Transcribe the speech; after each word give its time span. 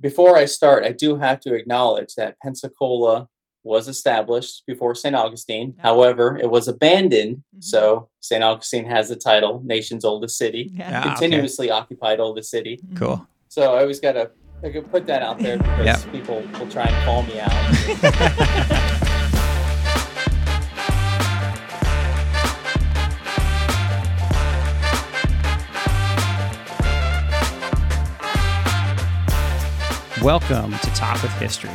before 0.00 0.36
I 0.36 0.44
start, 0.46 0.84
I 0.84 0.92
do 0.92 1.16
have 1.16 1.40
to 1.40 1.54
acknowledge 1.54 2.14
that 2.16 2.36
Pensacola 2.42 3.28
was 3.62 3.88
established 3.88 4.62
before 4.66 4.94
St. 4.94 5.14
Augustine. 5.14 5.74
Yeah. 5.76 5.82
However, 5.82 6.38
it 6.40 6.50
was 6.50 6.66
abandoned. 6.68 7.42
Mhm. 7.56 7.62
So 7.64 8.08
St. 8.20 8.42
Augustine 8.42 8.86
has 8.86 9.10
the 9.10 9.16
title 9.16 9.60
nation's 9.64 10.04
oldest 10.04 10.38
city, 10.38 10.70
Yeah. 10.72 10.90
Yeah. 10.90 10.96
Ah, 10.96 11.00
okay. 11.00 11.08
continuously 11.20 11.70
occupied 11.70 12.20
oldest 12.20 12.50
city. 12.50 12.80
Cool. 12.96 13.26
So 13.48 13.74
I 13.74 13.80
always 13.82 14.00
got 14.00 14.12
to 14.12 14.30
I 14.62 14.68
could 14.70 14.90
put 14.90 15.06
that 15.06 15.22
out 15.22 15.38
there 15.38 15.56
because 15.56 16.04
Yep. 16.04 16.12
people 16.12 16.42
will 16.58 16.68
try 16.68 16.84
and 16.84 17.04
call 17.06 17.22
me 17.22 17.40
out. 17.40 18.70
Welcome 30.22 30.72
to 30.72 30.90
Talk 30.90 31.22
with 31.22 31.32
History. 31.38 31.70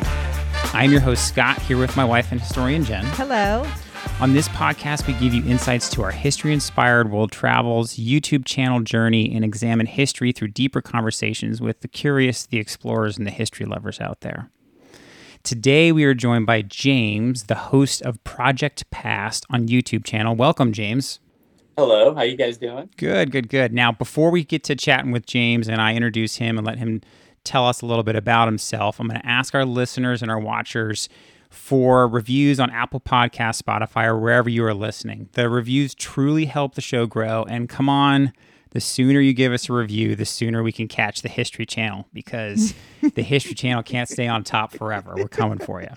I'm 0.71 0.92
your 0.92 1.01
host, 1.01 1.28
Scott, 1.28 1.60
here 1.64 1.79
with 1.79 1.97
my 1.97 2.06
wife 2.06 2.32
and 2.32 2.39
historian, 2.39 2.86
Jen. 2.86 3.04
Hello. 3.04 3.68
On 4.19 4.33
this 4.33 4.47
podcast, 4.50 5.07
we 5.07 5.14
give 5.14 5.33
you 5.33 5.43
insights 5.50 5.89
to 5.89 6.04
our 6.04 6.11
history 6.11 6.54
inspired 6.54 7.10
world 7.10 7.32
travels, 7.32 7.96
YouTube 7.96 8.46
channel 8.46 8.82
journey, 8.82 9.33
and 9.33 9.43
examine 9.43 9.88
history 9.88 10.32
through 10.32 10.50
deeper 10.50 10.79
conversations 10.79 11.60
with 11.60 11.79
the 11.79 11.88
curious, 11.88 12.46
the 12.46 12.60
explorers, 12.60 13.18
and 13.18 13.25
the 13.25 13.32
history 13.32 13.66
lovers 13.66 14.00
out 14.00 14.21
there. 14.21 14.52
Today, 15.41 15.91
we 15.91 16.04
are 16.04 16.14
joined 16.14 16.46
by 16.46 16.61
James, 16.61 17.46
the 17.46 17.55
host 17.55 18.04
of 18.04 18.24
Project 18.24 18.88
Past 18.91 19.47
on 19.50 19.68
YouTube 19.68 20.05
channel. 20.05 20.36
Welcome, 20.36 20.71
James. 20.71 21.19
Hello, 21.80 22.14
how 22.14 22.21
you 22.21 22.38
guys 22.38 22.60
doing? 22.60 22.91
Good, 22.96 23.32
good, 23.32 23.50
good. 23.50 23.74
Now, 23.74 23.91
before 23.91 24.30
we 24.30 24.43
get 24.43 24.64
to 24.66 24.75
chatting 24.75 25.11
with 25.11 25.25
James 25.25 25.68
and 25.68 25.82
I 25.82 25.96
introduce 25.96 26.36
him 26.36 26.60
and 26.60 26.68
let 26.68 26.77
him 26.77 27.02
tell 27.45 27.67
us 27.67 27.81
a 27.81 27.85
little 27.85 28.04
bit 28.04 28.15
about 28.15 28.47
himself, 28.47 28.99
I'm 28.99 29.07
going 29.07 29.19
to 29.19 29.25
ask 29.25 29.55
our 29.55 29.65
listeners 29.65 30.21
and 30.21 30.29
our 30.29 30.39
watchers 30.39 31.07
for 31.49 32.08
reviews 32.08 32.59
on 32.59 32.69
Apple 32.69 32.99
Podcast, 32.99 33.61
Spotify, 33.61 34.05
or 34.05 34.19
wherever 34.19 34.49
you 34.49 34.65
are 34.65 34.73
listening. 34.73 35.29
The 35.33 35.49
reviews 35.49 35.95
truly 35.95 36.45
help 36.45 36.75
the 36.75 36.81
show 36.81 37.05
grow. 37.05 37.43
And 37.43 37.69
come 37.69 37.87
on, 37.87 38.33
the 38.71 38.81
sooner 38.81 39.21
you 39.21 39.33
give 39.33 39.53
us 39.53 39.69
a 39.69 39.73
review, 39.73 40.15
the 40.15 40.25
sooner 40.25 40.61
we 40.61 40.73
can 40.73 40.89
catch 40.89 41.21
the 41.21 41.29
History 41.29 41.65
Channel 41.65 42.07
because 42.13 42.73
the 43.15 43.23
History 43.23 43.55
Channel 43.55 43.83
can't 43.83 44.09
stay 44.09 44.27
on 44.27 44.43
top 44.43 44.73
forever. 44.73 45.13
We're 45.15 45.30
coming 45.30 45.59
for 45.59 45.81
you. 45.81 45.89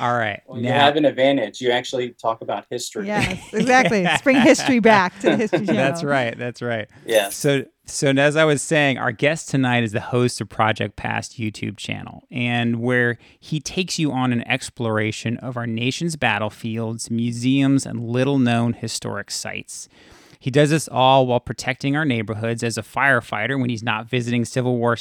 All 0.00 0.16
right. 0.16 0.42
Well, 0.46 0.60
you 0.60 0.68
have 0.68 0.96
an 0.96 1.04
advantage. 1.04 1.60
You 1.60 1.70
actually 1.70 2.10
talk 2.10 2.40
about 2.40 2.66
history. 2.70 3.06
Yes, 3.06 3.38
exactly. 3.52 4.02
Let's 4.02 4.22
bring 4.22 4.40
history 4.40 4.80
back 4.80 5.18
to 5.20 5.30
the 5.30 5.36
History 5.36 5.58
Channel. 5.66 5.74
that's 5.74 6.02
right. 6.02 6.36
That's 6.36 6.60
right. 6.62 6.88
Yes. 7.06 7.36
So, 7.36 7.64
so 7.86 8.08
as 8.08 8.36
I 8.36 8.44
was 8.44 8.62
saying, 8.62 8.98
our 8.98 9.12
guest 9.12 9.48
tonight 9.48 9.84
is 9.84 9.92
the 9.92 10.00
host 10.00 10.40
of 10.40 10.48
Project 10.48 10.96
Past 10.96 11.38
YouTube 11.38 11.76
channel, 11.76 12.24
and 12.30 12.80
where 12.80 13.18
he 13.38 13.60
takes 13.60 13.98
you 13.98 14.10
on 14.10 14.32
an 14.32 14.46
exploration 14.48 15.36
of 15.38 15.56
our 15.56 15.66
nation's 15.66 16.16
battlefields, 16.16 17.10
museums, 17.10 17.86
and 17.86 18.00
little-known 18.08 18.72
historic 18.74 19.30
sites. 19.30 19.88
He 20.44 20.50
does 20.50 20.68
this 20.68 20.88
all 20.88 21.26
while 21.26 21.40
protecting 21.40 21.96
our 21.96 22.04
neighborhoods 22.04 22.62
as 22.62 22.76
a 22.76 22.82
firefighter 22.82 23.58
when 23.58 23.70
he's 23.70 23.82
not 23.82 24.10
visiting 24.10 24.44
Civil 24.44 24.76
War 24.76 24.94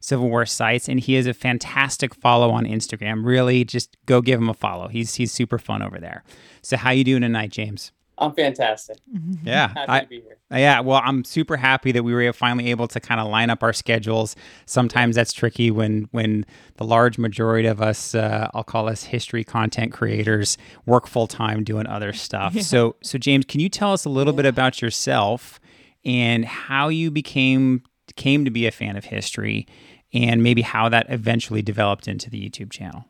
Civil 0.00 0.30
War 0.30 0.46
sites, 0.46 0.88
and 0.88 0.98
he 0.98 1.16
is 1.16 1.26
a 1.26 1.34
fantastic 1.34 2.14
follow 2.14 2.50
on 2.50 2.64
Instagram. 2.64 3.22
Really, 3.22 3.62
just 3.62 3.94
go 4.06 4.22
give 4.22 4.40
him 4.40 4.48
a 4.48 4.54
follow. 4.54 4.88
He's 4.88 5.16
he's 5.16 5.32
super 5.32 5.58
fun 5.58 5.82
over 5.82 5.98
there. 5.98 6.24
So, 6.62 6.78
how 6.78 6.92
you 6.92 7.04
doing 7.04 7.20
tonight, 7.20 7.50
James? 7.50 7.92
I'm 8.18 8.32
fantastic. 8.32 8.96
Yeah, 9.42 9.68
Happy 9.68 9.92
I, 9.92 10.00
to 10.00 10.06
be 10.06 10.20
here. 10.22 10.38
yeah, 10.50 10.80
well, 10.80 11.02
I'm 11.04 11.22
super 11.22 11.56
happy 11.56 11.92
that 11.92 12.02
we 12.02 12.14
were 12.14 12.32
finally 12.32 12.70
able 12.70 12.88
to 12.88 12.98
kind 12.98 13.20
of 13.20 13.28
line 13.28 13.50
up 13.50 13.62
our 13.62 13.74
schedules. 13.74 14.34
Sometimes 14.64 15.16
that's 15.16 15.32
tricky 15.34 15.70
when 15.70 16.08
when 16.12 16.46
the 16.76 16.84
large 16.84 17.18
majority 17.18 17.68
of 17.68 17.82
us, 17.82 18.14
uh, 18.14 18.48
I'll 18.54 18.64
call 18.64 18.88
us 18.88 19.04
history 19.04 19.44
content 19.44 19.92
creators, 19.92 20.56
work 20.86 21.06
full 21.06 21.26
time 21.26 21.62
doing 21.62 21.86
other 21.86 22.12
stuff. 22.14 22.58
So, 22.60 22.96
so 23.02 23.18
James, 23.18 23.44
can 23.44 23.60
you 23.60 23.68
tell 23.68 23.92
us 23.92 24.04
a 24.06 24.10
little 24.10 24.32
bit 24.32 24.46
about 24.46 24.80
yourself 24.80 25.60
and 26.04 26.44
how 26.44 26.88
you 26.88 27.10
became 27.10 27.82
came 28.16 28.44
to 28.46 28.50
be 28.50 28.66
a 28.66 28.70
fan 28.70 28.96
of 28.96 29.04
history, 29.04 29.66
and 30.14 30.42
maybe 30.42 30.62
how 30.62 30.88
that 30.88 31.06
eventually 31.10 31.60
developed 31.60 32.08
into 32.08 32.30
the 32.30 32.40
YouTube 32.48 32.70
channel? 32.70 33.04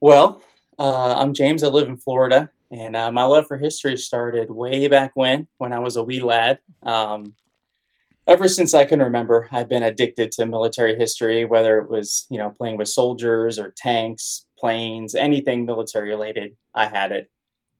Well, 0.00 0.42
uh, 0.78 1.14
I'm 1.16 1.34
James. 1.34 1.62
I 1.62 1.68
live 1.68 1.88
in 1.88 1.96
Florida, 1.96 2.50
and 2.70 2.94
uh, 2.94 3.10
my 3.10 3.24
love 3.24 3.46
for 3.48 3.56
history 3.56 3.96
started 3.96 4.50
way 4.50 4.86
back 4.88 5.12
when, 5.14 5.48
when 5.58 5.72
I 5.72 5.80
was 5.80 5.96
a 5.96 6.04
wee 6.04 6.20
lad. 6.20 6.60
Um, 6.84 7.34
ever 8.26 8.48
since 8.48 8.74
I 8.74 8.84
can 8.84 9.00
remember, 9.00 9.48
I've 9.50 9.68
been 9.68 9.82
addicted 9.82 10.30
to 10.32 10.46
military 10.46 10.96
history, 10.96 11.44
whether 11.44 11.78
it 11.78 11.90
was 11.90 12.26
you 12.30 12.38
know 12.38 12.50
playing 12.50 12.76
with 12.76 12.88
soldiers 12.88 13.58
or 13.58 13.74
tanks, 13.76 14.46
planes, 14.56 15.14
anything 15.14 15.66
military 15.66 16.10
related. 16.10 16.56
I 16.74 16.86
had 16.86 17.12
it. 17.12 17.30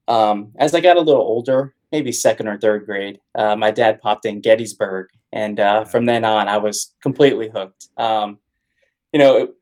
Um, 0.08 0.52
as 0.58 0.74
I 0.74 0.80
got 0.80 0.96
a 0.96 1.02
little 1.02 1.22
older, 1.22 1.74
maybe 1.92 2.10
second 2.10 2.48
or 2.48 2.58
third 2.58 2.86
grade, 2.86 3.20
uh, 3.34 3.54
my 3.54 3.70
dad 3.70 4.00
popped 4.00 4.26
in 4.26 4.40
Gettysburg, 4.40 5.08
and 5.32 5.60
uh, 5.60 5.84
from 5.84 6.06
then 6.06 6.24
on, 6.24 6.48
I 6.48 6.56
was 6.56 6.94
completely 7.00 7.48
hooked. 7.48 7.88
Um, 7.96 8.38
you 9.12 9.20
know, 9.20 9.36
it, 9.36 9.54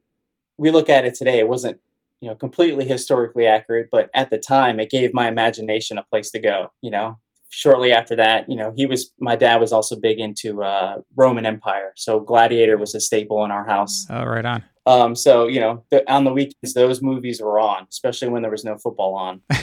we 0.56 0.70
look 0.70 0.88
at 0.88 1.04
it 1.04 1.14
today; 1.14 1.38
it 1.38 1.48
wasn't 1.48 1.80
you 2.20 2.28
know 2.28 2.34
completely 2.34 2.84
historically 2.86 3.46
accurate 3.46 3.88
but 3.92 4.08
at 4.14 4.30
the 4.30 4.38
time 4.38 4.80
it 4.80 4.90
gave 4.90 5.12
my 5.14 5.28
imagination 5.28 5.98
a 5.98 6.02
place 6.04 6.30
to 6.30 6.38
go 6.38 6.68
you 6.82 6.90
know? 6.90 7.18
Shortly 7.48 7.92
after 7.92 8.16
that 8.16 8.48
you 8.50 8.56
know 8.56 8.72
he 8.76 8.86
was 8.86 9.12
my 9.20 9.36
dad 9.36 9.60
was 9.60 9.72
also 9.72 9.94
big 9.96 10.18
into 10.18 10.62
uh, 10.62 10.96
roman 11.14 11.46
empire 11.46 11.92
so 11.96 12.18
gladiator 12.20 12.76
was 12.76 12.94
a 12.94 13.00
staple 13.00 13.44
in 13.44 13.50
our 13.50 13.64
house. 13.64 14.06
Oh, 14.10 14.24
right 14.24 14.44
on. 14.44 14.64
um, 14.86 15.14
so 15.14 15.46
you 15.46 15.60
know 15.60 15.84
the, 15.90 15.98
on 16.12 16.24
the 16.24 16.32
weekends 16.32 16.74
those 16.74 17.00
movies 17.02 17.40
were 17.40 17.58
on 17.60 17.86
especially 17.90 18.28
when 18.28 18.42
there 18.42 18.50
was 18.50 18.64
no 18.64 18.76
football 18.78 19.14
on. 19.14 19.42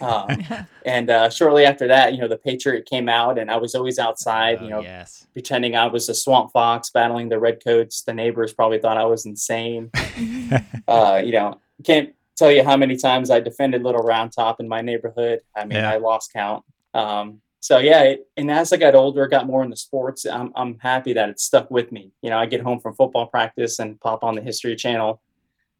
Um, 0.00 0.42
and 0.84 1.10
uh, 1.10 1.30
shortly 1.30 1.64
after 1.64 1.86
that 1.86 2.12
you 2.12 2.20
know 2.20 2.26
the 2.26 2.36
patriot 2.38 2.86
came 2.86 3.08
out 3.08 3.38
and 3.38 3.48
i 3.52 3.56
was 3.56 3.72
always 3.76 4.00
outside 4.00 4.60
you 4.60 4.66
Oh, 4.66 4.70
know 4.70 4.80
yes. 4.80 5.28
pretending 5.32 5.76
i 5.76 5.86
was 5.86 6.08
a 6.08 6.14
swamp 6.14 6.50
fox 6.52 6.90
battling 6.90 7.28
the 7.28 7.38
redcoats 7.38 8.02
the 8.02 8.12
neighbors 8.12 8.52
probably 8.52 8.80
thought 8.80 8.96
i 8.96 9.04
was 9.04 9.26
insane. 9.26 9.90
Uh, 10.88 11.20
you 11.24 11.32
know, 11.32 11.60
can't 11.84 12.10
tell 12.36 12.50
you 12.52 12.62
how 12.64 12.76
many 12.76 12.96
times 12.96 13.30
I 13.30 13.40
defended 13.40 13.82
Little 13.82 14.02
Round 14.02 14.32
Top 14.32 14.60
in 14.60 14.68
my 14.68 14.80
neighborhood. 14.80 15.40
I 15.56 15.64
mean, 15.64 15.78
Yeah. 15.78 15.90
I 15.90 15.96
lost 15.98 16.32
count. 16.32 16.64
Um, 16.94 17.40
so 17.60 17.78
yeah, 17.78 18.02
it, 18.02 18.26
and 18.36 18.50
as 18.50 18.72
I 18.72 18.76
got 18.76 18.94
older, 18.94 19.26
got 19.26 19.46
more 19.46 19.64
into 19.64 19.76
sports. 19.76 20.24
I'm 20.26 20.52
I'm 20.54 20.78
happy 20.78 21.12
that 21.14 21.28
it 21.30 21.40
stuck 21.40 21.70
with 21.70 21.90
me. 21.92 22.12
You 22.22 22.30
know, 22.30 22.38
I 22.38 22.46
get 22.46 22.60
home 22.60 22.78
from 22.80 22.94
football 22.94 23.26
practice 23.26 23.78
and 23.78 24.00
pop 24.00 24.22
on 24.22 24.34
the 24.36 24.42
History 24.42 24.76
Channel 24.76 25.20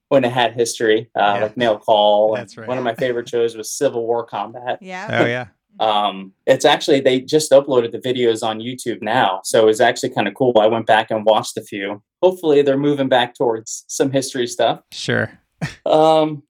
when 0.08 0.24
it 0.24 0.32
had 0.32 0.54
history, 0.54 1.10
uh, 1.16 1.20
Yeah. 1.36 1.42
like 1.42 1.56
Mail 1.56 1.78
Call. 1.78 2.34
and 2.34 2.42
That's 2.42 2.56
right. 2.56 2.66
One 2.68 2.78
of 2.78 2.84
my 2.84 2.94
favorite 2.94 3.28
shows 3.28 3.56
was 3.56 3.70
Civil 3.72 4.06
War 4.06 4.24
Combat. 4.24 4.78
yeah. 4.80 5.20
Oh, 5.20 5.26
yeah. 5.26 5.46
Um, 5.78 6.32
it's 6.46 6.64
actually 6.64 7.00
they 7.00 7.20
just 7.20 7.50
uploaded 7.52 7.92
the 7.92 7.98
videos 7.98 8.42
on 8.42 8.60
YouTube 8.60 9.02
now, 9.02 9.40
so 9.44 9.68
it's 9.68 9.80
actually 9.80 10.10
kind 10.10 10.26
of 10.26 10.34
cool. 10.34 10.56
I 10.58 10.66
went 10.68 10.86
back 10.86 11.10
and 11.10 11.24
watched 11.24 11.56
a 11.58 11.62
few. 11.62 12.02
Hopefully, 12.22 12.62
they're 12.62 12.78
moving 12.78 13.08
back 13.08 13.34
towards 13.34 13.84
some 13.86 14.10
history 14.10 14.46
stuff. 14.46 14.80
Sure. 14.90 15.38
Um, 15.84 16.42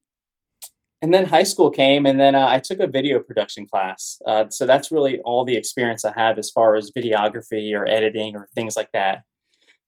and 1.03 1.13
then 1.13 1.27
high 1.27 1.43
school 1.43 1.71
came, 1.71 2.07
and 2.07 2.19
then 2.19 2.35
uh, 2.35 2.49
I 2.49 2.59
took 2.59 2.81
a 2.81 2.87
video 2.87 3.21
production 3.21 3.67
class. 3.67 4.21
Uh, 4.27 4.49
so 4.49 4.67
that's 4.67 4.91
really 4.91 5.21
all 5.21 5.45
the 5.45 5.57
experience 5.57 6.05
I 6.05 6.13
have 6.17 6.39
as 6.39 6.51
far 6.51 6.75
as 6.75 6.91
videography 6.91 7.79
or 7.79 7.87
editing 7.87 8.35
or 8.35 8.49
things 8.55 8.77
like 8.77 8.91
that. 8.93 9.23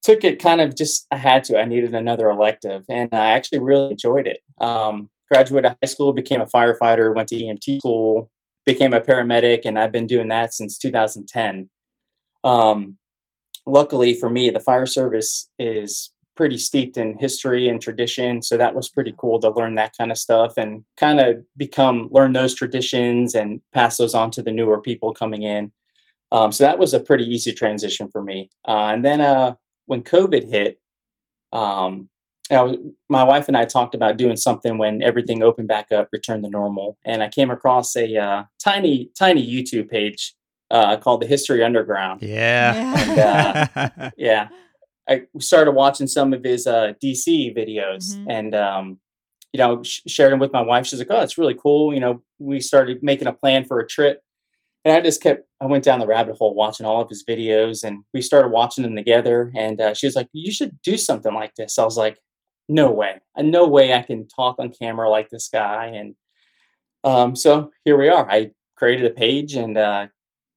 Took 0.03 0.23
it 0.23 0.41
kind 0.41 0.61
of 0.61 0.77
just 0.77 1.06
I 1.11 1.17
had 1.17 1.45
to. 1.45 1.59
I 1.59 1.65
needed 1.65 1.95
another 1.95 2.29
elective, 2.29 2.84
and 2.89 3.09
I 3.12 3.31
actually 3.31 3.61
really 3.61 3.93
enjoyed 3.93 4.27
it. 4.27 4.41
Um, 4.61 5.09
graduated 5.31 5.77
high 5.83 5.89
school, 5.89 6.12
became 6.12 6.41
a 6.41 6.47
firefighter, 6.47 7.15
went 7.15 7.29
to 7.31 7.37
EMT 7.37 7.79
school, 7.79 8.31
became 8.65 8.93
a 8.93 9.00
paramedic, 9.00 9.62
and 9.65 9.79
I've 9.79 9.93
been 9.93 10.06
doing 10.06 10.29
that 10.29 10.55
since 10.55 10.79
2010. 10.79 11.69
Um, 12.45 12.99
luckily 13.67 14.15
for 14.15 14.31
me, 14.31 14.50
the 14.50 14.61
fire 14.61 14.87
service 14.87 15.49
is 15.59 16.11
pretty 16.38 16.56
steeped 16.56 16.96
in 16.96 17.19
history 17.19 17.69
and 17.69 17.82
tradition. 17.82 18.40
So 18.43 18.56
that 18.56 18.73
was 18.73 18.88
pretty 18.88 19.12
cool 19.19 19.40
to 19.40 19.50
learn 19.50 19.75
that 19.75 19.96
kind 19.99 20.12
of 20.12 20.17
stuff 20.17 20.52
and 20.56 20.85
kind 20.96 21.19
of 21.19 21.44
become 21.56 22.08
learn 22.12 22.32
those 22.32 22.55
traditions 22.55 23.35
and 23.35 23.61
pass 23.75 23.96
those 23.96 24.14
on 24.14 24.31
to 24.31 24.43
the 24.43 24.52
newer 24.52 24.81
people 24.81 25.12
coming 25.12 25.43
in. 25.43 25.73
Um, 26.31 26.52
so 26.52 26.62
that 26.62 26.79
was 26.79 26.94
a 26.94 27.00
pretty 27.00 27.25
easy 27.25 27.52
transition 27.52 28.08
for 28.08 28.23
me. 28.23 28.50
Uh, 28.69 28.93
and 28.93 29.05
then 29.05 29.20
uh, 29.20 29.56
when 29.87 30.05
COVID 30.05 30.49
hit, 30.49 30.79
um, 31.52 32.08
I 32.52 32.62
was, 32.62 32.76
my 33.08 33.25
wife 33.25 33.49
and 33.49 33.56
I 33.56 33.64
talked 33.64 33.96
about 33.96 34.17
doing 34.17 34.37
something 34.37 34.79
when 34.79 35.02
everything 35.02 35.43
opened 35.43 35.67
back 35.67 35.91
up, 35.91 36.08
returned 36.12 36.44
to 36.44 36.50
normal. 36.50 36.99
And 37.05 37.20
I 37.20 37.31
came 37.31 37.50
across 37.50 37.96
a 37.96 38.17
uh, 38.17 38.44
tiny, 38.62 39.11
tiny 39.19 39.44
YouTube 39.44 39.91
page 39.91 40.37
uh, 40.70 40.99
called 40.99 41.20
the 41.20 41.26
History 41.26 41.64
Underground. 41.64 42.23
Yeah. 42.23 44.11
Yeah. 44.17 44.49
I 45.08 45.22
started 45.40 45.72
watching 45.72 46.06
some 46.06 46.32
of 46.32 46.44
his 46.44 46.66
uh, 46.66 46.93
DC 47.02 47.55
videos 47.56 48.14
Mhm. 48.14 48.26
and, 48.28 48.55
um, 48.55 49.00
you 49.52 49.58
know, 49.58 49.82
sh- 49.82 50.02
them 50.16 50.38
with 50.38 50.52
my 50.52 50.60
wife. 50.60 50.87
She's 50.87 50.99
like, 50.99 51.08
oh, 51.10 51.22
it's 51.22 51.38
really 51.38 51.55
cool. 51.55 51.94
You 51.94 52.00
know, 52.00 52.22
we 52.38 52.60
started 52.60 53.02
making 53.02 53.26
a 53.28 53.32
plan 53.32 53.64
for 53.64 53.78
a 53.81 53.87
trip. 53.87 54.22
and 54.84 54.94
I 54.96 55.00
just 55.00 55.20
kept, 55.22 55.43
I 55.60 55.66
went 55.66 55.82
down 55.84 55.99
the 55.99 56.06
rabbit 56.06 56.37
hole 56.37 56.55
watching 56.55 56.87
all 56.87 57.00
of 57.02 57.08
his 57.08 57.25
videos 57.25 57.82
and 57.84 58.05
we 58.14 58.22
started 58.22 58.49
watching 58.50 58.84
them 58.84 58.94
together. 58.96 59.50
And 59.56 59.81
uh, 59.81 59.93
she 59.93 60.06
was 60.06 60.14
like, 60.16 60.28
you 60.32 60.52
should 60.52 60.81
do 60.82 60.96
something 60.96 61.34
like 61.34 61.55
this. 61.56 61.78
I 61.78 61.84
was 61.84 61.96
like, 61.99 62.19
no 62.69 62.90
way, 62.90 63.20
uh, 63.37 63.43
no 63.43 63.66
way 63.66 63.93
I 63.93 64.02
can 64.02 64.28
talk 64.28 64.56
on 64.58 64.70
camera 64.70 65.08
like 65.10 65.31
this 65.31 65.49
guy. 65.49 65.87
And 65.87 66.14
um, 67.05 67.34
so 67.37 67.70
here 67.84 67.99
we 67.99 68.08
are. 68.08 68.31
I 68.31 68.52
created 68.76 69.06
a 69.06 69.14
page 69.14 69.55
and 69.55 69.76
uh, 69.76 70.06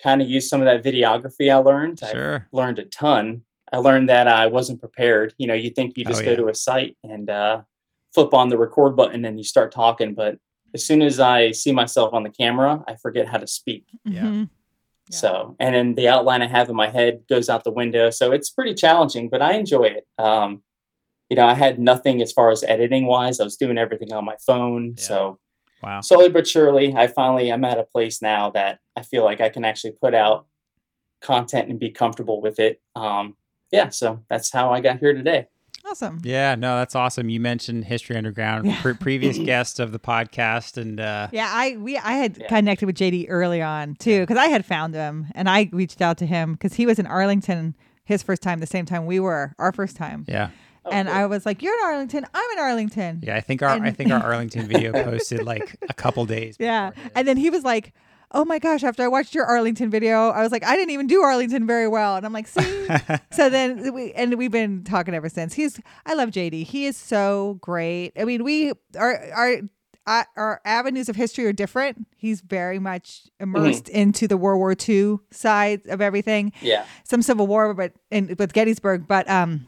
kind 0.03 0.21
of 0.21 0.29
used 0.29 0.49
some 0.49 0.61
of 0.61 0.65
that 0.65 0.83
videography 0.83 1.51
I 1.51 1.57
learned. 1.57 1.99
Sure. 1.99 2.47
I 2.53 2.55
learned 2.57 2.79
a 2.79 2.85
ton. 2.85 3.43
I 3.71 3.77
learned 3.77 4.09
that 4.09 4.27
I 4.27 4.47
wasn't 4.47 4.79
prepared. 4.79 5.33
You 5.37 5.47
know, 5.47 5.53
you 5.53 5.69
think 5.69 5.97
you 5.97 6.03
Oh, 6.05 6.09
just 6.09 6.23
yeah. 6.23 6.31
go 6.31 6.43
to 6.43 6.49
a 6.49 6.55
site 6.55 6.97
and 7.03 7.29
uh, 7.29 7.61
flip 8.13 8.33
on 8.33 8.49
the 8.49 8.57
record 8.57 8.95
button 8.95 9.23
and 9.25 9.37
you 9.37 9.43
start 9.43 9.71
talking, 9.71 10.13
but 10.13 10.37
as 10.73 10.85
soon 10.85 11.01
as 11.01 11.19
I 11.19 11.51
see 11.51 11.71
myself 11.71 12.13
on 12.13 12.23
the 12.23 12.29
camera, 12.29 12.83
I 12.87 12.95
forget 12.95 13.27
how 13.27 13.37
to 13.37 13.47
speak. 13.47 13.85
Yeah. 14.05 14.23
Mhm. 14.23 14.49
Yeah. 15.09 15.17
So, 15.17 15.55
and 15.59 15.75
then 15.75 15.95
the 15.95 16.07
outline 16.07 16.41
I 16.41 16.47
have 16.47 16.69
in 16.69 16.75
my 16.75 16.89
head 16.89 17.23
goes 17.29 17.49
out 17.49 17.63
the 17.63 17.71
window. 17.71 18.09
So 18.09 18.31
it's 18.31 18.49
pretty 18.49 18.73
challenging, 18.73 19.27
but 19.29 19.41
I 19.41 19.53
enjoy 19.53 19.83
it. 19.83 20.07
Um, 20.17 20.63
you 21.29 21.35
know, 21.37 21.45
I 21.45 21.53
had 21.53 21.79
nothing 21.79 22.21
as 22.21 22.31
far 22.31 22.51
as 22.51 22.63
editing 22.63 23.05
wise. 23.05 23.39
I 23.39 23.43
was 23.45 23.57
doing 23.57 23.77
everything 23.77 24.11
on 24.13 24.23
my 24.25 24.35
phone. 24.45 24.95
Yeah. 24.97 25.03
So 25.03 25.39
Wow. 25.83 26.01
slowly 26.01 26.29
but 26.29 26.47
surely, 26.47 26.93
I 26.95 27.07
finally 27.07 27.51
I'm 27.51 27.65
at 27.65 27.79
a 27.79 27.83
place 27.83 28.21
now 28.21 28.51
that 28.51 28.79
I 28.95 29.01
feel 29.01 29.23
like 29.23 29.41
I 29.41 29.49
can 29.49 29.65
actually 29.65 29.93
put 29.93 30.13
out 30.13 30.45
content 31.21 31.69
and 31.69 31.79
be 31.79 31.89
comfortable 31.89 32.39
with 32.41 32.59
it. 32.59 32.79
Um, 32.95 33.35
yeah, 33.71 33.89
so 33.89 34.21
that's 34.29 34.51
how 34.51 34.71
I 34.71 34.81
got 34.81 34.99
here 34.99 35.13
today. 35.13 35.47
Awesome. 35.83 36.19
Yeah, 36.23 36.53
no, 36.55 36.77
that's 36.77 36.93
awesome. 36.95 37.27
You 37.29 37.39
mentioned 37.39 37.85
History 37.85 38.15
Underground, 38.15 38.67
Yeah. 38.67 38.79
pre- 38.81 38.93
previous 38.93 39.37
guest 39.51 39.79
of 39.79 39.91
the 39.91 39.99
podcast, 39.99 40.77
and 40.79 40.99
uh, 40.99 41.27
Yeah, 41.31 41.49
I 41.51 41.75
we 41.77 41.97
I 41.97 42.11
had 42.13 42.37
Yeah. 42.37 42.47
connected 42.47 42.85
with 42.85 42.95
JD 42.97 43.25
early 43.29 43.61
on 43.63 43.95
too 43.95 44.19
because 44.21 44.37
I 44.37 44.45
had 44.47 44.63
found 44.65 44.93
him 44.93 45.27
and 45.33 45.49
I 45.49 45.69
reached 45.73 46.01
out 46.01 46.17
to 46.19 46.25
him 46.27 46.53
because 46.53 46.75
he 46.75 46.85
was 46.85 46.99
in 46.99 47.07
Arlington 47.07 47.75
his 48.03 48.21
first 48.21 48.41
time 48.43 48.59
the 48.59 48.67
same 48.67 48.85
time 48.85 49.05
we 49.07 49.19
were 49.19 49.53
our 49.57 49.71
first 49.71 49.95
time 49.95 50.25
yeah, 50.27 50.49
Oh, 50.85 50.89
and 50.91 51.07
cool. 51.07 51.17
I 51.17 51.25
was 51.25 51.45
like 51.47 51.61
you're 51.63 51.73
in 51.73 51.83
Arlington 51.85 52.25
I'm 52.33 52.51
in 52.51 52.59
Arlington 52.59 53.21
yeah. 53.23 53.35
I 53.35 53.41
think 53.41 53.63
our 53.63 53.69
I 53.69 53.91
think 53.91 54.11
our 54.11 54.21
Arlington 54.33 54.67
video 54.67 54.91
posted 54.91 55.43
like 55.43 55.77
a 55.89 55.93
couple 55.93 56.25
days. 56.25 56.57
yeah 56.59 56.91
and 57.15 57.27
then 57.27 57.37
he 57.37 57.49
was 57.49 57.63
like 57.63 57.93
oh 58.33 58.45
my 58.45 58.59
gosh 58.59 58.83
after 58.83 59.03
I 59.03 59.07
watched 59.07 59.35
your 59.35 59.45
Arlington 59.45 59.89
video 59.89 60.29
I 60.29 60.41
was 60.41 60.51
like 60.51 60.63
I 60.63 60.75
didn't 60.75 60.91
even 60.91 61.07
do 61.07 61.21
Arlington 61.21 61.67
very 61.67 61.87
well 61.87 62.15
and 62.15 62.25
I'm 62.25 62.33
like 62.33 62.47
see 62.47 62.87
so 63.31 63.49
then 63.49 63.93
we 63.93 64.11
and 64.13 64.35
we've 64.37 64.51
been 64.51 64.83
talking 64.83 65.13
ever 65.13 65.29
since. 65.29 65.53
He's 65.53 65.79
I 66.05 66.13
love 66.13 66.29
JD. 66.29 66.65
He 66.65 66.85
is 66.85 66.97
so 66.97 67.57
great. 67.61 68.13
I 68.17 68.25
mean, 68.25 68.43
we 68.43 68.73
our 68.97 69.21
our 69.33 69.61
uh, 70.07 70.23
our 70.35 70.61
avenues 70.65 71.09
of 71.09 71.15
history 71.15 71.45
are 71.45 71.53
different. 71.53 72.07
He's 72.17 72.41
very 72.41 72.79
much 72.79 73.23
immersed 73.39 73.87
into 73.89 74.27
the 74.27 74.37
World 74.37 74.59
War 74.59 74.75
II 74.77 75.19
side 75.29 75.87
of 75.87 76.01
everything. 76.01 76.53
yeah, 76.61 76.85
Some 77.03 77.21
Civil 77.21 77.47
War, 77.47 77.73
but 77.73 77.93
in 78.09 78.35
with 78.39 78.53
Gettysburg. 78.53 79.07
But 79.07 79.29
um, 79.29 79.67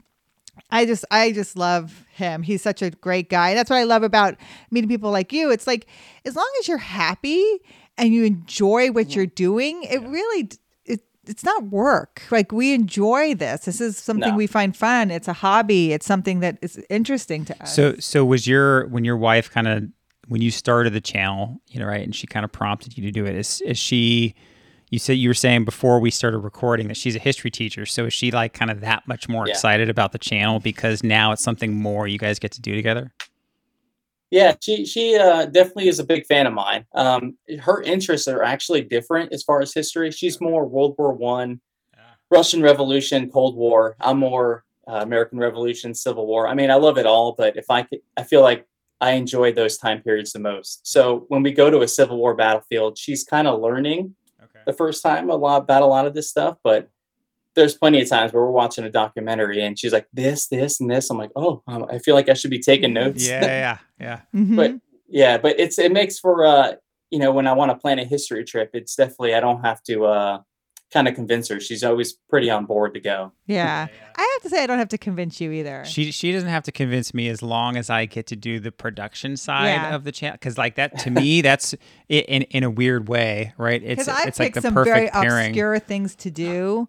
I 0.69 0.86
just 0.86 1.06
I 1.12 1.31
just 1.31 1.56
love 1.57 2.06
him. 2.13 2.44
He's 2.44 2.62
such 2.62 2.81
a 2.81 2.89
great 2.89 3.30
guy. 3.30 3.54
That's 3.54 3.69
what 3.69 3.77
I 3.77 3.83
love 3.83 4.04
about 4.04 4.36
meeting 4.71 4.89
people 4.89 5.12
like 5.12 5.31
you. 5.31 5.51
It's 5.51 5.68
like 5.68 5.88
as 6.25 6.36
long 6.36 6.50
as 6.59 6.68
you're 6.68 6.77
happy 6.77 7.59
and 7.98 8.13
you 8.13 8.24
enjoy 8.24 8.92
what 8.92 9.16
you're 9.16 9.25
doing, 9.25 9.84
it 9.84 10.01
really 10.01 10.50
it, 10.86 11.01
it's 11.28 11.44
not 11.44 11.66
work. 11.66 12.22
Like 12.31 12.51
we 12.51 12.74
enjoy 12.74 13.36
this. 13.36 13.66
This 13.66 13.80
is 13.81 13.98
something 13.98 14.31
No. 14.31 14.36
we 14.38 14.48
find 14.48 14.75
fun. 14.75 15.12
It's 15.12 15.28
a 15.28 15.34
hobby. 15.34 15.94
It's 15.94 16.06
something 16.06 16.40
that 16.42 16.57
is 16.62 16.81
interesting 16.90 17.45
to 17.45 17.62
us. 17.63 17.75
So 17.75 17.95
so 18.00 18.25
was 18.25 18.48
your 18.48 18.88
when 18.88 19.06
your 19.06 19.18
wife 19.18 19.50
kind 19.51 19.68
of 19.68 19.84
when 20.28 20.42
you 20.42 20.51
started 20.51 20.94
the 20.94 21.01
channel, 21.01 21.62
you 21.68 21.80
know, 21.80 21.86
right, 21.86 22.01
and 22.04 22.16
she 22.16 22.28
kind 22.28 22.44
of 22.45 22.51
prompted 22.51 22.98
you 22.98 23.04
to 23.04 23.12
do 23.12 23.25
it. 23.25 23.36
Is 23.36 23.62
is 23.62 23.78
she? 23.78 24.36
You 24.90 25.00
said 25.00 25.13
you 25.13 25.28
were 25.28 25.34
saying 25.34 25.66
before 25.66 26.00
we 26.00 26.12
started 26.12 26.38
recording 26.38 26.88
that 26.90 26.98
she's 26.98 27.16
a 27.16 27.19
history 27.19 27.50
teacher. 27.50 27.84
So 27.88 28.06
is 28.06 28.13
she 28.13 28.30
like 28.30 28.54
kind 28.54 28.69
of 28.69 28.81
that 28.81 29.07
much 29.07 29.28
more 29.28 29.48
Yeah. 29.48 29.54
excited 29.54 29.90
about 29.90 30.12
the 30.12 30.19
channel 30.19 30.60
because 30.60 31.04
now 31.04 31.31
it's 31.31 31.42
something 31.42 31.74
more 31.74 32.07
you 32.07 32.19
guys 32.19 32.38
get 32.38 32.51
to 32.51 32.62
do 32.62 32.75
together? 32.75 33.12
Yeah. 34.33 34.56
She 34.59 34.83
she 34.85 35.15
uh, 35.15 35.45
definitely 35.45 35.88
is 35.88 36.00
a 36.00 36.03
big 36.03 36.25
fan 36.25 36.47
of 36.47 36.53
mine. 36.53 36.85
Um, 36.95 37.38
her 37.62 37.83
interests 37.83 38.27
are 38.27 38.41
actually 38.41 38.81
different 38.81 39.31
as 39.31 39.44
far 39.44 39.62
as 39.62 39.74
history. 39.74 40.09
She's 40.09 40.41
more 40.41 40.65
World 40.65 40.95
War 40.97 41.13
One, 41.13 41.62
Russian 42.31 42.63
Revolution, 42.63 43.30
Cold 43.30 43.56
War. 43.56 43.95
I'm 44.01 44.18
more 44.18 44.65
uh, 44.88 45.01
American 45.01 45.38
Revolution, 45.38 45.94
Civil 45.94 46.25
War. 46.25 46.47
I 46.47 46.56
mean, 46.56 46.71
I 46.71 46.75
love 46.75 46.97
it 46.97 47.06
all, 47.06 47.35
but 47.38 47.56
if 47.57 47.69
I 47.69 47.83
could, 47.83 48.00
I 48.18 48.24
feel 48.24 48.41
like 48.41 48.65
I 49.00 49.12
enjoy 49.12 49.53
those 49.53 49.77
time 49.77 50.01
periods 50.01 50.33
the 50.33 50.39
most. 50.39 50.88
So 50.88 51.25
when 51.27 51.44
we 51.44 51.51
go 51.51 51.69
to 51.69 51.81
a 51.81 51.88
Civil 51.88 52.18
War 52.18 52.33
battlefield, 52.35 52.97
she's 52.97 53.24
kind 53.24 53.47
of 53.47 53.62
learning 53.62 54.15
Okay. 54.44 54.59
the 54.65 54.74
first 54.74 55.03
time 55.03 55.30
a 55.30 55.35
lot 55.35 55.62
about 55.62 55.83
a 55.83 55.85
lot 55.85 56.07
of 56.07 56.13
this 56.13 56.30
stuff, 56.30 56.57
but 56.63 56.89
there's 57.56 57.76
plenty 57.76 58.02
of 58.02 58.10
times 58.10 58.34
where 58.34 58.44
we're 58.44 58.52
watching 58.52 58.84
a 58.84 58.90
documentary 58.90 59.62
and 59.64 59.78
she's 59.78 59.94
like 59.94 60.08
this, 60.14 60.48
this, 60.48 60.80
and 60.80 60.90
this. 60.90 61.10
I'm 61.10 61.18
like, 61.18 61.32
oh, 61.36 61.62
um, 61.68 61.86
I 61.90 62.00
feel 62.00 62.16
like 62.16 62.30
I 62.30 62.34
should 62.34 62.52
be 62.52 62.60
taking 62.60 62.94
notes. 62.94 63.28
Yeah, 63.28 63.42
yeah, 63.46 63.78
yeah. 64.00 64.22
Mhm. 64.36 64.56
but 64.56 64.74
yeah, 65.08 65.38
but 65.38 65.60
it's 65.60 65.78
it 65.78 65.92
makes 65.92 66.18
for 66.20 66.46
uh, 66.46 66.74
you 67.12 67.20
know, 67.20 67.32
when 67.32 67.46
I 67.48 67.54
want 67.54 67.70
to 67.72 67.76
plan 67.76 68.00
a 68.00 68.06
history 68.06 68.44
trip, 68.44 68.72
it's 68.74 68.96
definitely 68.96 69.36
I 69.36 69.40
don't 69.40 69.62
have 69.64 69.84
to 69.84 70.06
uh 70.06 70.40
kind 70.92 71.08
of 71.08 71.16
convince 71.16 71.48
her. 71.50 71.60
She's 71.60 71.84
always 71.84 72.14
pretty 72.30 72.52
on 72.52 72.66
board 72.66 72.94
to 72.94 73.00
go. 73.00 73.32
yeah. 73.48 73.88
I 74.16 74.30
have 74.36 74.44
to 74.44 74.50
say 74.56 74.62
I 74.62 74.68
don't 74.68 74.78
have 74.78 74.90
to 74.90 74.98
convince 75.00 75.42
you 75.42 75.52
either. 75.52 75.84
She 75.86 76.12
she 76.12 76.32
doesn't 76.32 76.50
have 76.50 76.62
to 76.66 76.72
convince 76.72 77.14
me 77.16 77.30
as 77.30 77.42
long 77.42 77.78
as 77.78 77.90
I 77.90 78.06
get 78.06 78.28
to 78.28 78.36
do 78.36 78.60
the 78.60 78.72
production 78.72 79.36
side 79.36 79.70
Yeah. 79.70 79.96
of 79.96 80.04
the 80.04 80.12
channel 80.12 80.34
because 80.40 80.56
like 80.58 80.76
that 80.76 81.00
to 81.00 81.10
me 81.10 81.42
that's 81.48 81.74
i 82.12 82.14
in 82.14 82.44
in 82.44 82.64
a 82.64 82.70
weird 82.70 83.08
way 83.10 83.54
right 83.58 83.82
it's 83.84 84.06
Because 84.06 84.08
I 84.24 84.28
it's 84.28 84.40
like 84.40 84.54
the 84.54 84.62
some 84.62 84.76
very 84.76 85.08
perfect 85.08 85.14
pairing 85.14 85.48
obscure 85.50 85.80
things 85.80 86.16
to 86.18 86.30
do. 86.32 86.88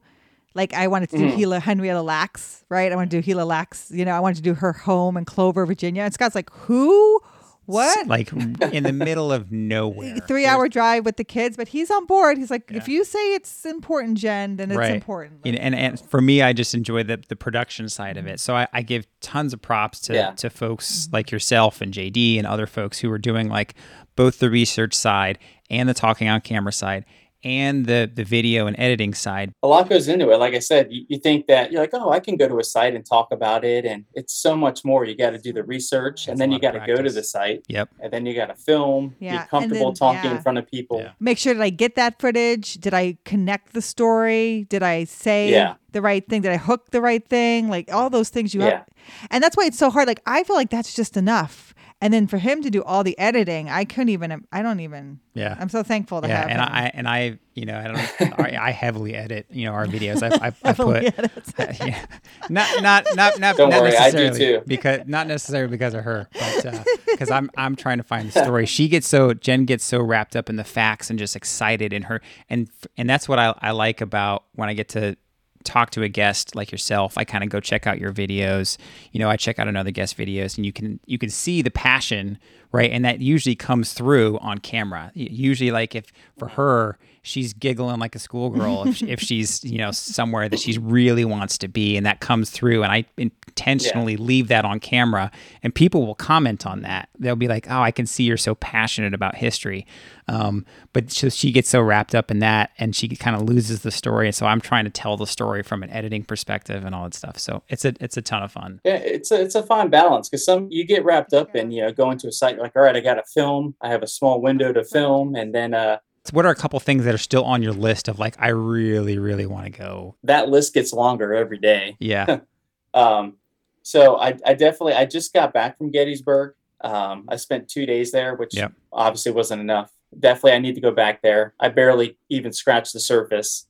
Like 0.55 0.73
I 0.75 0.87
wanted 0.87 1.11
to 1.11 1.19
do 1.19 1.25
Mhm. 1.31 1.37
Gila 1.37 1.61
Henrietta 1.61 2.03
Lacks, 2.03 2.65
right? 2.69 2.91
I 2.93 2.97
want 2.97 3.11
to 3.11 3.17
do 3.17 3.23
Gila 3.23 3.45
Lacks. 3.45 3.91
You 3.93 4.05
know, 4.05 4.13
I 4.13 4.21
wanted 4.21 4.37
to 4.37 4.43
do 4.43 4.55
her 4.55 4.73
home 4.73 5.17
in 5.17 5.25
Clover, 5.25 5.67
Virginia. 5.67 6.03
And 6.03 6.15
Scott's 6.15 6.35
like, 6.35 6.51
who? 6.51 7.21
What? 7.67 8.07
like 8.09 8.31
in 8.31 8.83
the 8.83 8.93
middle 8.93 9.33
of 9.33 9.51
nowhere 9.75 10.19
Three 10.29 10.45
hour 10.45 10.69
drive 10.69 11.07
with 11.07 11.17
the 11.17 11.25
kids, 11.25 11.57
but 11.57 11.67
he's 11.69 11.91
on 11.91 12.05
board. 12.05 12.37
He's 12.37 12.51
like, 12.51 12.71
if 12.71 12.89
you 12.89 13.05
say 13.05 13.35
it's 13.35 13.65
important, 13.65 14.19
Jen, 14.19 14.57
then 14.57 14.71
it's 14.71 14.77
Right. 14.77 14.91
important. 14.95 15.41
and, 15.47 15.57
and 15.59 15.75
and 15.75 15.99
for 15.99 16.21
me 16.21 16.43
I 16.43 16.53
just 16.53 16.75
enjoy 16.75 17.05
the 17.05 17.23
the 17.27 17.37
production 17.37 17.89
side 17.89 18.19
of 18.19 18.27
it 18.27 18.39
so 18.39 18.55
I, 18.55 18.69
I 18.75 18.83
give 18.83 19.07
tons 19.23 19.55
of 19.55 19.63
props 19.63 19.99
to 20.01 20.15
Yeah. 20.15 20.31
to 20.33 20.51
folks 20.51 21.09
like 21.11 21.31
yourself 21.31 21.81
and 21.81 21.91
JD 21.91 22.37
and 22.37 22.47
other 22.47 22.67
folks 22.67 22.99
who 22.99 23.11
are 23.11 23.17
doing 23.19 23.49
like 23.49 23.73
both 24.15 24.41
the 24.41 24.51
research 24.51 24.93
side 24.93 25.39
and 25.71 25.89
the 25.89 25.95
talking 25.95 26.29
on 26.29 26.43
camera 26.43 26.73
side 26.73 27.07
and 27.45 27.87
the 27.87 28.11
the 28.13 28.25
video 28.25 28.67
and 28.67 28.75
editing 28.79 29.15
side 29.15 29.53
A 29.63 29.69
lot 29.69 29.89
goes 29.89 30.09
into 30.09 30.31
it. 30.31 30.37
Like 30.39 30.55
I 30.55 30.59
said, 30.59 30.89
you, 30.91 31.05
you 31.09 31.19
think 31.19 31.47
that 31.47 31.71
you're 31.71 31.81
like, 31.81 31.91
oh, 31.93 32.11
I 32.11 32.21
can 32.21 32.37
go 32.37 32.49
to 32.49 32.59
a 32.59 32.65
site 32.65 32.95
and 32.95 33.05
talk 33.05 33.29
about 33.33 33.65
it, 33.65 33.85
and 33.85 34.05
it's 34.15 34.33
so 34.35 34.57
much 34.57 34.85
more. 34.85 35.05
You 35.05 35.17
got 35.17 35.31
to 35.31 35.39
do 35.39 35.53
the 35.53 35.63
research, 35.65 36.23
It's 36.23 36.29
and 36.29 36.39
then 36.39 36.51
you 36.53 36.59
got 36.59 36.73
to 36.73 36.85
go 36.87 37.01
to 37.03 37.11
the 37.11 37.23
site, 37.23 37.65
yep 37.69 37.89
and 38.01 38.13
then 38.13 38.27
you 38.27 38.35
got 38.35 38.47
to 38.47 38.55
film, 38.55 39.15
Yeah, 39.21 39.43
be 39.45 39.49
comfortable 39.49 39.87
then- 39.87 39.95
talking 39.95 40.31
yeah. 40.31 40.37
in 40.37 40.43
front 40.43 40.59
of 40.59 40.67
people. 40.71 40.99
Yeah. 41.01 41.13
Make 41.21 41.39
sure 41.39 41.55
that 41.55 41.63
I 41.63 41.71
get 41.71 41.95
that 41.97 42.19
footage. 42.21 42.75
Did 42.75 42.95
I 42.95 43.19
connect 43.25 43.73
the 43.75 43.83
story? 43.83 44.67
Did 44.69 44.83
I 44.83 45.05
say 45.05 45.51
Yeah. 45.51 45.75
the 45.93 46.01
right 46.03 46.27
thing? 46.29 46.43
Did 46.43 46.53
I 46.53 46.57
hook 46.57 46.91
the 46.91 47.01
right 47.01 47.27
thing? 47.27 47.69
Like 47.69 47.93
all 47.93 48.11
those 48.11 48.29
things 48.31 48.55
you 48.55 48.61
Yeah. 48.63 48.71
have. 48.71 48.87
And 49.31 49.43
that's 49.45 49.57
why 49.57 49.65
it's 49.67 49.79
so 49.79 49.91
hard. 49.91 50.07
Like 50.09 50.21
I 50.27 50.45
feel 50.45 50.57
like 50.57 50.71
that's 50.71 50.95
just 50.95 51.17
enough. 51.17 51.74
And 52.05 52.13
then 52.13 52.27
for 52.27 52.37
him 52.37 52.63
to 52.63 52.69
do 52.71 52.83
all 52.85 53.03
the 53.03 53.19
editing, 53.19 53.71
I 53.71 53.87
couldn't 53.87 54.11
even. 54.11 54.45
I 54.53 54.61
don't 54.61 54.81
even. 54.81 55.21
yeah 55.33 55.57
I'm 55.59 55.71
so 55.71 55.83
thankful 55.83 56.21
to 56.21 56.29
yeah 56.29 56.37
have 56.43 56.51
and 56.51 56.61
him. 56.61 56.69
I 56.71 56.91
and 56.93 57.09
I 57.09 57.39
you 57.55 57.65
know 57.65 57.79
I 57.79 57.85
don't 57.85 58.39
I, 58.41 58.69
I 58.69 58.71
heavily 58.73 59.15
edit 59.15 59.47
you 59.51 59.65
know 59.65 59.73
our 59.73 59.87
videos 59.87 60.23
I 60.23 60.49
I, 60.49 60.53
I 60.63 60.67
Heavily 60.69 61.11
put 61.11 61.19
edit. 61.59 61.79
yeah. 61.81 62.05
not 62.51 62.83
not 62.83 63.07
not 63.15 63.39
not, 63.41 63.57
Don't 63.57 63.71
not 63.71 63.81
worry, 63.81 63.97
I 63.97 64.11
do 64.11 64.19
necessarily 64.19 64.39
too. 64.39 64.63
because 64.67 65.01
not 65.07 65.27
necessarily 65.29 65.71
because 65.71 65.95
of 65.95 66.05
her 66.05 66.29
but 66.35 66.67
uh, 66.67 66.85
because 67.07 67.31
I'm 67.31 67.51
I'm 67.57 67.75
trying 67.75 67.97
to 67.99 68.05
find 68.05 68.31
the 68.31 68.43
story 68.45 68.67
she 68.67 68.87
gets 68.89 69.09
so 69.09 69.33
Jen 69.33 69.65
gets 69.65 69.83
so 69.85 70.03
wrapped 70.03 70.37
up 70.37 70.51
in 70.51 70.57
the 70.57 70.65
facts 70.65 71.09
and 71.09 71.19
just 71.19 71.35
excited 71.35 71.95
in 71.95 72.03
her 72.03 72.21
and 72.51 72.69
and 72.99 73.09
that's 73.09 73.29
what 73.31 73.39
I, 73.39 73.55
I 73.61 73.71
like 73.71 74.03
about 74.03 74.45
when 74.55 74.69
I 74.69 74.75
get 74.75 74.91
to 74.91 75.17
talk 75.65 75.91
to 75.91 76.03
a 76.03 76.09
guest 76.09 76.55
like 76.55 76.71
yourself 76.71 77.19
I 77.19 77.25
kind 77.25 77.43
of 77.43 77.51
go 77.51 77.61
check 77.61 77.87
out 77.87 77.99
your 77.99 78.13
videos. 78.13 78.77
You 79.13 79.21
know 79.21 79.29
I 79.29 79.37
check 79.37 79.59
out 79.59 79.69
another 79.69 79.91
guest 79.91 80.17
videos 80.17 80.57
and 80.57 80.65
you 80.65 80.73
can 80.73 81.01
you 81.07 81.19
can 81.19 81.31
see 81.31 81.63
the 81.63 81.71
passion 81.71 82.39
right? 82.75 82.91
And 82.91 83.05
that 83.05 83.21
usually 83.21 83.55
comes 83.55 83.93
through 83.93 84.37
on 84.39 84.59
camera. 84.59 85.13
Usually 85.15 85.71
like 85.71 85.95
if 85.95 86.07
for 86.37 86.49
her 86.49 86.99
she's 87.25 87.55
giggling 87.55 87.99
like 87.99 88.15
a 88.15 88.19
schoolgirl 88.19 88.87
if, 88.87 89.03
if 89.03 89.21
she's 89.29 89.65
you 89.65 89.79
know 89.79 89.91
somewhere 89.91 90.49
that 90.49 90.61
she 90.61 90.79
really 90.79 91.25
wants 91.25 91.59
to 91.59 91.67
be 91.67 91.97
and 91.97 92.07
that 92.07 92.21
comes 92.21 92.51
through 92.51 92.83
and 92.83 92.93
i 92.93 93.05
intentionally 93.17 94.17
leave 94.17 94.49
that 94.49 94.65
on 94.65 94.79
camera 94.79 95.31
and 95.63 95.75
people 95.75 96.07
will 96.07 96.15
comment 96.15 96.67
on 96.67 96.83
that. 96.83 97.09
They'll 97.19 97.37
be 97.37 97.49
like 97.49 97.71
oh 97.71 97.81
i 97.81 97.91
can 97.91 98.07
see 98.07 98.25
you're 98.25 98.37
so 98.37 98.55
passionate 98.57 99.15
about 99.15 99.37
history. 99.37 99.87
Um, 100.27 100.65
but 100.95 101.11
so 101.13 101.29
she 101.29 101.53
gets 101.53 101.69
so 101.69 101.83
wrapped 101.83 102.15
up 102.15 102.31
in 102.31 102.39
that 102.39 102.71
and 102.79 102.97
she 102.97 103.09
kind 103.09 103.37
of 103.37 103.43
loses 103.43 103.83
the 103.83 103.91
story 103.91 104.27
and 104.27 104.35
so 104.35 104.47
i'm 104.47 104.61
trying 104.61 104.85
to 104.85 104.91
tell 104.91 105.17
the 105.17 105.27
story 105.27 105.63
from 105.63 105.83
an 105.83 105.91
editing 105.91 106.25
perspective 106.25 106.85
and 106.85 106.95
all 106.95 107.05
that 107.05 107.15
stuff. 107.15 107.39
So 107.39 107.63
it's 107.69 107.85
a 107.85 107.95
it's 108.01 108.17
a 108.17 108.23
ton 108.23 108.43
of 108.43 108.53
fun. 108.53 108.81
Yeah, 108.85 108.97
it's 108.97 109.31
a 109.31 109.41
it's 109.41 109.55
a 109.55 109.63
fine 109.63 109.89
balance 109.89 110.29
because 110.29 110.45
some 110.45 110.69
you 110.71 110.85
get 110.85 111.05
wrapped 111.05 111.33
up 111.33 111.55
in 111.57 111.71
you 111.71 111.83
know 111.83 111.93
going 111.93 112.19
to 112.19 112.29
a 112.29 112.33
site 112.33 112.57
you're 112.57 112.65
like 112.65 112.77
all 112.77 112.83
right 112.83 112.97
I 112.97 113.01
got 113.01 113.15
to 113.15 113.25
film 113.25 113.77
I 113.81 113.89
have 113.89 114.03
a 114.03 114.09
small 114.09 114.41
window 114.41 114.73
to 114.73 114.85
film 114.85 115.35
and 115.35 115.55
then 115.55 115.75
uh 115.75 115.99
what 116.33 116.47
are 116.47 116.51
a 116.51 116.55
couple 116.55 116.81
things 116.81 117.05
that 117.05 117.15
are 117.15 117.19
still 117.19 117.45
on 117.45 117.63
your 117.63 117.73
list 117.73 118.09
of 118.09 118.19
like 118.19 118.35
I 118.39 118.49
really 118.49 119.19
really 119.19 119.47
want 119.47 119.65
to 119.67 119.71
go? 119.71 120.17
That 120.25 120.49
list 120.49 120.73
gets 120.75 120.93
longer 120.93 121.35
every 121.35 121.59
day. 121.59 121.97
Yeah. 122.01 122.41
Um, 122.95 123.39
so 123.83 124.19
I, 124.19 124.39
I 124.47 124.55
definitely 124.55 124.93
I 124.93 125.05
just 125.05 125.33
got 125.35 125.53
back 125.53 125.77
from 125.79 125.91
Gettysburg. 125.91 126.55
Um, 126.81 127.25
I 127.29 127.35
spent 127.35 127.69
two 127.69 127.87
days 127.87 128.13
there, 128.13 128.37
which 128.37 128.55
Yep. 128.55 128.73
obviously 128.93 129.33
wasn't 129.33 129.63
enough. 129.63 129.91
Definitely, 130.17 130.53
I 130.53 130.59
need 130.61 130.77
to 130.77 130.81
go 130.81 130.93
back 130.93 131.21
there. 131.21 131.55
I 131.59 131.71
barely 131.71 132.17
even 132.29 132.53
scratched 132.53 132.93
the 132.93 133.01
surface 133.01 133.67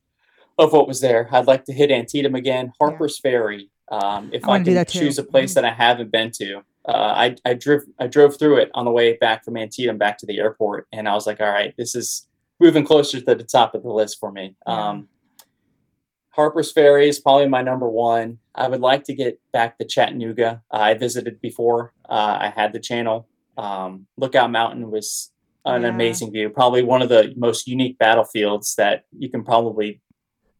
of 0.59 0.75
what 0.75 0.87
was 0.87 1.01
there. 1.01 1.31
I'd 1.33 1.47
like 1.47 1.65
to 1.65 1.73
hit 1.73 1.91
Antietam 1.91 2.35
again, 2.35 2.71
Harper's 2.79 3.19
Ferry. 3.19 3.71
Um, 3.91 4.29
if 4.35 4.47
I 4.47 4.57
I, 4.57 4.63
can 4.63 4.85
choose 4.85 5.19
a 5.19 5.25
place 5.25 5.53
Mhm. 5.53 5.55
that 5.55 5.65
I 5.65 5.73
haven't 5.73 6.13
been 6.13 6.31
to, 6.33 6.57
uh, 6.87 6.93
I 6.93 7.37
I 7.47 7.55
drove 7.55 7.85
I 7.99 8.09
drove 8.09 8.39
through 8.39 8.59
it 8.59 8.71
on 8.75 8.85
the 8.85 8.91
way 8.93 9.17
back 9.17 9.43
from 9.43 9.57
Antietam 9.57 9.97
back 9.97 10.19
to 10.19 10.27
the 10.27 10.39
airport, 10.39 10.87
and 10.93 11.09
I 11.09 11.15
was 11.15 11.27
like, 11.27 11.41
all 11.41 11.49
right, 11.51 11.73
this 11.79 11.95
is 11.95 12.27
moving 12.61 12.85
closer 12.85 13.21
to 13.21 13.35
the 13.35 13.45
top 13.45 13.75
of 13.75 13.83
the 13.83 13.93
list 13.93 14.19
for 14.21 14.31
me. 14.33 14.57
Yeah. 14.67 14.89
Um, 14.91 15.09
Harper's 16.31 16.73
Ferry 16.73 17.09
is 17.09 17.21
probably 17.21 17.49
my 17.49 17.63
number 17.63 17.89
one. 17.89 18.39
I 18.55 18.67
would 18.69 18.81
like 18.81 19.05
to 19.05 19.15
get 19.15 19.41
back 19.53 19.79
to 19.79 19.85
Chattanooga. 19.85 20.63
Uh, 20.73 20.79
I 20.79 20.95
visited 20.95 21.41
before. 21.41 21.93
Uh, 22.09 22.39
I 22.41 22.53
had 22.55 22.73
the 22.73 22.81
channel. 22.81 23.29
Um, 23.57 24.07
Lookout 24.17 24.51
Mountain 24.51 24.91
was 24.91 25.31
an 25.65 25.83
Yeah. 25.83 25.89
amazing 25.89 26.33
view. 26.33 26.51
Probably 26.51 26.83
one 26.83 27.03
of 27.03 27.09
the 27.09 27.33
most 27.37 27.69
unique 27.69 27.99
battlefields 27.99 28.75
that 28.77 29.05
you 29.17 29.29
can 29.31 29.45
probably 29.45 30.01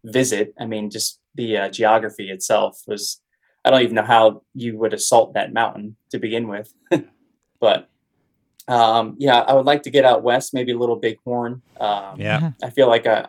visit. 0.05 0.55
I 0.61 0.67
mean, 0.67 0.91
just 0.91 1.21
the 1.35 1.57
uh, 1.59 1.69
geography 1.71 2.31
itself 2.31 2.81
was. 2.87 3.21
I 3.67 3.71
don't 3.71 3.81
even 3.81 3.95
know 3.95 4.03
how 4.05 4.43
you 4.53 4.77
would 4.79 4.93
assault 4.93 5.33
that 5.35 5.55
mountain 5.55 5.97
to 6.11 6.19
begin 6.19 6.49
with, 6.49 6.75
but 7.61 7.89
um, 8.69 9.17
yeah, 9.19 9.41
I 9.41 9.53
would 9.55 9.67
like 9.67 9.83
to 9.85 9.91
get 9.91 10.05
out 10.05 10.23
west, 10.23 10.55
maybe 10.55 10.73
a 10.73 10.79
little 10.79 10.97
Bighorn. 10.97 11.61
Um, 11.81 12.21
Yeah. 12.21 12.53
I 12.63 12.71
feel 12.71 12.89
like 12.89 13.07
I, 13.07 13.27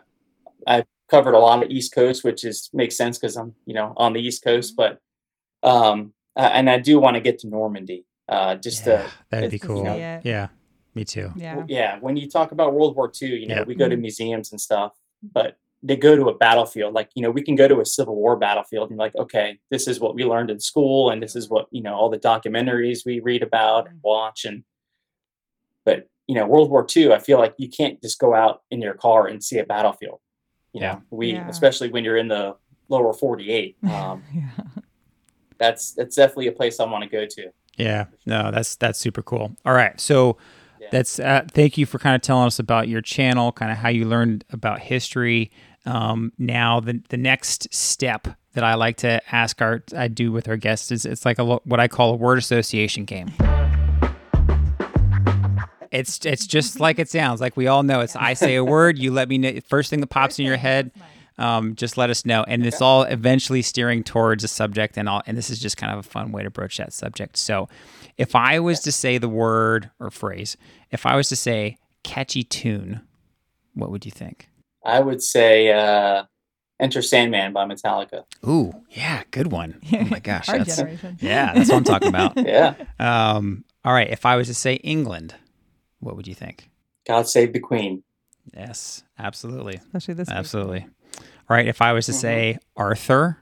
I've 0.66 0.86
covered 1.10 1.34
a 1.34 1.38
lot 1.38 1.62
of 1.62 1.70
East 1.70 1.94
Coast, 1.94 2.24
which 2.24 2.44
is 2.44 2.70
makes 2.72 2.96
sense 2.96 3.18
because 3.18 3.36
I'm 3.36 3.54
you 3.66 3.74
know 3.74 3.92
on 3.96 4.12
the 4.12 4.20
East 4.20 4.42
Coast, 4.42 4.74
but 4.76 4.98
um, 5.62 6.12
uh, 6.36 6.50
and 6.52 6.68
I 6.70 6.78
do 6.78 6.98
want 6.98 7.14
to 7.14 7.20
get 7.20 7.38
to 7.40 7.48
Normandy. 7.48 8.04
Uh, 8.28 8.56
just 8.56 8.86
Yeah, 8.86 9.02
to 9.02 9.10
that'd 9.30 9.50
be 9.50 9.58
cool. 9.58 9.84
see 9.84 9.90
it. 9.90 10.24
Yeah. 10.24 10.48
Me 10.94 11.04
too. 11.04 11.30
Yeah. 11.36 11.62
yeah, 11.68 11.98
when 12.00 12.16
you 12.16 12.26
talk 12.28 12.52
about 12.52 12.72
World 12.72 12.96
War 12.96 13.12
II, 13.22 13.28
you 13.38 13.46
know 13.48 13.56
Yeah. 13.56 13.62
we 13.64 13.74
go 13.74 13.86
to 13.88 13.96
Mhm. 13.96 14.00
museums 14.00 14.50
and 14.50 14.60
stuff, 14.60 14.92
but 15.22 15.58
they 15.82 15.94
go 15.94 16.16
to 16.16 16.30
a 16.30 16.34
battlefield. 16.34 16.94
Like 16.94 17.10
you 17.14 17.22
know 17.22 17.30
we 17.30 17.42
can 17.42 17.54
go 17.54 17.68
to 17.68 17.80
a 17.80 17.84
Civil 17.84 18.16
War 18.16 18.34
battlefield 18.36 18.88
and 18.90 18.98
like 18.98 19.14
okay, 19.16 19.58
this 19.70 19.86
is 19.86 20.00
what 20.00 20.14
we 20.14 20.24
learned 20.24 20.50
in 20.50 20.58
school, 20.58 21.10
and 21.10 21.22
this 21.22 21.36
is 21.36 21.50
what 21.50 21.66
you 21.70 21.82
know 21.82 21.94
all 21.94 22.08
the 22.08 22.18
documentaries 22.18 23.04
we 23.04 23.20
read 23.20 23.42
about 23.42 23.86
and 23.88 24.00
watch 24.02 24.44
and. 24.46 24.64
But 25.86 26.08
you 26.26 26.34
know 26.34 26.46
World 26.46 26.68
War 26.70 26.86
II, 26.94 27.12
I 27.14 27.18
feel 27.18 27.38
like 27.38 27.54
you 27.56 27.70
can't 27.70 28.00
just 28.02 28.18
go 28.18 28.34
out 28.34 28.62
in 28.70 28.82
your 28.82 28.92
car 28.94 29.26
and 29.28 29.42
see 29.42 29.58
a 29.58 29.64
battlefield. 29.64 30.20
You 30.74 30.82
Yeah. 30.82 30.92
know, 30.92 31.02
we 31.10 31.32
Yeah. 31.32 31.48
especially 31.48 31.88
when 31.90 32.04
you're 32.04 32.18
in 32.18 32.28
the 32.28 32.56
lower 32.90 33.14
48. 33.14 33.76
Um, 33.84 34.22
yeah. 34.34 34.50
that's 35.58 35.92
that's 35.92 36.16
definitely 36.16 36.48
a 36.48 36.52
place 36.52 36.78
I 36.80 36.84
want 36.84 37.04
to 37.04 37.08
go 37.10 37.24
to. 37.24 37.50
Yeah. 37.76 38.06
No, 38.26 38.50
that's 38.50 38.76
that's 38.76 38.98
super 38.98 39.22
cool. 39.22 39.56
All 39.64 39.72
right. 39.72 39.98
So 40.00 40.36
Yeah. 40.80 40.88
that's 40.92 41.18
uh, 41.18 41.46
thank 41.50 41.78
you 41.78 41.86
for 41.86 41.98
kind 41.98 42.14
of 42.16 42.20
telling 42.22 42.46
us 42.46 42.58
about 42.58 42.88
your 42.88 43.00
channel, 43.00 43.52
kind 43.52 43.70
of 43.72 43.78
how 43.78 43.88
you 43.88 44.04
learned 44.04 44.44
about 44.50 44.80
history. 44.80 45.50
Um, 45.86 46.32
now 46.38 46.80
the 46.80 47.00
the 47.08 47.16
next 47.16 47.72
step 47.72 48.26
that 48.54 48.64
I 48.64 48.74
like 48.74 48.96
to 48.98 49.20
ask 49.34 49.62
our 49.62 49.82
I 49.96 50.08
do 50.08 50.32
with 50.32 50.48
our 50.48 50.56
guests 50.56 50.90
is 50.90 51.04
it's 51.06 51.24
like 51.24 51.38
a 51.38 51.44
what 51.44 51.78
I 51.80 51.88
call 51.88 52.12
a 52.14 52.16
word 52.16 52.38
association 52.38 53.04
game. 53.04 53.30
It's 55.90 56.24
it's 56.24 56.46
just 56.46 56.80
like 56.80 56.98
it 56.98 57.08
sounds. 57.08 57.40
Like 57.40 57.56
we 57.56 57.66
all 57.66 57.82
know, 57.82 58.00
it's 58.00 58.16
I 58.16 58.34
say 58.34 58.56
a 58.56 58.64
word, 58.64 58.98
you 58.98 59.10
let 59.12 59.28
me 59.28 59.38
know. 59.38 59.52
First 59.66 59.90
thing 59.90 60.00
that 60.00 60.08
pops 60.08 60.38
in 60.38 60.46
your 60.46 60.56
head, 60.68 60.90
um, 61.38 61.74
just 61.74 61.96
let 61.96 62.10
us 62.10 62.24
know. 62.24 62.44
And 62.46 62.64
it's 62.66 62.80
all 62.80 63.02
eventually 63.04 63.62
steering 63.62 64.02
towards 64.04 64.44
a 64.44 64.48
subject, 64.48 64.96
and 64.98 65.08
all. 65.08 65.22
And 65.26 65.36
this 65.36 65.50
is 65.50 65.58
just 65.58 65.76
kind 65.76 65.92
of 65.92 65.98
a 65.98 66.02
fun 66.08 66.32
way 66.32 66.42
to 66.42 66.50
broach 66.50 66.76
that 66.78 66.92
subject. 66.92 67.36
So, 67.36 67.68
if 68.16 68.34
I 68.34 68.58
was 68.60 68.80
to 68.80 68.92
say 68.92 69.18
the 69.18 69.28
word 69.28 69.90
or 70.00 70.10
phrase, 70.10 70.56
if 70.90 71.06
I 71.06 71.16
was 71.16 71.28
to 71.30 71.36
say 71.36 71.76
catchy 72.02 72.42
tune, 72.44 73.00
what 73.74 73.90
would 73.90 74.04
you 74.04 74.12
think? 74.12 74.48
I 74.84 75.00
would 75.00 75.20
say 75.22 75.72
uh, 75.72 76.24
Enter 76.78 77.02
Sandman 77.02 77.52
by 77.52 77.64
Metallica. 77.66 78.24
Ooh, 78.46 78.72
yeah, 78.90 79.22
good 79.30 79.50
one. 79.50 79.80
Oh 79.92 80.04
my 80.04 80.18
gosh, 80.20 80.48
Our 80.48 80.58
that's 80.58 80.76
generation. 80.76 81.18
yeah, 81.20 81.52
that's 81.54 81.68
what 81.70 81.76
I'm 81.78 81.84
talking 81.84 82.08
about. 82.08 82.36
Yeah. 82.46 82.74
Um, 82.98 83.64
all 83.84 83.92
right, 83.92 84.08
if 84.10 84.24
I 84.26 84.36
was 84.36 84.46
to 84.48 84.54
say 84.54 84.74
England, 84.76 85.34
what 86.00 86.16
would 86.16 86.26
you 86.26 86.34
think? 86.34 86.70
God 87.06 87.28
Save 87.28 87.52
the 87.52 87.60
Queen. 87.60 88.02
Yes, 88.54 89.02
absolutely, 89.18 89.74
Especially 89.74 90.14
this 90.14 90.28
week. 90.28 90.36
absolutely. 90.36 90.86
All 91.48 91.56
right, 91.56 91.66
if 91.66 91.82
I 91.82 91.92
was 91.92 92.06
to 92.06 92.12
mm-hmm. 92.12 92.20
say 92.20 92.58
Arthur, 92.76 93.38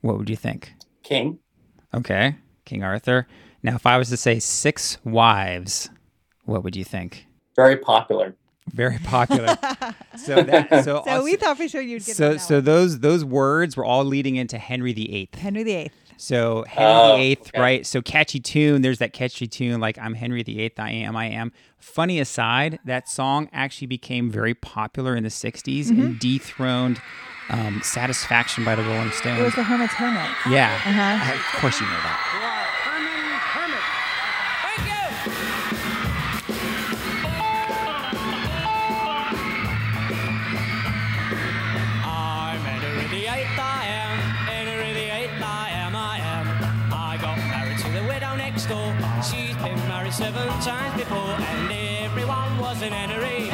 what 0.00 0.18
would 0.18 0.30
you 0.30 0.36
think? 0.36 0.72
King. 1.02 1.38
Okay, 1.94 2.36
King 2.64 2.84
Arthur. 2.84 3.26
Now, 3.62 3.74
if 3.74 3.86
I 3.86 3.98
was 3.98 4.08
to 4.10 4.16
say 4.16 4.38
Six 4.38 4.98
Wives, 5.04 5.90
what 6.44 6.62
would 6.62 6.76
you 6.76 6.84
think? 6.84 7.26
Very 7.56 7.76
popular. 7.76 8.36
Very 8.72 8.98
popular. 8.98 9.56
so 10.16 10.42
that 10.42 10.84
so 10.84 11.02
So 11.04 11.24
we 11.24 11.36
thought 11.36 11.56
for 11.56 11.68
sure 11.68 11.80
you'd 11.80 12.04
get 12.04 12.16
so 12.16 12.34
that 12.34 12.40
so 12.40 12.56
one. 12.56 12.64
those 12.64 13.00
those 13.00 13.24
words 13.24 13.76
were 13.76 13.84
all 13.84 14.04
leading 14.04 14.36
into 14.36 14.58
Henry 14.58 14.92
VIII. 14.92 15.30
Henry 15.34 15.64
VIII. 15.64 15.90
So 16.18 16.64
Henry 16.68 16.92
Oh, 16.92 17.16
VIII, 17.16 17.38
okay. 17.40 17.60
right? 17.60 17.86
So 17.86 18.02
catchy 18.02 18.40
tune. 18.40 18.82
There's 18.82 18.98
that 18.98 19.12
catchy 19.12 19.46
tune 19.46 19.80
like 19.80 19.96
I'm 19.98 20.14
Henry 20.14 20.42
VIII. 20.42 20.72
I 20.76 20.90
am. 20.90 21.16
I 21.16 21.26
am. 21.26 21.52
Funny 21.78 22.18
aside, 22.18 22.78
that 22.84 23.08
song 23.08 23.48
actually 23.52 23.86
became 23.86 24.28
very 24.30 24.52
popular 24.54 25.14
in 25.16 25.22
the 25.22 25.28
'60s 25.30 25.90
and 25.90 26.18
dethroned 26.18 27.00
um, 27.50 27.80
"Satisfaction" 27.82 28.64
by 28.64 28.74
the 28.74 28.82
Rolling 28.82 29.10
Stones. 29.12 29.40
It 29.40 29.44
was 29.44 29.54
the 29.54 29.62
Herman's 29.62 29.92
Hermit. 29.92 30.28
yeah, 30.50 30.74
Uh-huh. 30.84 31.32
I- 31.32 31.34
of 31.34 31.60
course 31.60 31.80
you 31.80 31.86
know 31.86 31.92
that. 31.92 32.57
Times 50.62 50.96
before, 50.96 51.16
and 51.18 51.72
everyone 52.04 52.58
was 52.58 52.82
an 52.82 52.92
Henry. 52.92 53.44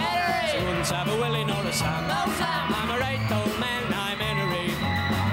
She 0.51 0.65
wouldn't 0.65 0.87
have 0.89 1.09
a 1.09 1.17
Willie 1.17 1.45
nor 1.45 1.57
a 1.65 1.73
Sam. 1.73 2.05
I'm 2.11 2.91
a 2.91 2.99
right 2.99 3.19
old 3.33 3.59
man, 3.61 3.93
I'm 3.93 4.19
Henry. 4.19 4.69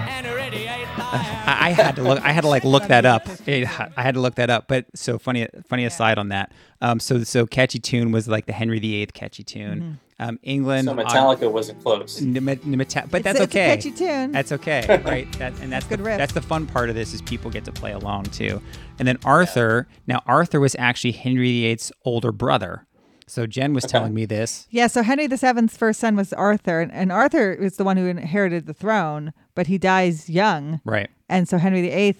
Henry 0.09 0.49
the 0.49 0.67
Eighth, 0.67 0.89
I 0.97 1.25
am. 1.25 1.49
I, 1.49 1.67
I 1.67 1.69
had 1.71 1.95
to 1.97 2.03
look. 2.03 2.21
I 2.23 2.31
had 2.31 2.41
to 2.41 2.47
like 2.49 2.63
look 2.63 2.87
that 2.87 3.05
up. 3.05 3.27
It- 3.47 3.67
I 3.97 4.01
had 4.01 4.15
to 4.15 4.19
look 4.21 4.35
that 4.35 4.49
up. 4.49 4.67
But 4.67 4.85
so 4.95 5.17
funny. 5.17 5.47
Funny 5.67 5.85
aside 5.85 6.17
on 6.17 6.29
that. 6.29 6.51
Um. 6.81 6.99
So 6.99 7.23
so 7.23 7.45
catchy 7.45 7.79
tune 7.79 8.11
was 8.11 8.27
like 8.27 8.45
the 8.45 8.53
Henry 8.53 8.79
VIII 8.79 9.07
catchy 9.07 9.43
tune. 9.43 9.99
Um. 10.21 10.39
England. 10.43 10.85
So 10.85 10.93
uh, 10.93 11.03
Metallica 11.03 11.51
wasn't 11.51 11.81
close. 11.83 12.21
N- 12.21 12.33
Met- 12.45 12.65
Meta- 12.65 13.07
but 13.09 13.17
It's 13.19 13.23
that's 13.25 13.39
a- 13.39 13.43
it's 13.43 13.55
a 13.55 13.59
okay. 13.59 13.75
catchy 13.75 13.91
tune. 13.91 14.31
That's 14.31 14.51
okay, 14.51 15.01
right? 15.05 15.31
That 15.39 15.53
and 15.61 15.71
that's 15.71 15.85
Good 15.87 15.99
the, 15.99 16.03
riff. 16.03 16.17
that's 16.17 16.33
the 16.33 16.41
fun 16.41 16.67
part 16.67 16.89
of 16.89 16.95
this 16.95 17.13
is 17.13 17.21
people 17.21 17.49
get 17.51 17.65
to 17.65 17.71
play 17.71 17.91
along 17.91 18.25
too. 18.25 18.61
And 18.99 19.07
then 19.07 19.17
Arthur. 19.25 19.87
Now 20.07 20.21
Arthur 20.27 20.59
was 20.59 20.75
actually 20.77 21.13
Henry 21.13 21.49
VIII's 21.49 21.91
older 22.05 22.31
brother. 22.31 22.85
So 23.27 23.47
Jen 23.47 23.73
was 23.73 23.85
Okay. 23.85 23.91
telling 23.93 24.13
me 24.13 24.25
this. 24.25 24.67
Yeah, 24.71 24.87
so 24.87 25.03
Henry 25.03 25.25
VII's 25.27 25.77
first 25.77 26.01
son 26.01 26.17
was 26.17 26.33
Arthur, 26.33 26.81
and, 26.81 26.91
and 26.91 27.11
Arthur 27.13 27.53
is 27.53 27.77
the 27.77 27.85
one 27.85 27.95
who 27.95 28.05
inherited 28.07 28.65
the 28.67 28.73
throne, 28.73 29.31
but 29.55 29.67
he 29.67 29.77
dies 29.77 30.29
young, 30.29 30.81
Right. 30.83 31.09
and 31.29 31.47
so 31.47 31.57
Henry 31.57 31.81
VIII 31.81 32.17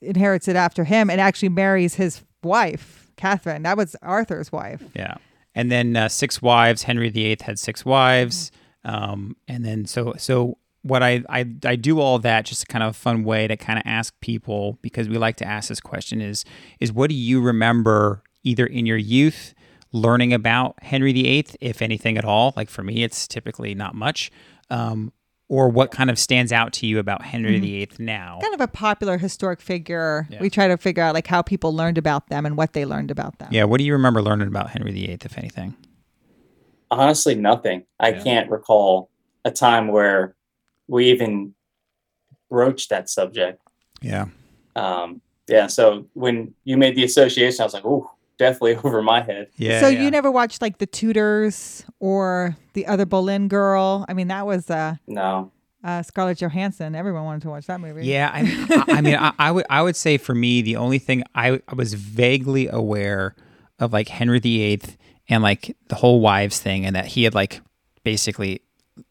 inherits 0.00 0.48
it 0.48 0.56
after 0.56 0.84
him 0.84 1.10
and 1.10 1.20
actually 1.20 1.50
marries 1.50 1.96
his 1.96 2.22
wife, 2.42 3.10
Catherine. 3.16 3.62
That 3.64 3.76
was 3.76 3.94
Arthur's 4.00 4.50
wife. 4.52 4.82
Yeah. 4.96 5.16
And 5.54 5.70
then 5.70 5.96
uh, 5.96 6.08
six 6.08 6.42
wives. 6.42 6.82
Henry 6.82 7.10
VIII 7.10 7.38
had 7.40 7.58
six 7.58 7.84
wives. 7.84 8.50
Um, 8.84 9.36
and 9.48 9.64
then 9.64 9.86
so 9.86 10.14
so 10.18 10.58
what 10.82 11.02
I, 11.02 11.22
I 11.28 11.46
I 11.64 11.76
do 11.76 12.00
all 12.00 12.18
that 12.18 12.44
just 12.44 12.64
a 12.64 12.66
kind 12.66 12.84
of 12.84 12.90
a 12.90 12.92
fun 12.92 13.24
way 13.24 13.48
to 13.48 13.56
kind 13.56 13.78
of 13.78 13.84
ask 13.86 14.18
people 14.20 14.78
because 14.82 15.08
we 15.08 15.16
like 15.16 15.36
to 15.36 15.46
ask 15.46 15.68
this 15.68 15.80
question 15.80 16.20
is 16.20 16.44
is 16.80 16.92
what 16.92 17.08
do 17.08 17.16
you 17.16 17.40
remember 17.40 18.22
either 18.42 18.66
in 18.66 18.84
your 18.84 18.98
youth 18.98 19.54
learning 19.92 20.32
about 20.32 20.74
Henry 20.82 21.12
VIII, 21.12 21.46
if 21.60 21.80
anything 21.80 22.18
at 22.18 22.24
all? 22.24 22.52
Like 22.56 22.68
for 22.68 22.82
me, 22.82 23.02
it's 23.02 23.26
typically 23.26 23.74
not 23.74 23.94
much. 23.94 24.30
Um, 24.68 25.12
or 25.48 25.68
what 25.68 25.90
kind 25.90 26.10
of 26.10 26.18
stands 26.18 26.52
out 26.52 26.72
to 26.74 26.86
you 26.86 26.98
about 26.98 27.22
Henry 27.22 27.58
VIII 27.60 27.90
now? 27.98 28.38
Kind 28.40 28.54
of 28.54 28.60
a 28.60 28.68
popular 28.68 29.18
historic 29.18 29.60
figure. 29.60 30.26
Yeah. 30.30 30.40
We 30.40 30.48
try 30.50 30.68
to 30.68 30.76
figure 30.76 31.02
out 31.02 31.14
like 31.14 31.26
how 31.26 31.42
people 31.42 31.74
learned 31.74 31.98
about 31.98 32.28
them 32.28 32.46
and 32.46 32.56
what 32.56 32.72
they 32.72 32.84
learned 32.84 33.10
about 33.10 33.38
them. 33.38 33.48
Yeah. 33.52 33.64
What 33.64 33.78
do 33.78 33.84
you 33.84 33.92
remember 33.92 34.22
learning 34.22 34.48
about 34.48 34.70
Henry 34.70 34.92
VIII, 34.92 35.18
if 35.22 35.36
anything? 35.38 35.76
Honestly, 36.90 37.34
nothing. 37.34 37.84
I 38.00 38.10
Yeah. 38.10 38.22
can't 38.22 38.50
recall 38.50 39.10
a 39.44 39.50
time 39.50 39.88
where 39.88 40.34
we 40.88 41.10
even 41.10 41.54
broached 42.50 42.90
that 42.90 43.08
subject. 43.10 43.60
Yeah. 44.00 44.26
Um, 44.76 45.20
yeah. 45.48 45.66
So 45.66 46.06
when 46.14 46.54
you 46.64 46.76
made 46.76 46.94
the 46.96 47.04
association, 47.04 47.60
I 47.62 47.64
was 47.64 47.74
like, 47.74 47.84
"Ooh, 47.84 48.08
definitely 48.38 48.76
over 48.84 49.02
my 49.02 49.22
head. 49.22 49.48
Yeah. 49.56 49.80
so 49.80 49.88
yeah. 49.88 50.02
you 50.02 50.10
never 50.10 50.30
watched 50.30 50.60
like 50.62 50.78
the 50.78 50.86
Tudors 50.86 51.84
or 52.00 52.56
the 52.74 52.86
other 52.86 53.06
Boleyn 53.06 53.48
girl? 53.48 54.04
I 54.08 54.14
mean, 54.14 54.28
that 54.28 54.46
was 54.46 54.68
uh, 54.70 54.96
No. 55.06 55.52
uh, 55.82 56.02
Scarlett 56.02 56.38
Johansson. 56.38 56.94
Everyone 56.94 57.24
wanted 57.24 57.42
to 57.42 57.50
watch 57.50 57.66
that 57.66 57.80
movie. 57.80 58.06
Yeah, 58.06 58.30
I, 58.32 58.40
I, 58.88 58.96
I 58.96 59.00
mean, 59.00 59.14
I, 59.16 59.32
I 59.38 59.50
would 59.52 59.66
I 59.70 59.82
would 59.82 59.96
say 59.96 60.18
for 60.18 60.34
me, 60.34 60.62
the 60.62 60.76
only 60.76 60.98
thing 60.98 61.22
I, 61.34 61.60
I 61.68 61.74
was 61.74 61.94
vaguely 61.94 62.68
aware 62.68 63.34
of 63.78 63.92
like 63.92 64.08
Henry 64.08 64.38
VIII 64.40 64.80
and 65.28 65.42
like 65.42 65.76
the 65.88 65.94
whole 65.96 66.20
wives 66.20 66.58
thing, 66.60 66.84
and 66.86 66.94
that 66.96 67.06
he 67.06 67.24
had 67.24 67.34
like 67.34 67.60
basically 68.02 68.60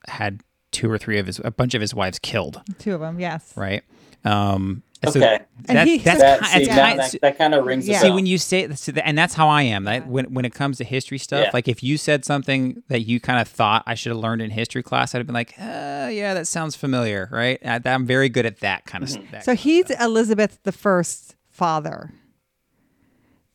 had 0.08 0.42
two 0.72 0.90
or 0.90 0.98
three 0.98 1.20
of 1.20 1.28
his 1.28 1.40
a 1.44 1.52
bunch 1.52 1.74
of 1.74 1.82
his 1.82 1.94
wives 1.94 2.20
killed, 2.20 2.62
two 2.80 2.94
of 2.94 3.00
them. 3.02 3.20
Yes. 3.20 3.54
right? 3.56 3.84
Um, 4.26 4.84
so 5.12 5.20
Okay. 5.20 5.40
That, 5.66 5.88
he- 5.88 5.98
that's 5.98 6.20
That, 6.20 6.40
ki- 6.42 6.46
see, 6.48 6.58
it's 6.60 6.68
that, 6.70 6.76
kind- 6.88 7.00
that, 7.00 7.22
that 7.22 7.38
kind 7.38 7.54
of 7.54 7.66
rings 7.66 7.88
Yeah. 7.88 7.98
a 7.98 8.02
See 8.02 8.12
when 8.12 8.26
you 8.26 8.38
say 8.38 8.64
and 9.04 9.18
that's 9.18 9.34
how 9.34 9.48
I 9.50 9.64
am. 9.64 9.84
That 9.86 10.08
when 10.08 10.34
when 10.34 10.46
it 10.46 10.54
comes 10.54 10.78
to 10.78 10.84
history 10.84 11.18
stuff, 11.18 11.46
Yeah. 11.46 11.52
like 11.54 11.68
if 11.68 11.84
you 11.84 11.98
said 11.98 12.24
something 12.26 12.84
that 12.90 13.02
you 13.02 13.20
kind 13.20 13.40
of 13.40 13.48
thought 13.48 13.84
I 13.86 13.96
should 13.96 14.12
have 14.12 14.20
learned 14.20 14.42
in 14.42 14.52
history 14.52 14.84
class, 14.84 15.14
I'd 15.14 15.20
have 15.20 15.28
been 15.28 15.34
like, 15.34 15.54
uh, 15.60 16.10
yeah, 16.12 16.34
that 16.34 16.48
sounds 16.48 16.76
familiar, 16.76 17.30
right? 17.32 17.60
I, 17.66 17.80
I'm 17.86 18.06
very 18.06 18.30
good 18.30 18.46
at 18.46 18.60
that 18.62 18.86
kind 18.86 19.04
of 19.04 19.10
Mm-hmm. 19.10 19.28
stuff. 19.30 19.44
So 19.44 19.56
he's 19.56 19.90
Elizabeth 19.92 20.60
the 20.64 20.72
first 20.72 21.36
father. 21.50 22.12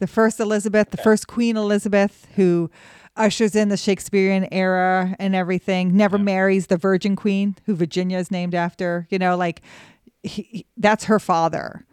The 0.00 0.06
first 0.06 0.38
Elizabeth, 0.38 0.90
the 0.90 0.96
first 0.96 1.26
Queen 1.26 1.56
Elizabeth, 1.56 2.26
who 2.36 2.70
ushers 3.16 3.56
in 3.56 3.68
the 3.68 3.76
Shakespearean 3.76 4.46
era 4.52 5.16
and 5.18 5.34
everything, 5.34 5.96
never 5.96 6.18
marries 6.18 6.68
the 6.68 6.76
Virgin 6.76 7.16
Queen, 7.16 7.56
who 7.66 7.74
Virginia 7.74 8.16
is 8.18 8.30
named 8.30 8.54
after. 8.54 9.08
You 9.10 9.18
know, 9.18 9.36
like 9.36 9.60
he, 10.22 10.66
that's 10.76 11.04
her 11.04 11.18
father. 11.18 11.84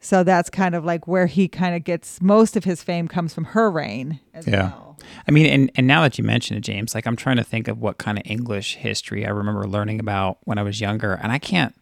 So 0.00 0.22
that's 0.22 0.50
kind 0.50 0.74
of 0.74 0.84
like 0.84 1.08
where 1.08 1.26
he 1.26 1.48
kind 1.48 1.74
of 1.74 1.82
gets 1.82 2.20
most 2.20 2.56
of 2.56 2.64
his 2.64 2.82
fame 2.82 3.08
comes 3.08 3.32
from 3.32 3.44
her 3.46 3.70
reign 3.70 4.20
as 4.34 4.46
Yeah. 4.46 4.72
well. 4.72 4.98
I 5.26 5.30
mean, 5.30 5.46
and, 5.46 5.70
and 5.74 5.86
now 5.86 6.02
that 6.02 6.18
you 6.18 6.24
mention 6.24 6.56
it, 6.56 6.60
James, 6.60 6.94
like 6.94 7.06
I'm 7.06 7.16
trying 7.16 7.36
to 7.36 7.44
think 7.44 7.68
of 7.68 7.80
what 7.80 7.98
kind 7.98 8.18
of 8.18 8.22
English 8.26 8.76
history 8.76 9.26
I 9.26 9.30
remember 9.30 9.66
learning 9.66 10.00
about 10.00 10.38
when 10.44 10.58
I 10.58 10.62
was 10.62 10.80
younger, 10.80 11.14
and 11.14 11.30
I 11.32 11.38
can't, 11.38 11.74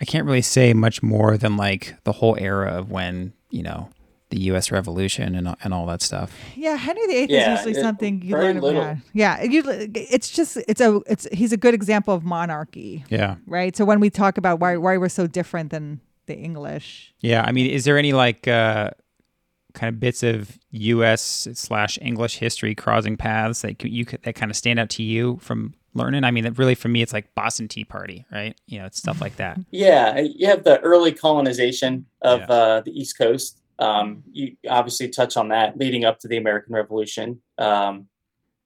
I 0.00 0.04
can't 0.04 0.24
really 0.26 0.42
say 0.42 0.72
much 0.72 1.02
more 1.02 1.36
than 1.36 1.56
like 1.56 1.94
the 2.04 2.12
whole 2.12 2.36
era 2.40 2.70
of 2.72 2.90
when 2.90 3.32
you 3.50 3.62
know 3.62 3.90
the 4.32 4.40
U.S. 4.50 4.70
Revolution 4.72 5.34
and 5.36 5.54
and 5.62 5.72
all 5.74 5.86
that 5.86 6.02
stuff. 6.02 6.32
Yeah, 6.56 6.76
Henry 6.76 7.06
VIII 7.06 7.30
Yeah, 7.30 7.52
is 7.54 7.58
usually 7.60 7.78
it- 7.80 7.84
something 7.84 8.22
you 8.22 8.30
very 8.30 8.46
learn 8.46 8.56
about. 8.58 8.66
little. 8.66 8.96
Yeah, 9.12 9.42
you, 9.42 9.62
it's 9.94 10.28
just 10.30 10.56
it's 10.66 10.80
a 10.80 11.00
it's 11.06 11.28
he's 11.32 11.52
a 11.52 11.56
good 11.56 11.74
example 11.74 12.12
of 12.14 12.24
monarchy. 12.24 13.04
Yeah, 13.10 13.36
right? 13.46 13.76
So 13.76 13.84
when 13.84 14.00
we 14.00 14.10
talk 14.10 14.38
about 14.38 14.58
why 14.58 14.76
why 14.76 14.96
we're 14.96 15.08
so 15.10 15.26
different 15.26 15.70
than 15.70 16.00
the 16.26 16.34
English, 16.36 17.14
yeah. 17.20 17.44
I 17.46 17.52
mean, 17.52 17.70
is 17.70 17.84
there 17.84 17.98
any 17.98 18.12
like 18.12 18.48
uh, 18.48 18.90
kind 19.74 19.94
of 19.94 20.00
bits 20.00 20.22
of 20.22 20.58
U.S. 20.70 21.46
slash 21.54 21.98
English 22.00 22.38
history 22.38 22.74
crossing 22.74 23.16
paths 23.16 23.62
that 23.62 23.82
you 23.84 24.04
that 24.24 24.34
kind 24.34 24.50
of 24.50 24.56
stand 24.56 24.78
out 24.78 24.88
to 24.90 25.02
you 25.02 25.38
from 25.42 25.74
learning? 25.94 26.24
I 26.24 26.30
mean, 26.30 26.50
really 26.56 26.74
for 26.74 26.88
me, 26.88 27.02
it's 27.02 27.12
like 27.12 27.34
Boston 27.34 27.68
Tea 27.68 27.84
Party, 27.84 28.24
right? 28.32 28.54
You 28.66 28.78
know, 28.78 28.86
it's 28.86 28.98
stuff 28.98 29.20
like 29.20 29.36
that. 29.36 29.58
Yeah, 29.70 30.18
you 30.20 30.46
have 30.46 30.64
the 30.64 30.80
early 30.80 31.12
colonization 31.12 32.06
of 32.22 32.40
Yeah. 32.40 32.46
uh, 32.54 32.80
the 32.80 32.92
East 32.98 33.18
Coast. 33.18 33.58
Um, 33.78 34.22
you 34.32 34.56
obviously 34.68 35.08
touch 35.08 35.36
on 35.36 35.48
that 35.48 35.76
leading 35.78 36.04
up 36.04 36.18
to 36.20 36.28
the 36.28 36.36
American 36.36 36.74
Revolution. 36.74 37.40
Um, 37.58 38.08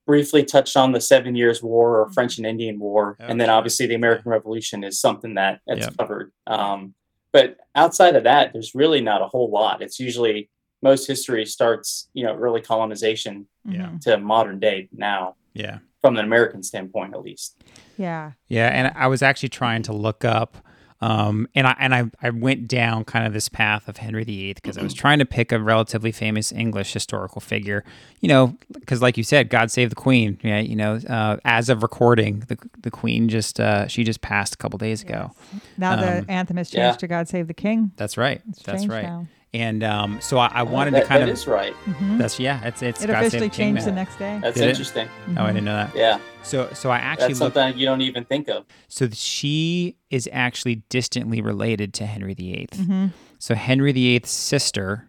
briefly 0.05 0.43
touched 0.45 0.77
on 0.77 0.91
the 0.93 1.01
Seven 1.01 1.35
Years' 1.35 1.61
War 1.61 1.99
or 2.01 2.09
French 2.13 2.37
and 2.37 2.47
Indian 2.47 2.79
War, 2.79 3.17
Oh, 3.19 3.25
and 3.25 3.41
then 3.41 3.49
obviously 3.49 3.87
the 3.87 3.95
American 3.95 4.31
Revolution 4.31 4.83
is 4.83 4.99
something 5.01 5.33
that 5.35 5.59
that's 5.67 5.81
Yep. 5.87 5.97
covered. 5.97 6.31
Um, 6.45 6.93
but 7.33 7.57
outside 7.75 8.15
of 8.15 8.23
that, 8.23 8.53
there's 8.53 8.73
really 8.73 9.01
not 9.01 9.21
a 9.21 9.27
whole 9.27 9.49
lot. 9.49 9.81
It's 9.81 9.99
usually 9.99 10.49
most 10.81 11.07
history 11.07 11.45
starts, 11.45 12.07
you 12.13 12.23
know, 12.23 12.33
early 12.35 12.61
colonization 12.61 13.47
Yeah. 13.65 13.87
Mhm. 13.87 14.01
to 14.01 14.17
modern 14.17 14.59
day 14.59 14.87
now, 14.93 15.35
Yeah. 15.53 15.79
from 15.99 16.15
an 16.17 16.23
American 16.23 16.63
standpoint 16.63 17.13
at 17.13 17.21
least. 17.21 17.57
yeah, 17.97 18.31
Yeah, 18.47 18.67
and 18.67 18.93
I 18.95 19.07
was 19.07 19.21
actually 19.21 19.49
trying 19.49 19.81
to 19.83 19.93
look 19.93 20.23
up, 20.23 20.55
um, 20.99 21.47
and 21.53 21.67
I 21.67 21.75
and 21.79 21.93
I, 21.93 22.09
I 22.21 22.31
went 22.31 22.67
down 22.67 23.03
kind 23.05 23.27
of 23.27 23.33
this 23.33 23.49
path 23.49 23.87
of 23.87 23.97
Henry 23.97 24.23
VIII 24.23 24.53
because 24.53 24.77
I 24.77 24.83
was 24.83 24.93
trying 24.93 25.19
to 25.19 25.25
pick 25.25 25.51
a 25.51 25.59
relatively 25.59 26.11
famous 26.11 26.51
English 26.51 26.91
historical 26.91 27.39
figure, 27.39 27.83
you 28.19 28.27
know, 28.27 28.57
because 28.71 29.01
like 29.01 29.15
you 29.15 29.23
said, 29.23 29.49
God 29.49 29.69
save 29.69 29.89
the 29.89 29.95
Queen. 29.95 30.39
Yeah, 30.41 30.59
you 30.59 30.75
know, 30.75 30.95
uh, 31.07 31.37
as 31.45 31.69
of 31.69 31.83
recording, 31.83 32.39
the 32.47 32.57
the 32.79 32.89
Queen 32.89 33.29
just 33.29 33.59
uh, 33.59 33.87
she 33.87 34.03
just 34.03 34.21
passed 34.21 34.55
a 34.55 34.57
couple 34.57 34.79
days 34.79 35.03
ago. 35.03 35.31
now 35.77 35.93
Um, 35.93 35.99
the 35.99 36.31
anthem 36.31 36.57
has 36.57 36.69
changed 36.69 36.95
yeah. 36.95 36.97
to 36.97 37.07
"God 37.07 37.27
Save 37.27 37.47
the 37.47 37.53
King." 37.53 37.91
That's 37.95 38.17
right. 38.17 38.41
It's 38.49 38.63
That's 38.63 38.87
right. 38.87 39.03
now. 39.03 39.27
And 39.53 39.83
um, 39.83 40.19
so 40.21 40.37
I, 40.37 40.47
I 40.53 40.63
wanted 40.63 40.93
that, 40.93 41.01
to 41.01 41.05
kind 41.07 41.21
that 41.21 41.29
of. 41.29 41.35
That 41.35 41.41
is 41.41 41.47
right. 41.47 41.73
Mhm. 41.85 42.17
that's 42.17 42.37
yeah, 42.39 42.63
it's 42.65 42.81
it's 42.81 43.03
It 43.03 43.07
God 43.07 43.17
officially 43.25 43.47
the 43.47 43.55
King 43.55 43.73
changed 43.75 43.87
the 43.87 43.91
next 43.93 44.19
day. 44.19 44.39
That's 44.41 44.55
Did 44.57 44.65
it? 44.65 44.69
interesting. 44.71 45.07
Oh, 45.37 45.43
I 45.43 45.47
didn't 45.47 45.63
know 45.65 45.75
that. 45.75 45.95
Yeah, 45.95 46.19
So 46.43 46.69
so 46.73 46.89
I 46.89 46.97
actually 46.97 47.29
that's 47.29 47.39
looked. 47.39 47.55
something 47.55 47.79
you 47.79 47.85
don't 47.85 48.01
even 48.01 48.25
think 48.25 48.49
of. 48.49 48.65
So 48.89 49.07
she 49.11 49.95
is 50.09 50.27
actually 50.33 50.83
distantly 50.89 51.41
related 51.41 51.93
to 51.95 52.05
Henry 52.05 52.33
VIII. 52.33 52.67
Mhm. 52.73 53.11
So 53.39 53.55
Henry 53.55 53.93
VIII's 53.93 54.29
sister 54.29 55.07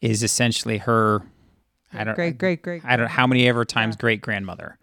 is 0.00 0.22
essentially 0.24 0.78
her. 0.78 1.22
I 1.94 2.02
don't. 2.04 2.14
Great, 2.16 2.38
great, 2.38 2.62
great. 2.62 2.82
I 2.84 2.96
don't 2.96 3.04
know 3.06 3.12
how 3.12 3.26
many 3.28 3.46
ever 3.48 3.64
times 3.64 3.94
great 3.96 4.20
grandmother. 4.22 4.76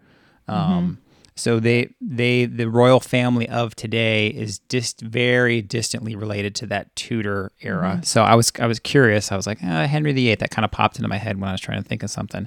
Mm-hmm. 0.48 0.72
Um, 0.72 0.98
So 1.40 1.58
they 1.58 1.94
they 2.00 2.44
the 2.44 2.68
royal 2.68 3.00
family 3.00 3.48
of 3.48 3.74
today 3.74 4.28
is 4.28 4.58
just 4.68 5.00
very 5.00 5.62
distantly 5.62 6.14
related 6.14 6.54
to 6.56 6.66
that 6.66 6.94
Tudor 6.96 7.52
era. 7.62 7.94
Mm-hmm. 7.94 8.02
So 8.02 8.22
I 8.22 8.34
was 8.34 8.52
I 8.58 8.66
was 8.66 8.78
curious. 8.78 9.32
I 9.32 9.36
was 9.36 9.46
like 9.46 9.62
uh, 9.62 9.86
Henry 9.86 10.12
VIII. 10.12 10.36
That 10.36 10.50
kind 10.50 10.64
of 10.64 10.70
popped 10.70 10.96
into 10.96 11.08
my 11.08 11.18
head 11.18 11.40
when 11.40 11.48
I 11.48 11.52
was 11.52 11.60
trying 11.60 11.82
to 11.82 11.88
think 11.88 12.02
of 12.02 12.10
something. 12.10 12.46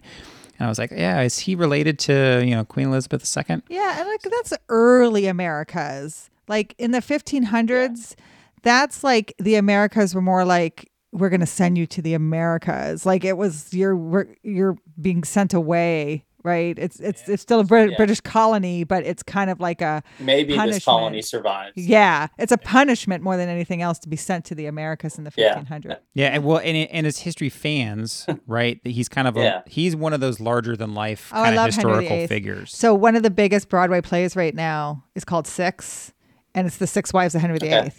And 0.59 0.65
I 0.65 0.69
was 0.69 0.77
like, 0.77 0.91
yeah, 0.91 1.21
is 1.21 1.39
he 1.39 1.55
related 1.55 1.99
to 1.99 2.43
you 2.45 2.55
know 2.55 2.63
Queen 2.63 2.87
Elizabeth 2.87 3.25
II? 3.37 3.61
Yeah, 3.69 3.99
and 3.99 4.07
like 4.07 4.21
that's 4.21 4.53
early 4.69 5.27
Americas. 5.27 6.29
Like 6.47 6.75
in 6.77 6.91
the 6.91 6.99
1500s, 6.99 8.15
that's 8.61 9.03
like 9.03 9.33
the 9.39 9.55
Americas 9.55 10.13
were 10.13 10.21
more 10.21 10.45
like 10.45 10.91
we're 11.13 11.29
going 11.29 11.39
to 11.39 11.45
send 11.45 11.77
you 11.77 11.85
to 11.87 12.01
the 12.01 12.15
Americas. 12.15 13.05
Like 13.05 13.23
it 13.23 13.37
was 13.37 13.73
you're 13.73 14.27
you're 14.43 14.77
being 14.99 15.23
sent 15.23 15.53
away, 15.53 16.25
right? 16.43 16.77
It's 16.77 16.99
it's 16.99 17.27
it's 17.29 17.41
still 17.41 17.59
a 17.59 17.63
Brit- 17.63 17.91
Yeah. 17.91 17.97
British 17.97 18.21
colony, 18.21 18.83
but 18.83 19.03
it's 19.05 19.23
kind 19.23 19.49
of 19.49 19.59
like 19.59 19.81
a 19.81 20.03
Maybe 20.19 20.55
Punishment. 20.55 20.73
this 20.73 20.85
colony 20.85 21.21
survives. 21.21 21.73
yeah, 21.75 22.27
it's 22.37 22.51
a 22.51 22.57
punishment 22.57 23.23
more 23.23 23.37
than 23.37 23.49
anything 23.49 23.81
else 23.81 23.99
to 23.99 24.09
be 24.09 24.15
sent 24.17 24.45
to 24.45 24.55
the 24.55 24.65
Americas 24.65 25.17
in 25.17 25.23
the 25.23 25.31
1500s. 25.31 25.97
Yeah, 26.13 26.27
and 26.27 26.43
well, 26.43 26.59
and, 26.59 26.75
and 26.89 27.07
as 27.07 27.19
history 27.19 27.49
fans, 27.49 28.25
right? 28.47 28.79
He's 28.83 29.09
kind 29.09 29.27
of 29.27 29.37
a 29.37 29.41
Yeah. 29.43 29.61
he's 29.65 29.95
one 29.95 30.13
of 30.13 30.19
those 30.19 30.39
larger 30.39 30.75
than 30.75 30.93
life 30.93 31.29
Oh, 31.33 31.43
kind 31.43 31.57
of 31.57 31.65
historical 31.65 32.27
figures. 32.27 32.75
So 32.75 32.93
one 32.93 33.15
of 33.15 33.23
the 33.23 33.31
biggest 33.31 33.69
Broadway 33.69 34.01
plays 34.01 34.35
right 34.35 34.53
now 34.55 35.03
is 35.15 35.23
called 35.25 35.47
Six, 35.47 36.13
and 36.55 36.67
it's 36.67 36.77
the 36.77 36.87
Six 36.87 37.13
Wives 37.13 37.35
of 37.35 37.41
Henry 37.41 37.57
VIII, 37.59 37.73
Okay. 37.73 37.91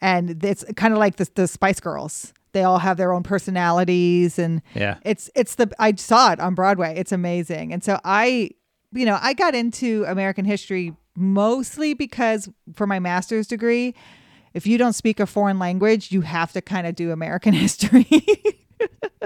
and 0.00 0.44
it's 0.44 0.64
kind 0.76 0.92
of 0.92 0.98
like 0.98 1.16
the, 1.16 1.28
the 1.34 1.48
Spice 1.48 1.80
Girls. 1.80 2.32
They 2.52 2.62
all 2.62 2.78
have 2.78 2.96
their 2.96 3.12
own 3.12 3.22
personalities, 3.22 4.38
and 4.38 4.62
Yeah. 4.74 4.98
it's 5.04 5.30
it's 5.34 5.54
the 5.56 5.70
I 5.78 5.94
saw 5.96 6.32
it 6.32 6.40
on 6.40 6.54
Broadway. 6.54 6.94
It's 6.96 7.12
amazing, 7.12 7.72
and 7.72 7.82
so 7.84 7.98
I, 8.04 8.50
you 8.92 9.04
know, 9.04 9.18
I 9.20 9.34
got 9.34 9.54
into 9.54 10.04
American 10.08 10.44
history 10.44 10.94
mostly 11.16 11.94
because 11.94 12.48
for 12.74 12.86
my 12.86 12.98
master's 13.00 13.46
degree, 13.46 13.94
if 14.54 14.66
you 14.66 14.78
don't 14.78 14.92
speak 14.94 15.20
a 15.20 15.26
foreign 15.26 15.58
language, 15.58 16.12
you 16.12 16.20
have 16.22 16.52
to 16.52 16.60
kind 16.62 16.86
of 16.86 16.94
do 16.94 17.10
American 17.12 17.52
history. 17.64 18.06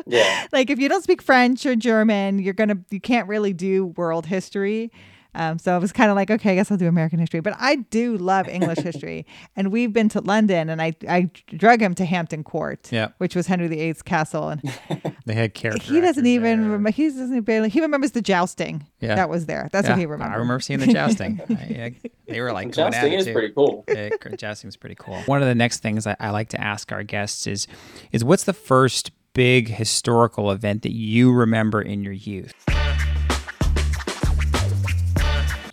Yeah. 0.06 0.46
like 0.52 0.70
if 0.70 0.78
you 0.78 0.88
don't 0.88 1.02
speak 1.02 1.20
French 1.22 1.64
or 1.66 1.76
German, 1.76 2.38
you're 2.38 2.54
gonna 2.54 2.78
you 2.90 3.00
can't 3.00 3.28
really 3.28 3.52
do 3.52 3.86
world 3.86 4.26
history. 4.26 4.90
Um, 5.34 5.58
so 5.58 5.74
I 5.74 5.78
was 5.78 5.92
kind 5.92 6.10
of 6.10 6.16
like, 6.16 6.30
okay, 6.30 6.52
I 6.52 6.54
guess 6.54 6.70
I'll 6.70 6.76
do 6.76 6.86
American 6.88 7.18
history, 7.18 7.40
but 7.40 7.54
I 7.58 7.76
do 7.76 8.16
love 8.18 8.48
English 8.48 8.78
history. 8.90 9.26
And 9.56 9.72
we've 9.72 9.92
been 9.92 10.08
to 10.10 10.20
London, 10.20 10.68
and 10.68 10.82
I 10.82 10.94
I 11.08 11.30
drug 11.46 11.80
him 11.80 11.94
to 11.96 12.04
Hampton 12.04 12.44
Court, 12.44 12.88
Yeah. 12.92 13.08
which 13.18 13.34
was 13.34 13.46
Henry 13.46 13.68
VIII's 13.68 14.02
castle, 14.02 14.48
and 14.50 14.62
They 15.24 15.34
had 15.34 15.54
character. 15.54 15.82
he 15.92 16.00
doesn't 16.00 16.26
even 16.26 16.62
remember. 16.64 16.90
He 16.90 17.08
doesn't 17.08 17.42
barely. 17.42 17.68
He 17.68 17.80
remembers 17.80 18.10
the 18.12 18.20
jousting 18.22 18.86
Yeah. 19.00 19.14
that 19.14 19.28
was 19.30 19.46
there. 19.46 19.68
That's 19.72 19.86
Yeah, 19.86 19.92
what 19.92 19.98
he 20.00 20.06
remembers. 20.06 20.34
I 20.34 20.38
remember 20.38 20.60
seeing 20.60 20.80
the 20.80 20.86
jousting. 20.92 21.40
I, 21.50 21.54
I- 21.54 22.10
they 22.26 22.40
were 22.40 22.52
like 22.52 22.72
going 22.72 22.88
at 22.88 22.92
Jousting 22.94 23.12
it 23.12 23.20
is 23.20 23.26
too. 23.26 23.32
pretty 23.32 23.52
cool. 23.54 23.84
Yeah, 23.88 24.08
jousting 24.36 24.68
was 24.68 24.76
pretty 24.76 24.96
cool. 24.98 25.20
One 25.26 25.42
of 25.42 25.48
the 25.48 25.54
next 25.54 25.80
things 25.80 26.06
I, 26.06 26.16
I 26.18 26.30
like 26.30 26.48
to 26.50 26.60
ask 26.60 26.90
our 26.92 27.02
guests 27.02 27.46
is, 27.46 27.66
is 28.10 28.24
what's 28.24 28.44
the 28.44 28.52
first 28.54 29.12
big 29.34 29.68
historical 29.68 30.50
event 30.50 30.82
that 30.82 30.92
you 30.92 31.32
remember 31.32 31.80
in 31.82 32.02
your 32.04 32.12
youth? 32.14 32.54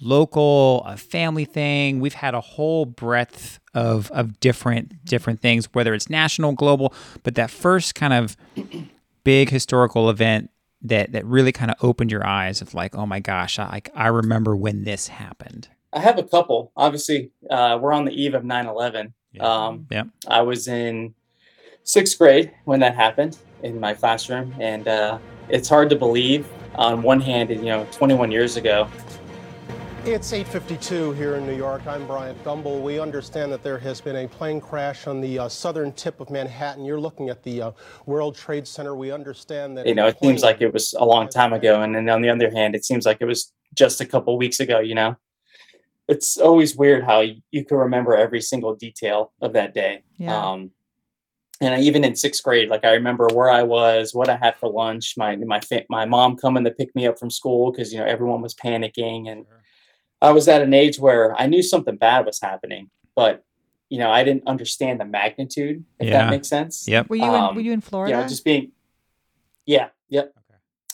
Local, 0.02 0.84
a 0.86 0.98
family 0.98 1.46
thing. 1.46 2.00
We've 2.00 2.14
had 2.14 2.34
a 2.34 2.42
whole 2.42 2.86
breadth 2.86 3.60
of 3.74 4.10
of 4.12 4.40
different 4.40 5.06
different 5.06 5.42
things, 5.42 5.68
whether 5.74 5.94
it's 5.94 6.10
national, 6.10 6.54
global, 6.54 6.94
but 7.24 7.36
that 7.36 7.50
first 7.52 7.96
kind 7.96 8.14
of 8.14 8.38
big 9.24 9.50
historical 9.50 10.10
event 10.10 10.50
that 10.82 11.12
that 11.12 11.26
really 11.26 11.52
kind 11.52 11.70
of 11.72 11.78
opened 11.84 12.12
your 12.12 12.26
eyes 12.26 12.62
of 12.62 12.74
like, 12.74 12.96
oh 12.96 13.06
my 13.06 13.20
gosh, 13.20 13.60
I 13.60 13.82
I 13.94 14.08
remember 14.08 14.56
when 14.56 14.84
this 14.84 15.08
happened. 15.08 15.68
I 15.92 16.00
have 16.00 16.18
a 16.20 16.24
couple. 16.24 16.72
Obviously, 16.78 17.32
uh, 17.50 17.78
we're 17.82 17.92
on 17.94 18.06
the 18.06 18.12
eve 18.12 18.36
of 18.36 18.44
9 18.46 18.68
11. 18.68 19.14
Um, 19.40 19.88
Yeah. 19.90 20.04
I 20.28 20.42
was 20.42 20.68
in 20.68 21.16
sixth 21.84 22.18
grade 22.18 22.52
when 22.66 22.80
that 22.82 22.96
happened. 22.96 23.38
in 23.64 23.80
my 23.80 23.94
classroom, 23.94 24.56
and 24.60 24.88
uh, 24.88 25.18
it's 25.50 25.68
hard 25.68 25.90
to 25.90 25.96
believe. 25.96 26.48
On 26.76 27.02
one 27.02 27.20
hand, 27.20 27.50
you 27.50 27.58
know, 27.64 27.86
21 27.92 28.32
years 28.32 28.56
ago, 28.56 28.88
It's 30.06 30.32
8:52 30.32 31.16
here 31.16 31.36
in 31.36 31.46
New 31.46 31.56
York. 31.56 31.86
I'm 31.86 32.08
Bryant 32.08 32.42
Gumbel. 32.46 32.82
We 32.82 33.00
understand 33.00 33.52
that 33.52 33.64
there 33.64 33.78
has 33.78 34.00
been 34.00 34.16
a 34.16 34.28
plane 34.28 34.62
crash 34.62 35.08
on 35.08 35.20
the 35.20 35.40
uh, 35.40 35.50
southern 35.50 35.92
tip 35.92 36.22
of 36.22 36.30
Manhattan. 36.30 36.86
You're 36.86 37.00
looking 37.00 37.30
at 37.30 37.44
the 37.44 37.62
uh, 37.62 37.72
World 38.06 38.36
Trade 38.36 38.66
Center. 38.66 38.96
We 38.96 39.12
understand 39.12 39.78
that 39.78 39.86
you 39.86 39.94
know, 39.94 40.08
it 40.08 40.18
seems 40.20 40.42
like 40.42 40.62
it 40.62 40.74
was 40.74 40.94
a 40.98 41.06
long 41.06 41.28
time 41.28 41.52
ago, 41.52 41.82
and 41.82 41.94
then 41.94 42.10
on 42.10 42.22
the 42.22 42.30
other 42.30 42.50
hand, 42.50 42.76
it 42.76 42.86
seems 42.86 43.06
like 43.06 43.18
it 43.20 43.26
was 43.26 43.54
just 43.76 44.00
a 44.00 44.06
couple 44.06 44.38
weeks 44.38 44.62
ago. 44.62 44.80
You 44.80 44.96
know, 44.96 45.18
it's 46.08 46.38
always 46.38 46.76
weird 46.76 47.04
how 47.04 47.20
you, 47.20 47.42
you 47.52 47.66
can 47.66 47.78
remember 47.78 48.16
every 48.16 48.42
single 48.42 48.76
detail 48.76 49.34
of 49.42 49.54
that 49.54 49.74
day. 49.74 50.04
Yeah. 50.18 50.36
Um, 50.36 50.72
and 51.62 51.76
I, 51.76 51.82
even 51.82 52.06
in 52.06 52.16
sixth 52.16 52.42
grade, 52.42 52.70
like 52.70 52.86
I 52.86 52.94
remember 52.94 53.28
where 53.34 53.50
I 53.50 53.64
was, 53.64 54.14
what 54.14 54.30
I 54.30 54.38
had 54.38 54.56
for 54.58 54.70
lunch, 54.70 55.16
my 55.18 55.36
my 55.36 55.60
fa- 55.60 55.86
my 55.90 56.06
mom 56.06 56.38
coming 56.38 56.64
to 56.64 56.72
pick 56.72 56.96
me 56.96 57.06
up 57.06 57.20
from 57.20 57.30
school 57.30 57.72
because 57.72 57.92
you 57.92 58.00
know 58.00 58.06
everyone 58.06 58.42
was 58.42 58.56
panicking, 58.56 59.30
and 59.30 59.46
I 60.22 60.32
was 60.32 60.48
at 60.48 60.62
an 60.62 60.74
age 60.74 61.00
where 61.00 61.34
I 61.40 61.46
knew 61.48 61.64
something 61.64 61.96
bad 61.96 62.26
was 62.26 62.40
happening, 62.42 62.90
but 63.16 63.44
you 63.90 63.98
know 64.00 64.12
I 64.12 64.24
didn't 64.24 64.48
understand 64.48 65.00
the 65.00 65.06
magnitude. 65.06 65.84
If 66.00 66.08
Yeah. 66.08 66.24
that 66.26 66.30
makes 66.32 66.48
sense. 66.48 66.88
Yep. 66.88 67.10
Were 67.10 67.16
you 67.16 67.24
in, 67.24 67.30
Um, 67.30 67.56
were 67.56 67.62
you 67.62 67.72
in 67.72 67.82
Florida? 67.82 68.16
You 68.16 68.22
know, 68.22 68.28
just 68.28 68.44
being. 68.46 68.72
Yeah. 69.66 69.90
Yep. 70.10 70.34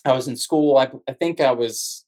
I 0.05 0.11
was 0.13 0.27
in 0.27 0.35
school. 0.35 0.77
I, 0.77 0.89
I 1.07 1.13
think 1.13 1.41
I 1.41 1.51
was 1.51 2.05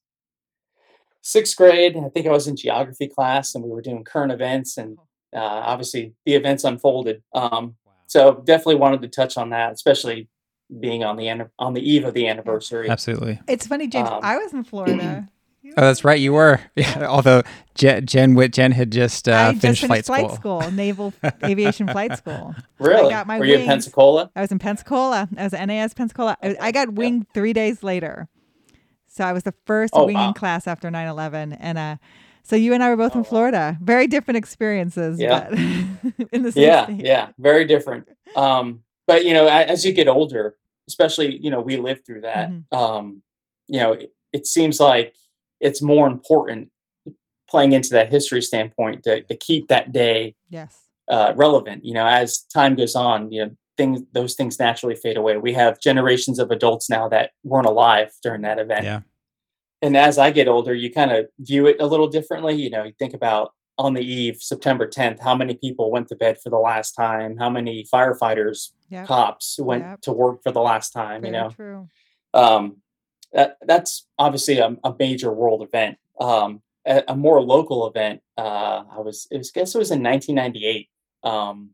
sixth 1.21 1.55
grade. 1.57 1.97
I 1.97 2.09
think 2.09 2.27
I 2.27 2.31
was 2.31 2.47
in 2.47 2.55
geography 2.55 3.07
class, 3.07 3.55
and 3.55 3.63
we 3.63 3.69
were 3.71 3.81
doing 3.81 4.03
current 4.03 4.31
events, 4.31 4.77
and 4.77 4.97
uh, 5.35 5.39
obviously 5.39 6.13
the 6.25 6.35
events 6.35 6.63
unfolded. 6.63 7.23
Um, 7.33 7.75
so 8.05 8.41
definitely 8.45 8.75
wanted 8.75 9.01
to 9.01 9.07
touch 9.09 9.37
on 9.37 9.49
that, 9.49 9.73
especially 9.73 10.29
being 10.79 11.03
on 11.03 11.15
the 11.17 11.27
anni- 11.29 11.45
on 11.59 11.73
the 11.73 11.81
eve 11.81 12.05
of 12.05 12.13
the 12.13 12.27
anniversary. 12.27 12.89
Absolutely. 12.89 13.39
it's 13.47 13.65
funny, 13.67 13.87
James. 13.87 14.09
um, 14.09 14.19
I 14.23 14.37
was 14.37 14.53
in 14.53 14.63
Florida. 14.63 15.27
Oh, 15.75 15.81
that's 15.81 16.03
right. 16.03 16.19
You 16.19 16.33
were. 16.33 16.59
Yeah, 16.75 17.07
although 17.07 17.41
Jen, 17.75 18.05
Jen, 18.05 18.51
Jen 18.51 18.71
had 18.71 18.91
just 18.91 19.27
uh, 19.27 19.33
I 19.33 19.51
just 19.51 19.61
finished, 19.61 19.81
finished 19.81 20.05
flight, 20.05 20.31
school. 20.31 20.71
Naval 20.71 21.13
Aviation 21.43 21.87
Flight 21.87 22.15
School. 22.17 22.55
Really? 22.79 23.09
got 23.09 23.27
my 23.27 23.39
were 23.39 23.45
you 23.45 23.55
in. 23.57 23.65
Pensacola? 23.65 24.31
I 24.35 24.41
was 24.41 24.51
in 24.51 24.59
Pensacola. 24.59 25.27
I 25.37 25.43
was 25.43 25.53
at 25.53 25.65
NAS 25.65 25.93
Pensacola. 25.93 26.37
I, 26.43 26.55
I 26.59 26.71
got 26.71 26.93
winged 26.93 27.27
three 27.33 27.53
days 27.53 27.83
later. 27.83 28.27
So 29.07 29.23
I 29.23 29.33
was 29.33 29.43
the 29.43 29.53
first 29.65 29.93
Oh, 29.95 30.05
winging 30.05 30.21
wow. 30.27 30.33
class 30.33 30.67
after 30.67 30.89
9 30.91 31.07
11. 31.07 31.53
And 31.53 31.77
uh, 31.77 31.95
so 32.43 32.55
you 32.55 32.73
and 32.73 32.83
I 32.83 32.89
were 32.89 32.97
both 32.97 33.13
Oh, 33.15 33.19
in 33.19 33.23
wow. 33.23 33.29
Florida. 33.29 33.77
Very 33.81 34.05
different 34.07 34.37
experiences. 34.37 35.19
Yeah. 35.19 35.49
But 35.49 35.59
in 36.31 36.43
the 36.43 36.51
same 36.51 36.63
yeah 36.63 36.83
state. 36.85 37.05
yeah 37.05 37.29
very 37.39 37.65
different 37.65 38.07
um 38.35 38.81
but 39.07 39.25
you 39.25 39.33
know 39.33 39.47
as 39.47 39.83
you 39.85 39.91
get 39.91 40.07
older 40.07 40.55
especially 40.87 41.37
you 41.37 41.49
know 41.49 41.59
we 41.59 41.75
lived 41.77 42.05
through 42.05 42.21
that 42.21 42.49
Mhm. 42.49 42.63
um 42.77 43.21
you 43.67 43.79
know 43.79 43.93
it, 43.93 44.13
it 44.31 44.45
seems 44.47 44.79
like 44.79 45.15
it's 45.59 45.81
more 45.81 46.07
important 46.07 46.69
playing 47.49 47.71
into 47.73 47.89
that 47.89 48.11
history 48.11 48.41
standpoint 48.41 49.03
to, 49.03 49.21
to 49.23 49.35
keep 49.35 49.67
that 49.69 49.91
day 49.91 50.35
Yes. 50.49 50.77
uh, 51.07 51.33
relevant 51.35 51.83
you 51.85 51.93
know 51.93 52.05
as 52.05 52.39
time 52.53 52.75
goes 52.75 52.95
on 52.95 53.31
you 53.31 53.45
know 53.45 53.51
things 53.77 54.01
those 54.13 54.33
things 54.35 54.59
naturally 54.59 54.95
fade 54.95 55.17
away 55.17 55.37
we 55.37 55.53
have 55.53 55.79
generations 55.79 56.39
of 56.39 56.51
adults 56.51 56.89
now 56.89 57.07
that 57.09 57.31
weren't 57.43 57.67
alive 57.67 58.11
during 58.23 58.41
that 58.41 58.57
event 58.59 58.83
Yeah. 58.85 59.01
and 59.81 59.95
as 59.95 60.17
I 60.17 60.31
get 60.31 60.47
older, 60.47 60.73
you 60.73 60.91
kind 60.91 61.11
of 61.11 61.27
view 61.39 61.67
it 61.67 61.77
a 61.79 61.85
little 61.85 62.07
differently. 62.07 62.55
You 62.55 62.71
know, 62.71 62.83
you 62.83 62.93
think 62.97 63.13
about 63.13 63.51
on 63.77 63.93
the 63.93 64.01
eve, 64.01 64.37
September 64.39 64.87
10th, 64.87 65.19
how 65.21 65.35
many 65.35 65.53
people 65.53 65.91
went 65.91 66.07
to 66.07 66.15
bed 66.15 66.39
for 66.43 66.49
the 66.49 66.57
last 66.57 66.93
time? 66.93 67.37
How 67.37 67.47
many 67.51 67.85
firefighters, 67.93 68.71
Yep. 68.89 69.05
cops 69.05 69.59
went 69.59 69.83
Yep. 69.83 70.01
to 70.01 70.11
work 70.13 70.41
for 70.41 70.51
the 70.51 70.61
last 70.61 70.89
time? 70.91 71.21
Very 71.21 71.35
you 71.35 71.39
know, 71.39 71.49
true. 71.51 71.87
um, 72.33 72.77
that 73.33 73.57
that's 73.61 74.07
obviously 74.17 74.59
a, 74.59 74.75
a 74.83 74.95
major 74.97 75.31
world 75.31 75.61
event. 75.61 75.97
Um, 76.19 76.61
a, 76.85 77.03
a 77.09 77.15
more 77.15 77.41
local 77.41 77.87
event, 77.87 78.21
uh, 78.37 78.83
I 78.91 78.99
was, 78.99 79.27
it 79.29 79.37
was, 79.37 79.51
I 79.55 79.59
guess 79.59 79.75
it 79.75 79.79
was 79.79 79.91
in 79.91 80.01
1998. 80.01 80.89
Um, 81.23 81.71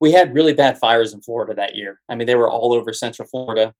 we 0.00 0.12
had 0.12 0.34
really 0.34 0.52
bad 0.52 0.78
fires 0.78 1.14
in 1.14 1.22
Florida 1.22 1.54
that 1.54 1.74
year. 1.74 2.00
I 2.08 2.14
mean, 2.14 2.26
they 2.26 2.34
were 2.34 2.50
all 2.50 2.74
over 2.74 2.92
Central 2.92 3.26
Florida. 3.26 3.74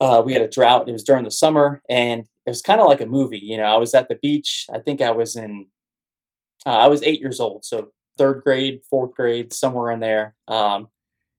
Uh, 0.00 0.22
we 0.24 0.32
had 0.32 0.42
a 0.42 0.48
drought. 0.48 0.88
It 0.88 0.92
was 0.92 1.02
during 1.02 1.24
the 1.24 1.30
summer, 1.30 1.82
and 1.90 2.20
it 2.20 2.50
was 2.50 2.62
kind 2.62 2.80
of 2.80 2.86
like 2.86 3.00
a 3.00 3.06
movie. 3.06 3.40
You 3.42 3.58
know, 3.58 3.64
I 3.64 3.76
was 3.76 3.92
at 3.94 4.08
the 4.08 4.14
beach. 4.22 4.66
I 4.72 4.78
think 4.78 5.02
I 5.02 5.10
was 5.10 5.36
in, 5.36 5.66
uh, 6.64 6.70
I 6.78 6.86
was 6.86 7.02
eight 7.02 7.20
years 7.20 7.40
old, 7.40 7.64
so 7.64 7.90
third 8.16 8.42
grade, 8.42 8.80
fourth 8.88 9.14
grade, 9.14 9.52
somewhere 9.52 9.90
in 9.90 10.00
there. 10.00 10.34
Um, 10.46 10.88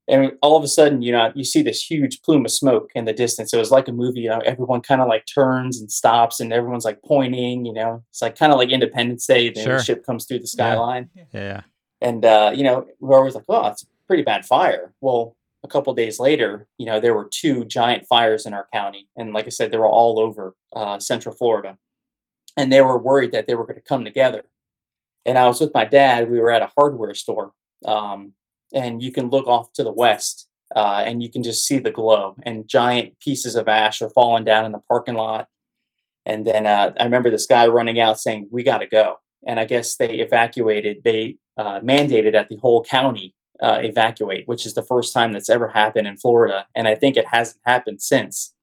and 0.07 0.33
all 0.41 0.57
of 0.57 0.63
a 0.63 0.67
sudden, 0.67 1.01
you 1.01 1.11
know, 1.11 1.31
you 1.35 1.43
see 1.43 1.61
this 1.61 1.83
huge 1.89 2.21
plume 2.21 2.45
of 2.45 2.51
smoke 2.51 2.91
in 2.95 3.05
the 3.05 3.13
distance. 3.13 3.53
It 3.53 3.57
was 3.57 3.71
like 3.71 3.87
a 3.87 3.91
movie. 3.93 4.21
You 4.21 4.29
know, 4.29 4.39
everyone 4.39 4.81
kind 4.81 4.99
of 5.01 5.07
like 5.07 5.25
turns 5.25 5.79
and 5.79 5.91
stops, 5.91 6.39
and 6.39 6.51
everyone's 6.51 6.85
like 6.85 7.01
pointing. 7.03 7.65
You 7.65 7.73
know, 7.73 8.03
it's 8.09 8.21
like 8.21 8.37
kind 8.37 8.51
of 8.51 8.57
like 8.57 8.69
Independence 8.69 9.25
Day. 9.27 9.49
Then 9.49 9.63
Sure. 9.63 9.77
the 9.77 9.83
ship 9.83 10.05
comes 10.05 10.25
through 10.25 10.39
the 10.39 10.47
skyline, 10.47 11.09
Yeah. 11.33 11.61
and 12.01 12.25
uh, 12.25 12.51
you 12.55 12.63
know, 12.63 12.87
we're 12.99 13.17
always 13.17 13.35
like, 13.35 13.45
"Oh, 13.47 13.67
it's 13.67 13.83
a 13.83 13.87
pretty 14.07 14.23
bad 14.23 14.45
fire." 14.45 14.93
Well, 15.01 15.35
a 15.63 15.67
couple 15.67 15.93
days 15.93 16.19
later, 16.19 16.67
you 16.79 16.87
know, 16.87 16.99
there 16.99 17.13
were 17.13 17.29
two 17.31 17.63
giant 17.65 18.07
fires 18.07 18.45
in 18.47 18.53
our 18.53 18.67
county, 18.73 19.07
and 19.15 19.31
like 19.33 19.45
I 19.45 19.49
said, 19.49 19.71
they 19.71 19.77
were 19.77 19.87
all 19.87 20.19
over 20.19 20.55
uh, 20.75 20.97
Central 20.99 21.35
Florida, 21.35 21.77
and 22.57 22.71
they 22.71 22.81
were 22.81 22.97
worried 22.97 23.31
that 23.33 23.45
they 23.47 23.53
were 23.55 23.65
going 23.65 23.75
to 23.75 23.81
come 23.81 24.03
together. 24.03 24.43
And 25.25 25.37
I 25.37 25.47
was 25.47 25.61
with 25.61 25.71
my 25.75 25.85
dad. 25.85 26.31
We 26.31 26.39
were 26.39 26.49
at 26.51 26.63
a 26.63 26.71
hardware 26.75 27.13
store, 27.13 27.51
um, 27.85 28.33
and 28.73 29.01
you 29.01 29.11
can 29.11 29.29
look 29.29 29.47
off 29.47 29.73
to 29.73 29.83
the 29.83 29.91
west, 29.91 30.47
uh, 30.75 31.03
and 31.05 31.21
you 31.21 31.29
can 31.29 31.43
just 31.43 31.65
see 31.65 31.79
the 31.79 31.91
glow, 31.91 32.35
and 32.43 32.67
giant 32.67 33.19
pieces 33.19 33.55
of 33.55 33.67
ash 33.67 34.01
are 34.01 34.09
falling 34.09 34.43
down 34.45 34.65
in 34.65 34.71
the 34.71 34.81
parking 34.87 35.15
lot. 35.15 35.47
And 36.25 36.45
then 36.45 36.67
uh, 36.67 36.93
I 36.99 37.03
remember 37.03 37.29
this 37.31 37.47
guy 37.47 37.67
running 37.67 37.99
out 37.99 38.19
saying, 38.19 38.47
"We 38.51 38.63
got 38.63 38.79
to 38.79 38.87
go." 38.87 39.17
And 39.45 39.59
I 39.59 39.65
guess 39.65 39.95
they 39.95 40.19
evacuated. 40.19 41.03
They 41.03 41.37
uh, 41.57 41.79
mandated 41.79 42.33
that 42.33 42.49
the 42.49 42.57
whole 42.57 42.83
county 42.83 43.33
uh, 43.61 43.79
evacuate, 43.81 44.47
which 44.47 44.65
is 44.65 44.73
the 44.75 44.83
first 44.83 45.13
time 45.13 45.33
that's 45.33 45.49
ever 45.49 45.67
happened 45.67 46.07
in 46.07 46.17
Florida, 46.17 46.67
and 46.75 46.87
I 46.87 46.95
think 46.95 47.17
it 47.17 47.25
hasn't 47.27 47.61
happened 47.65 48.01
since. 48.01 48.53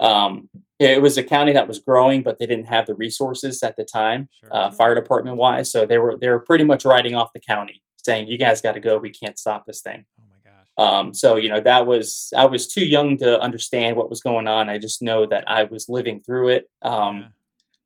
Um, 0.00 0.48
it 0.80 1.00
was 1.00 1.16
a 1.16 1.22
county 1.22 1.52
that 1.52 1.68
was 1.68 1.78
growing, 1.78 2.22
but 2.22 2.38
they 2.38 2.46
didn't 2.46 2.66
have 2.66 2.86
the 2.86 2.94
resources 2.96 3.62
at 3.62 3.76
the 3.76 3.84
time, 3.84 4.28
Sure. 4.40 4.48
uh, 4.52 4.70
fire 4.72 4.94
department 4.94 5.36
wise. 5.36 5.70
So 5.70 5.86
they 5.86 5.98
were 5.98 6.16
they 6.16 6.28
were 6.28 6.40
pretty 6.40 6.64
much 6.64 6.84
writing 6.84 7.14
off 7.14 7.32
the 7.32 7.40
county, 7.40 7.80
saying, 8.04 8.28
"You 8.28 8.38
guys 8.38 8.60
got 8.60 8.72
to 8.72 8.80
go. 8.80 8.98
We 8.98 9.10
can't 9.10 9.38
stop 9.38 9.66
this 9.66 9.80
thing." 9.80 10.04
oh 10.20 10.24
my 10.30 10.50
gosh. 10.50 10.68
Um, 10.76 11.14
so 11.14 11.36
you 11.36 11.48
know 11.48 11.60
that 11.60 11.86
was 11.86 12.32
I 12.36 12.46
was 12.46 12.66
too 12.66 12.84
young 12.84 13.16
to 13.18 13.40
understand 13.40 13.96
what 13.96 14.10
was 14.10 14.20
going 14.20 14.46
on. 14.48 14.68
I 14.68 14.78
just 14.78 15.02
know 15.02 15.26
that 15.26 15.44
I 15.48 15.64
was 15.64 15.88
living 15.88 16.20
through 16.20 16.48
it. 16.48 16.70
Um, 16.82 17.18
Yeah. 17.18 17.26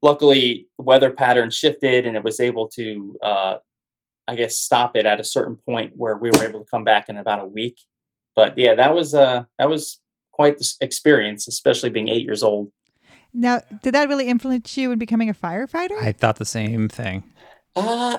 Luckily, 0.00 0.68
the 0.78 0.84
weather 0.84 1.10
pattern 1.10 1.50
shifted, 1.50 2.06
and 2.06 2.16
it 2.16 2.22
was 2.22 2.38
able 2.38 2.68
to, 2.68 3.18
uh, 3.20 3.56
I 4.28 4.36
guess, 4.36 4.56
stop 4.56 4.94
it 4.96 5.06
at 5.06 5.18
a 5.18 5.24
certain 5.24 5.56
point 5.56 5.94
where 5.96 6.16
we 6.16 6.30
were 6.30 6.44
able 6.44 6.60
to 6.60 6.70
come 6.70 6.84
back 6.84 7.08
in 7.08 7.16
about 7.16 7.40
a 7.40 7.46
week. 7.46 7.80
But 8.36 8.56
yeah, 8.56 8.76
that 8.76 8.94
was 8.94 9.12
uh, 9.12 9.44
that 9.58 9.68
was 9.68 10.00
quite 10.30 10.58
the 10.58 10.72
experience, 10.80 11.48
especially 11.48 11.90
being 11.90 12.08
eight 12.08 12.22
years 12.24 12.44
old. 12.44 12.70
Now, 13.34 13.60
did 13.82 13.92
that 13.94 14.08
really 14.08 14.28
influence 14.28 14.76
you 14.76 14.92
in 14.92 14.98
becoming 15.00 15.28
a 15.28 15.34
firefighter? 15.34 16.00
I 16.00 16.12
thought 16.12 16.36
the 16.36 16.44
same 16.44 16.88
thing. 16.88 17.24
Uh, 17.74 18.18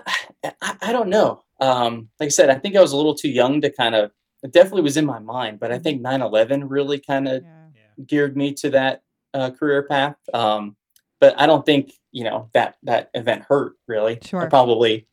I, 0.62 0.76
I 0.82 0.92
don't 0.92 1.08
know. 1.10 1.44
Um, 1.60 2.10
like 2.20 2.28
I 2.28 2.30
said, 2.30 2.50
I 2.50 2.56
think 2.56 2.76
I 2.76 2.82
was 2.82 2.92
a 2.92 2.98
little 2.98 3.16
too 3.16 3.30
young 3.30 3.62
to 3.62 3.70
kind 3.70 3.96
of. 3.96 4.12
It 4.42 4.54
definitely 4.54 4.84
was 4.84 4.96
in 4.96 5.06
my 5.06 5.20
mind, 5.20 5.60
but 5.60 5.72
I 5.72 5.80
think 5.80 6.02
9/11 6.02 6.64
really 6.70 7.00
kind 7.00 7.28
of 7.28 7.44
Yeah. 7.44 8.06
geared 8.06 8.38
me 8.38 8.54
to 8.54 8.70
that 8.70 9.04
uh, 9.34 9.52
career 9.52 9.84
path. 9.84 10.16
Um, 10.34 10.78
but 11.20 11.38
I 11.40 11.46
don't 11.46 11.66
think 11.66 11.92
you 12.12 12.24
know 12.24 12.50
that 12.54 12.78
that 12.84 13.10
event 13.14 13.44
hurt 13.50 13.74
really. 13.88 14.18
Sure. 14.24 14.42
It 14.44 14.50
probably 14.50 15.08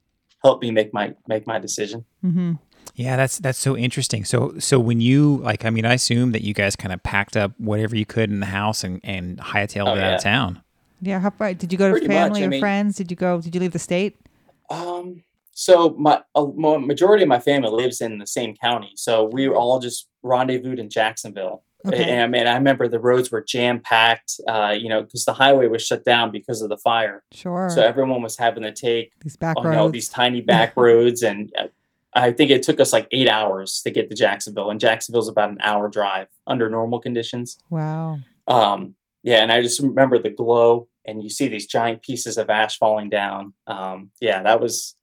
helped 0.44 0.62
me 0.62 0.70
make 0.70 0.94
my 0.94 1.14
make 1.26 1.46
my 1.46 1.58
decision. 1.58 2.04
Mm-hmm. 2.24 2.52
Yeah, 2.94 3.16
that's 3.16 3.40
that's 3.40 3.58
so 3.58 3.76
interesting. 3.76 4.24
So 4.24 4.54
so 4.60 4.78
when 4.78 5.00
you 5.00 5.38
like, 5.38 5.64
I 5.64 5.70
mean, 5.70 5.84
I 5.84 5.94
assume 5.94 6.30
that 6.30 6.42
you 6.42 6.54
guys 6.54 6.76
kind 6.76 6.92
of 6.94 7.02
packed 7.02 7.36
up 7.36 7.50
whatever 7.58 7.96
you 7.96 8.06
could 8.06 8.30
in 8.30 8.38
the 8.38 8.46
house 8.46 8.84
and 8.84 9.00
and 9.02 9.38
hightailed 9.38 9.88
Oh, 9.88 9.94
it 9.96 9.98
out 9.98 10.10
yeah. 10.10 10.14
of 10.14 10.22
town. 10.22 10.62
Yeah. 11.02 11.18
How 11.20 11.30
far 11.30 11.52
did 11.52 11.72
you 11.72 11.78
go 11.78 11.88
to 11.88 11.92
Pretty 11.92 12.06
much, 12.06 12.14
family 12.14 12.42
I 12.42 12.46
or 12.46 12.48
mean- 12.50 12.60
friends? 12.60 12.96
Did 12.96 13.10
you 13.10 13.16
go? 13.16 13.40
Did 13.40 13.54
you 13.56 13.60
leave 13.60 13.72
the 13.72 13.80
state? 13.80 14.16
Um, 14.70 15.24
so 15.58 15.96
my 15.98 16.20
a 16.34 16.46
majority 16.46 17.22
of 17.22 17.30
my 17.30 17.40
family 17.40 17.70
lives 17.70 18.02
in 18.02 18.18
the 18.18 18.26
same 18.26 18.54
county, 18.54 18.92
so 18.94 19.24
we 19.24 19.48
were 19.48 19.56
all 19.56 19.78
just 19.78 20.06
rendezvoused 20.22 20.78
in 20.78 20.90
Jacksonville. 20.90 21.62
Okay. 21.86 22.10
And 22.10 22.20
I 22.20 22.26
mean, 22.26 22.46
I 22.46 22.54
remember 22.56 22.88
the 22.88 22.98
roads 22.98 23.30
were 23.30 23.40
jam 23.40 23.80
packed, 23.80 24.38
uh, 24.46 24.74
you 24.78 24.90
know, 24.90 25.02
because 25.02 25.24
the 25.24 25.32
highway 25.32 25.68
was 25.68 25.82
shut 25.86 26.04
down 26.04 26.30
because 26.30 26.60
of 26.60 26.68
the 26.68 26.76
fire. 26.76 27.22
Sure. 27.32 27.70
So 27.70 27.80
everyone 27.80 28.20
was 28.20 28.36
having 28.36 28.64
to 28.64 28.72
take 28.72 29.12
These 29.20 29.36
back 29.36 29.56
on 29.56 29.64
roads. 29.64 29.74
you 29.74 29.80
know, 29.80 29.88
these 29.90 30.08
tiny 30.10 30.42
back 30.42 30.76
roads, 30.76 31.22
and 31.22 31.50
uh, 31.58 31.68
I 32.12 32.32
think 32.32 32.50
it 32.50 32.62
took 32.62 32.78
us 32.78 32.92
like 32.92 33.08
eight 33.12 33.28
hours 33.28 33.80
to 33.82 33.90
get 33.90 34.10
to 34.10 34.16
Jacksonville, 34.16 34.70
and 34.70 34.78
Jacksonville's 34.78 35.28
about 35.28 35.48
an 35.48 35.58
hour 35.62 35.88
drive 35.88 36.28
under 36.46 36.68
normal 36.68 37.00
conditions. 37.00 37.58
wow. 37.70 38.18
Um, 38.46 38.94
yeah, 39.22 39.38
and 39.38 39.50
I 39.50 39.62
just 39.62 39.80
remember 39.80 40.18
the 40.18 40.30
glow, 40.30 40.86
and 41.06 41.22
you 41.22 41.30
see 41.30 41.48
these 41.48 41.66
giant 41.66 42.02
pieces 42.02 42.36
of 42.36 42.50
ash 42.50 42.78
falling 42.78 43.08
down. 43.08 43.54
Um, 43.66 44.10
yeah, 44.20 44.42
that 44.42 44.60
was 44.60 44.95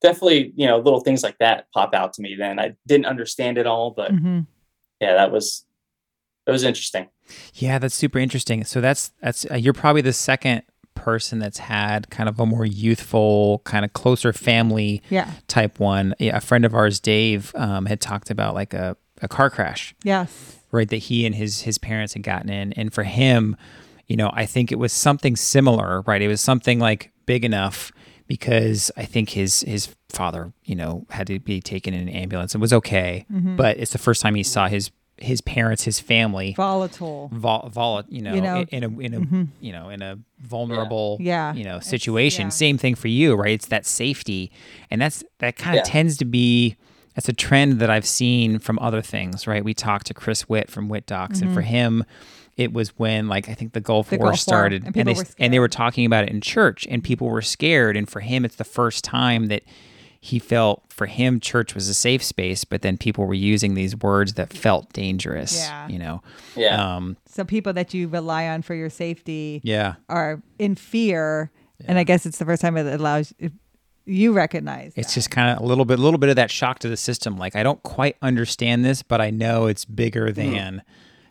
definitely 0.00 0.52
you 0.56 0.66
know 0.66 0.78
little 0.78 1.00
things 1.00 1.22
like 1.22 1.38
that 1.38 1.66
pop 1.72 1.94
out 1.94 2.12
to 2.14 2.22
me. 2.22 2.34
Then 2.38 2.58
I 2.58 2.74
didn't 2.86 3.06
understand 3.06 3.58
it 3.58 3.66
all, 3.66 3.90
but 3.90 4.10
hmm 4.10 4.40
yeah, 5.00 5.14
that 5.14 5.30
was 5.30 5.64
it 6.46 6.50
was 6.50 6.64
interesting. 6.64 7.08
Yeah, 7.54 7.78
that's 7.78 7.94
super 7.94 8.18
interesting. 8.18 8.64
So 8.64 8.80
that's 8.80 9.12
that's 9.22 9.46
uh, 9.50 9.54
you're 9.56 9.74
probably 9.74 10.02
the 10.02 10.12
second 10.12 10.62
person 10.94 11.38
that's 11.38 11.58
had 11.58 12.10
kind 12.10 12.28
of 12.28 12.40
a 12.40 12.46
more 12.46 12.64
youthful, 12.64 13.60
kind 13.64 13.84
of 13.84 13.92
closer 13.92 14.32
family 14.32 15.00
Yeah. 15.10 15.30
type 15.46 15.78
one. 15.78 16.14
Yeah, 16.18 16.36
a 16.36 16.40
friend 16.40 16.64
of 16.64 16.74
ours, 16.74 16.98
Dave, 16.98 17.52
um, 17.54 17.86
had 17.86 18.00
talked 18.00 18.30
about 18.30 18.54
like 18.54 18.74
a, 18.74 18.96
a 19.22 19.28
car 19.28 19.48
crash, 19.50 19.94
Yes. 20.02 20.56
right? 20.72 20.88
That 20.88 20.96
he 20.96 21.24
and 21.24 21.34
his 21.36 21.60
his 21.62 21.78
parents 21.78 22.14
had 22.14 22.22
gotten 22.24 22.48
in, 22.50 22.72
and 22.72 22.92
for 22.92 23.04
him, 23.04 23.56
you 24.08 24.16
know, 24.16 24.30
I 24.34 24.44
think 24.46 24.72
it 24.72 24.78
was 24.78 24.92
something 24.92 25.36
similar, 25.36 26.00
right? 26.02 26.20
It 26.20 26.28
was 26.28 26.40
something 26.40 26.80
like 26.80 27.12
big 27.26 27.44
enough 27.44 27.92
because 28.28 28.92
I 28.96 29.04
think 29.04 29.30
his 29.30 29.62
his 29.62 29.94
father, 30.10 30.52
you 30.64 30.76
know, 30.76 31.06
had 31.10 31.26
to 31.26 31.38
be 31.40 31.60
taken 31.60 31.92
in 31.94 32.02
an 32.02 32.08
ambulance 32.08 32.54
and 32.54 32.60
was 32.62 32.72
okay, 32.72 33.26
Mm-hmm. 33.32 33.56
but 33.56 33.78
it's 33.78 33.92
the 33.92 33.98
first 33.98 34.22
time 34.22 34.36
he 34.36 34.42
saw 34.44 34.68
his 34.68 34.90
his 35.20 35.40
parents, 35.40 35.82
his 35.82 35.98
family 35.98 36.54
Volatile. 36.56 37.28
vol, 37.32 37.68
vol 37.72 38.04
you 38.08 38.22
know, 38.22 38.34
You 38.34 38.40
know, 38.40 38.64
in 38.70 38.84
a 38.84 38.88
in 39.00 39.14
a 39.14 39.64
you 39.64 39.72
know 39.72 39.88
in 39.88 40.00
a 40.00 40.16
vulnerable 40.40 41.16
Yeah. 41.20 41.52
you 41.54 41.64
know 41.64 41.80
situation. 41.80 42.46
yeah. 42.46 42.50
Same 42.50 42.78
thing 42.78 42.94
for 42.94 43.08
you, 43.08 43.34
right? 43.34 43.50
It's 43.54 43.66
that 43.66 43.84
safety, 43.84 44.52
and 44.90 45.02
that's 45.02 45.24
that 45.40 45.56
kind 45.56 45.76
of 45.78 45.84
Yeah. 45.86 45.90
tends 45.92 46.16
to 46.18 46.24
be 46.24 46.76
that's 47.16 47.28
a 47.28 47.32
trend 47.32 47.80
that 47.80 47.90
I've 47.90 48.06
seen 48.06 48.60
from 48.60 48.78
other 48.78 49.02
things, 49.02 49.48
right? 49.48 49.64
We 49.64 49.74
talked 49.74 50.06
to 50.06 50.14
Chris 50.14 50.48
Witt 50.48 50.70
from 50.70 50.88
Witt 50.88 51.04
Docs, 51.06 51.40
and 51.40 51.52
for 51.52 51.62
him. 51.62 52.04
It 52.58 52.72
was 52.72 52.90
when, 52.98 53.28
like, 53.28 53.48
I 53.48 53.54
think 53.54 53.72
the 53.72 53.80
Gulf 53.80 54.08
Mm-hmm. 54.08 54.16
The 54.16 54.18
War 54.18 54.26
Gulf 54.26 54.32
War, 54.32 54.36
started, 54.36 54.84
and 54.84 54.96
and, 54.96 55.08
they 55.08 55.14
were 55.14 55.24
and 55.38 55.52
they 55.52 55.58
were 55.58 55.68
talking 55.68 56.04
about 56.04 56.24
it 56.24 56.30
in 56.30 56.40
church, 56.40 56.86
and 56.90 57.02
people 57.02 57.28
were 57.28 57.40
scared. 57.40 57.96
And 57.96 58.08
for 58.08 58.20
him, 58.20 58.44
it's 58.44 58.56
the 58.56 58.64
first 58.64 59.04
time 59.04 59.46
that 59.46 59.62
he 60.20 60.38
felt 60.38 60.82
for 60.88 61.06
him 61.06 61.38
church 61.38 61.74
was 61.74 61.88
a 61.88 61.94
safe 61.94 62.24
space, 62.24 62.64
but 62.64 62.82
then 62.82 62.98
people 62.98 63.24
were 63.26 63.34
using 63.34 63.74
these 63.74 63.94
words 63.96 64.34
that 64.34 64.52
felt 64.52 64.92
dangerous. 64.92 65.56
Yeah. 65.56 65.88
You 65.88 65.98
know. 65.98 66.22
Yeah. 66.56 66.96
Um, 66.96 67.16
So 67.26 67.44
people 67.44 67.72
that 67.74 67.94
you 67.94 68.08
rely 68.08 68.48
on 68.48 68.62
for 68.62 68.74
your 68.74 68.90
safety 68.90 69.60
yeah. 69.62 69.94
are 70.08 70.42
in 70.58 70.74
fear, 70.74 71.52
and 71.86 71.98
I 71.98 72.04
guess 72.04 72.26
it's 72.26 72.38
the 72.38 72.44
first 72.44 72.62
time 72.62 72.76
it 72.76 72.92
allows 72.92 73.32
it, 73.38 73.52
you 74.06 74.32
recognize. 74.32 74.92
It's 74.96 75.08
that. 75.08 75.14
just 75.14 75.30
kind 75.30 75.56
of 75.56 75.62
a 75.62 75.66
little 75.66 75.84
bit, 75.84 75.98
a 75.98 76.02
little 76.02 76.18
bit 76.18 76.30
of 76.30 76.36
that 76.36 76.50
shock 76.50 76.80
to 76.80 76.88
the 76.88 76.96
system. 76.96 77.36
Like 77.36 77.54
I 77.54 77.62
don't 77.62 77.82
quite 77.84 78.16
understand 78.20 78.84
this, 78.84 79.02
but 79.02 79.20
I 79.20 79.30
know 79.30 79.66
it's 79.66 79.84
bigger 79.84 80.32
than 80.32 80.82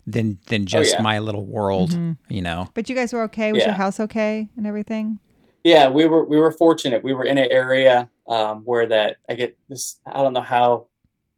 than 0.08 0.40
than 0.48 0.66
just 0.66 0.94
yeah. 0.94 1.02
my 1.02 1.20
little 1.20 1.46
world. 1.46 1.92
You 2.30 2.42
know. 2.42 2.70
But 2.74 2.90
you 2.90 2.96
guys 2.96 3.14
were 3.14 3.24
okay. 3.24 3.52
Was 3.52 3.66
your 3.66 3.74
house 3.74 4.00
okay 4.00 4.50
and 4.58 4.66
everything? 4.66 5.20
Yeah, 5.64 5.90
we 5.90 6.06
were 6.06 6.24
we 6.24 6.38
were 6.38 6.52
fortunate. 6.52 7.04
We 7.04 7.14
were 7.14 7.26
in 7.26 7.38
an 7.38 7.52
area 7.52 8.10
um, 8.28 8.62
where 8.64 8.88
that 8.88 9.18
I 9.30 9.36
get 9.36 9.58
this. 9.68 10.00
I 10.06 10.24
don't 10.24 10.32
know 10.32 10.42
how, 10.42 10.88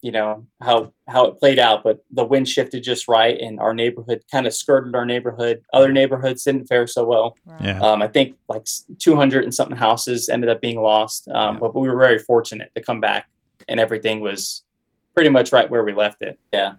you 0.01 0.11
know 0.11 0.45
how 0.61 0.93
how 1.07 1.25
it 1.25 1.39
played 1.39 1.57
out, 1.57 1.83
but 1.83 2.03
the 2.11 2.23
wind 2.23 2.47
shifted 2.47 2.83
just 2.83 3.07
right, 3.07 3.39
and 3.39 3.59
our 3.59 3.73
neighborhood 3.73 4.23
kind 4.31 4.45
of 4.45 4.53
skirted 4.53 4.93
our 4.93 5.05
neighborhood. 5.05 5.63
Other 5.73 5.91
neighborhoods 5.91 6.43
didn't 6.43 6.67
fare 6.67 6.85
so 6.85 7.05
well. 7.05 7.37
Yeah. 7.59 7.79
Um, 7.79 8.03
I 8.03 8.07
think 8.07 8.35
like 8.47 8.67
two 8.99 9.15
hundred 9.15 9.45
and 9.45 9.53
something 9.53 9.77
houses 9.77 10.29
ended 10.29 10.49
up 10.51 10.61
being 10.61 10.79
lost, 10.79 11.27
um, 11.29 11.55
Yeah. 11.55 11.59
but 11.61 11.75
we 11.75 11.89
were 11.89 11.97
very 11.97 12.19
fortunate 12.19 12.71
to 12.75 12.81
come 12.81 13.01
back, 13.01 13.27
and 13.67 13.79
everything 13.79 14.19
was 14.19 14.63
pretty 15.15 15.31
much 15.31 15.51
right 15.51 15.69
where 15.71 15.83
we 15.83 15.93
left 15.93 16.21
it. 16.21 16.37
Yeah. 16.53 16.73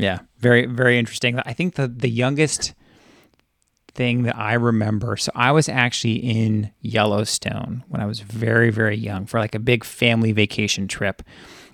Yeah, 0.00 0.20
very 0.38 0.64
very 0.64 0.98
interesting. 0.98 1.38
I 1.40 1.52
think 1.52 1.74
the 1.74 1.86
the 1.86 2.08
youngest 2.08 2.74
thing 3.88 4.22
that 4.22 4.36
I 4.36 4.54
remember. 4.54 5.16
So 5.18 5.30
I 5.34 5.52
was 5.52 5.68
actually 5.68 6.16
in 6.16 6.72
Yellowstone 6.80 7.84
when 7.88 8.00
I 8.00 8.06
was 8.06 8.20
very 8.20 8.70
very 8.70 8.96
young 8.96 9.26
for 9.26 9.38
like 9.38 9.54
a 9.54 9.58
big 9.58 9.84
family 9.84 10.32
vacation 10.32 10.88
trip, 10.88 11.22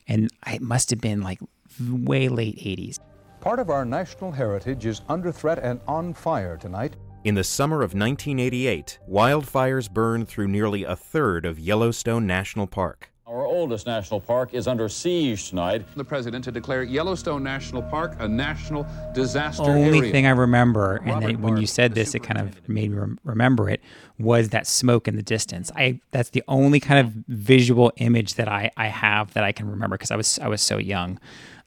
and 0.09 0.29
it 0.47 0.61
must 0.61 0.91
have 0.91 1.01
been 1.01 1.23
like 1.23 1.39
way 1.81 2.29
late 2.29 2.59
'80s. 2.59 2.99
Part 3.41 3.61
of 3.61 3.71
our 3.71 3.85
national 3.85 4.33
heritage 4.33 4.87
is 4.87 5.03
under 5.09 5.31
threat 5.31 5.61
and 5.61 5.81
on 5.87 6.13
fire 6.13 6.57
tonight. 6.57 6.97
In 7.23 7.37
the 7.37 7.45
summer 7.45 7.77
of 7.77 7.95
1988, 7.95 8.99
wildfires 9.09 9.91
burned 9.91 10.29
through 10.29 10.49
nearly 10.49 10.83
a 10.83 10.97
third 10.97 11.45
of 11.45 11.61
Yellowstone 11.61 12.27
National 12.27 12.67
Park. 12.67 13.13
Our 13.29 13.45
oldest 13.45 13.87
national 13.89 14.21
park 14.21 14.55
is 14.55 14.69
under 14.69 14.89
siege 14.89 15.49
tonight. 15.49 15.85
the 15.97 16.05
president 16.05 16.45
to 16.45 16.53
declare 16.53 16.85
Yellowstone 16.85 17.43
National 17.43 17.83
Park 17.83 18.15
a 18.21 18.29
national 18.29 18.87
disaster 19.15 19.65
only 19.65 19.99
area. 19.99 20.13
thing 20.13 20.27
I 20.27 20.31
remember, 20.31 20.99
and 20.99 21.07
Robert 21.09 21.27
then 21.27 21.43
when 21.43 21.57
you 21.57 21.67
said 21.67 21.97
this, 21.97 22.15
it 22.15 22.21
kind 22.23 22.39
of 22.39 22.69
made 22.69 22.93
me 22.93 22.97
rem- 22.97 23.19
remember 23.25 23.69
it, 23.69 23.81
was 24.21 24.51
that 24.51 24.69
smoke 24.69 25.09
in 25.09 25.17
the 25.17 25.25
distance. 25.25 25.73
I 25.75 25.99
that's 26.13 26.31
the 26.31 26.45
only 26.47 26.79
kind 26.79 27.05
of 27.05 27.13
visual 27.27 27.91
image 27.97 28.35
that 28.35 28.47
I, 28.47 28.71
I 28.77 28.87
have 28.87 29.33
that 29.35 29.43
I 29.43 29.51
can 29.51 29.69
remember 29.69 29.97
because 29.97 30.13
I 30.13 30.17
was 30.17 30.39
I 30.39 30.47
was 30.47 30.63
so 30.63 30.79
young, 30.79 31.19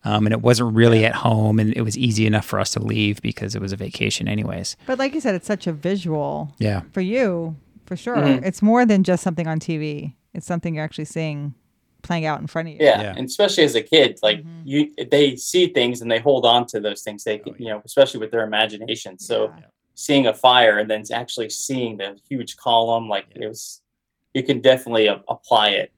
um, 0.06 0.26
and 0.28 0.32
it 0.32 0.42
wasn't 0.42 0.74
really 0.74 1.04
at 1.06 1.14
home, 1.16 1.60
and 1.60 1.74
it 1.76 1.82
was 1.82 1.98
easy 1.98 2.26
enough 2.26 2.46
for 2.46 2.62
us 2.62 2.72
to 2.72 2.80
leave 2.82 3.22
because 3.22 3.54
it 3.54 3.62
was 3.62 3.74
a 3.74 3.76
vacation, 3.78 4.30
anyways. 4.30 4.78
But 4.86 4.98
like 4.98 5.14
you 5.14 5.20
said, 5.20 5.36
it's 5.36 5.48
such 5.48 5.68
a 5.68 5.74
visual 5.74 6.54
Yeah, 6.58 6.84
for 6.94 7.02
you, 7.02 7.58
for 7.86 7.98
sure. 7.98 8.16
Mhm. 8.16 8.46
It's 8.46 8.62
more 8.62 8.86
than 8.86 9.04
just 9.04 9.24
something 9.24 9.46
on 9.46 9.60
TV. 9.60 10.14
It's 10.34 10.46
something 10.48 10.76
you're 10.76 10.84
actually 10.84 11.06
seeing 11.06 11.54
playing 12.02 12.26
out 12.26 12.40
in 12.40 12.48
front 12.48 12.68
of 12.70 12.74
you. 12.76 12.80
Yeah. 12.82 13.02
Yeah. 13.02 13.14
And 13.18 13.28
especially 13.28 13.64
as 13.66 13.76
a 13.76 13.82
kid, 13.82 14.20
like 14.24 14.40
Mhm. 14.42 14.62
you, 14.64 14.94
they 15.12 15.36
see 15.36 15.68
things 15.68 16.02
and 16.02 16.10
they 16.10 16.20
hold 16.20 16.46
on 16.46 16.66
to 16.68 16.80
those 16.80 17.02
things. 17.02 17.24
They, 17.26 17.42
Oh, 17.46 17.54
you 17.58 17.68
know, 17.68 17.82
especially 17.84 18.22
with 18.22 18.32
their 18.32 18.46
imagination. 18.46 19.20
So 19.20 19.46
Yeah. 19.46 19.66
seeing 19.96 20.26
a 20.28 20.34
fire 20.34 20.78
and 20.80 20.90
then 20.90 21.04
actually 21.12 21.50
seeing 21.50 21.98
the 21.98 22.18
huge 22.30 22.56
column, 22.56 23.10
like 23.10 23.26
Yeah. 23.36 23.46
it 23.46 23.48
was, 23.50 23.82
you 24.34 24.44
can 24.44 24.62
definitely 24.62 25.08
a- 25.08 25.22
apply 25.28 25.70
it, 25.72 25.92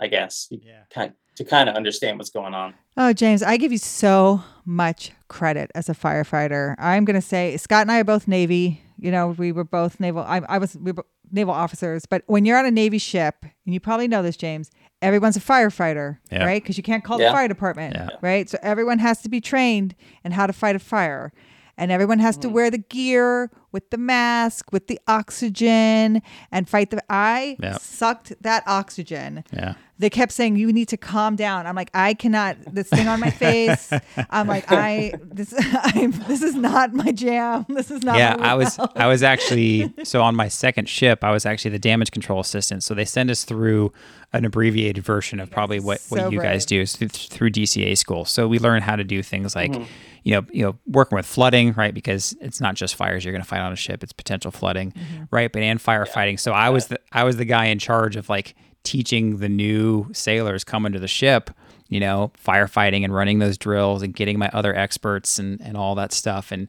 I 0.00 0.06
guess, 0.06 0.48
you 0.50 0.60
Yeah. 0.64 0.84
kind 0.90 1.12
to 1.36 1.44
kind 1.44 1.68
of 1.68 1.74
understand 1.74 2.16
what's 2.16 2.30
going 2.30 2.54
on. 2.54 2.74
Oh, 2.96 3.12
James, 3.12 3.42
I 3.42 3.56
give 3.56 3.72
you 3.72 3.78
so 3.78 4.42
much 4.64 5.10
credit 5.26 5.68
as 5.74 5.88
a 5.88 5.92
firefighter. 5.94 6.76
I'm 6.78 7.04
going 7.04 7.16
to 7.20 7.26
say 7.26 7.56
Scott 7.56 7.82
and 7.82 7.90
I 7.90 7.98
are 7.98 8.04
both 8.04 8.28
Navy. 8.28 8.82
You 9.00 9.10
know, 9.10 9.34
we 9.36 9.50
were 9.50 9.64
both 9.64 9.98
naval. 9.98 10.22
I, 10.22 10.42
I 10.48 10.58
was 10.58 10.76
we 10.76 10.92
were 10.92 11.04
naval 11.32 11.54
officers. 11.54 12.06
But 12.06 12.22
when 12.26 12.44
you're 12.44 12.58
on 12.58 12.66
a 12.66 12.70
Navy 12.70 12.98
ship, 12.98 13.36
and 13.42 13.74
you 13.74 13.80
probably 13.80 14.08
know 14.08 14.22
this, 14.22 14.36
James, 14.36 14.70
everyone's 15.02 15.36
a 15.36 15.40
firefighter, 15.40 16.18
Yeah. 16.30 16.44
right? 16.44 16.62
Because 16.62 16.76
you 16.76 16.82
can't 16.82 17.04
call 17.04 17.20
Yeah. 17.20 17.28
the 17.28 17.32
fire 17.32 17.48
department, 17.48 17.94
Yeah. 17.96 18.08
right? 18.22 18.48
So 18.48 18.58
everyone 18.62 18.98
has 19.00 19.20
to 19.22 19.28
be 19.28 19.40
trained 19.40 19.94
in 20.24 20.32
how 20.32 20.46
to 20.46 20.52
fight 20.52 20.76
a 20.76 20.78
fire. 20.78 21.32
And 21.76 21.90
everyone 21.90 22.20
has 22.20 22.36
to 22.38 22.48
mm. 22.48 22.52
wear 22.52 22.70
the 22.70 22.78
gear 22.78 23.50
with 23.72 23.90
the 23.90 23.98
mask, 23.98 24.70
with 24.72 24.86
the 24.86 25.00
oxygen, 25.08 26.22
and 26.52 26.68
fight 26.68 26.90
the. 26.90 27.02
I 27.10 27.56
Yeah. 27.60 27.78
sucked 27.78 28.32
that 28.42 28.62
oxygen 28.66 29.42
yeah. 29.52 29.74
They 29.98 30.10
kept 30.10 30.32
saying 30.32 30.56
you 30.56 30.72
need 30.72 30.88
to 30.88 30.96
calm 30.96 31.36
down. 31.36 31.66
I'm 31.66 31.76
like, 31.76 31.90
I 31.94 32.14
cannot. 32.14 32.56
This 32.72 32.88
thing 32.88 33.08
on 33.08 33.20
my 33.20 33.30
face. 33.30 33.92
I'm 34.30 34.48
like, 34.48 34.64
I 34.68 35.14
this 35.22 35.54
I'm 35.72 36.12
this 36.26 36.42
is 36.42 36.54
not 36.54 36.92
my 36.92 37.12
jam. 37.12 37.66
This 37.68 37.90
is 37.90 38.02
not. 38.02 38.18
yeah 38.18 38.36
my 38.36 38.50
i 38.50 38.54
was 38.54 38.78
i 38.96 39.06
was 39.06 39.22
actually 39.22 39.92
so 40.04 40.22
on 40.22 40.34
my 40.34 40.48
second 40.48 40.88
ship 40.88 41.24
i 41.24 41.30
was 41.30 41.46
actually 41.46 41.70
the 41.70 41.78
damage 41.78 42.10
control 42.10 42.40
assistant 42.40 42.82
so 42.82 42.94
they 42.94 43.04
send 43.04 43.30
us 43.30 43.44
through 43.44 43.92
an 44.32 44.44
abbreviated 44.44 45.04
version 45.04 45.40
of 45.40 45.50
probably 45.50 45.78
what, 45.78 46.00
what 46.08 46.20
so 46.20 46.30
you 46.30 46.40
guys 46.40 46.66
do 46.66 46.80
is 46.80 46.96
through, 46.96 47.08
through 47.08 47.50
dca 47.50 47.96
school 47.96 48.24
so 48.24 48.46
we 48.48 48.58
learn 48.58 48.82
how 48.82 48.96
to 48.96 49.04
do 49.04 49.22
things 49.22 49.54
like 49.54 49.72
mm-hmm. 49.72 49.84
you 50.22 50.34
know 50.34 50.46
you 50.52 50.62
know 50.64 50.76
working 50.86 51.16
with 51.16 51.26
flooding 51.26 51.72
right 51.72 51.94
because 51.94 52.36
it's 52.40 52.60
not 52.60 52.74
just 52.74 52.94
fires 52.94 53.24
you're 53.24 53.32
going 53.32 53.42
to 53.42 53.48
fight 53.48 53.60
on 53.60 53.72
a 53.72 53.76
ship 53.76 54.02
it's 54.02 54.12
potential 54.12 54.50
flooding 54.50 54.92
mm-hmm. 54.92 55.24
right 55.30 55.52
but 55.52 55.62
and 55.62 55.80
firefighting 55.80 56.38
so 56.38 56.52
i 56.52 56.68
was 56.68 56.88
the 56.88 56.98
i 57.12 57.24
was 57.24 57.36
the 57.36 57.44
guy 57.44 57.66
in 57.66 57.78
charge 57.78 58.16
of 58.16 58.28
like 58.28 58.54
teaching 58.84 59.38
the 59.38 59.48
new 59.48 60.08
sailors 60.12 60.62
coming 60.64 60.92
to 60.92 60.98
the 61.00 61.08
ship 61.08 61.50
you 61.90 62.00
know, 62.00 62.32
firefighting 62.42 63.04
and 63.04 63.14
running 63.14 63.40
those 63.40 63.58
drills 63.58 64.02
and 64.02 64.14
getting 64.14 64.38
my 64.38 64.48
other 64.54 64.74
experts 64.74 65.38
and, 65.38 65.60
and 65.60 65.76
all 65.76 65.94
that 65.94 66.12
stuff. 66.12 66.50
And 66.50 66.66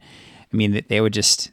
I 0.54 0.56
mean, 0.56 0.84
they 0.89 0.99
would 0.99 1.13
just, 1.13 1.51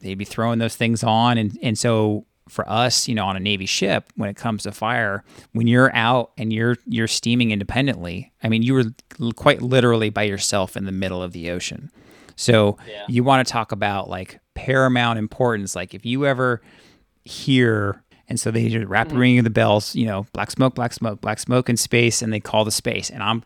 they'd 0.00 0.16
be 0.16 0.24
throwing 0.24 0.58
those 0.58 0.74
things 0.76 1.04
on. 1.04 1.36
And, 1.36 1.56
and 1.62 1.78
so 1.78 2.24
for 2.48 2.66
us, 2.68 3.06
you 3.08 3.14
know, 3.14 3.26
on 3.26 3.36
a 3.36 3.40
Navy 3.40 3.66
ship, 3.66 4.10
when 4.16 4.30
it 4.30 4.36
comes 4.36 4.62
to 4.62 4.72
fire, 4.72 5.22
when 5.52 5.66
you're 5.66 5.94
out 5.94 6.32
and 6.38 6.52
you're, 6.54 6.78
you're 6.86 7.06
steaming 7.06 7.50
independently, 7.50 8.32
I 8.42 8.48
mean, 8.48 8.62
you 8.62 8.72
were 8.72 8.84
quite 9.36 9.60
literally 9.60 10.08
by 10.08 10.22
yourself 10.22 10.74
in 10.74 10.86
the 10.86 10.90
middle 10.90 11.22
of 11.22 11.32
the 11.32 11.50
ocean. 11.50 11.90
So 12.34 12.78
Yeah. 12.88 13.04
you 13.08 13.22
want 13.22 13.46
to 13.46 13.52
talk 13.52 13.72
about 13.72 14.08
like 14.08 14.40
paramount 14.54 15.18
importance. 15.18 15.76
Like 15.76 15.92
if 15.92 16.06
you 16.06 16.24
ever 16.26 16.62
hear 17.24 18.01
and 18.28 18.38
so 18.40 18.50
they 18.50 18.68
just 18.68 18.86
rapid 18.86 19.12
ringing 19.14 19.38
of 19.38 19.44
the 19.44 19.50
bells, 19.50 19.94
you 19.94 20.06
know, 20.06 20.26
black 20.32 20.50
smoke, 20.50 20.74
black 20.74 20.92
smoke, 20.92 21.20
black 21.20 21.38
smoke 21.38 21.68
in 21.68 21.76
space, 21.76 22.22
and 22.22 22.32
they 22.32 22.40
call 22.40 22.64
the 22.64 22.70
space. 22.70 23.10
And 23.10 23.22
I'm, 23.22 23.42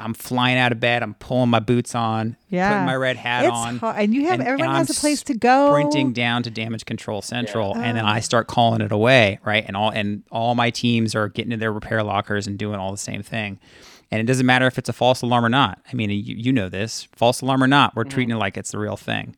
I'm 0.00 0.14
flying 0.14 0.56
out 0.58 0.72
of 0.72 0.80
bed. 0.80 1.02
I'm 1.02 1.14
pulling 1.14 1.50
my 1.50 1.60
boots 1.60 1.94
on, 1.94 2.36
Yeah. 2.48 2.70
putting 2.70 2.86
my 2.86 2.94
red 2.96 3.16
hat 3.16 3.44
It's 3.44 3.52
on, 3.52 3.78
hard- 3.78 3.96
and 3.98 4.14
you 4.14 4.26
have- 4.28 4.40
everyone 4.40 4.74
has 4.76 4.90
a 4.90 4.94
place 5.00 5.22
to 5.24 5.34
go. 5.34 5.68
Sprinting 5.70 6.12
down 6.12 6.42
to 6.44 6.50
Damage 6.50 6.86
Control 6.86 7.20
Central, 7.22 7.74
and 7.74 7.82
Oh. 7.90 7.92
then 7.94 8.04
I 8.06 8.20
start 8.20 8.46
calling 8.46 8.80
it 8.80 8.90
away, 8.90 9.38
right? 9.44 9.64
And 9.66 9.76
all 9.76 9.90
and 9.90 10.22
all 10.30 10.54
my 10.54 10.70
teams 10.70 11.14
are 11.14 11.28
getting 11.28 11.50
to 11.50 11.56
their 11.58 11.72
repair 11.72 12.02
lockers 12.02 12.46
and 12.46 12.58
doing 12.58 12.80
all 12.80 12.90
the 12.90 12.96
same 12.98 13.22
thing. 13.22 13.58
And 14.10 14.18
it 14.20 14.24
doesn't 14.24 14.46
matter 14.46 14.66
if 14.66 14.76
it's 14.78 14.88
a 14.88 14.92
false 14.94 15.22
alarm 15.22 15.44
or 15.44 15.48
not. 15.50 15.78
I 15.92 15.94
mean, 15.94 16.10
you, 16.10 16.34
you 16.36 16.52
know 16.52 16.68
this, 16.68 17.06
false 17.14 17.42
alarm 17.42 17.62
or 17.62 17.68
not, 17.68 17.94
we're 17.94 18.02
treating 18.04 18.34
it 18.34 18.38
like 18.38 18.56
it's 18.56 18.72
the 18.72 18.78
real 18.78 18.96
thing. 18.96 19.36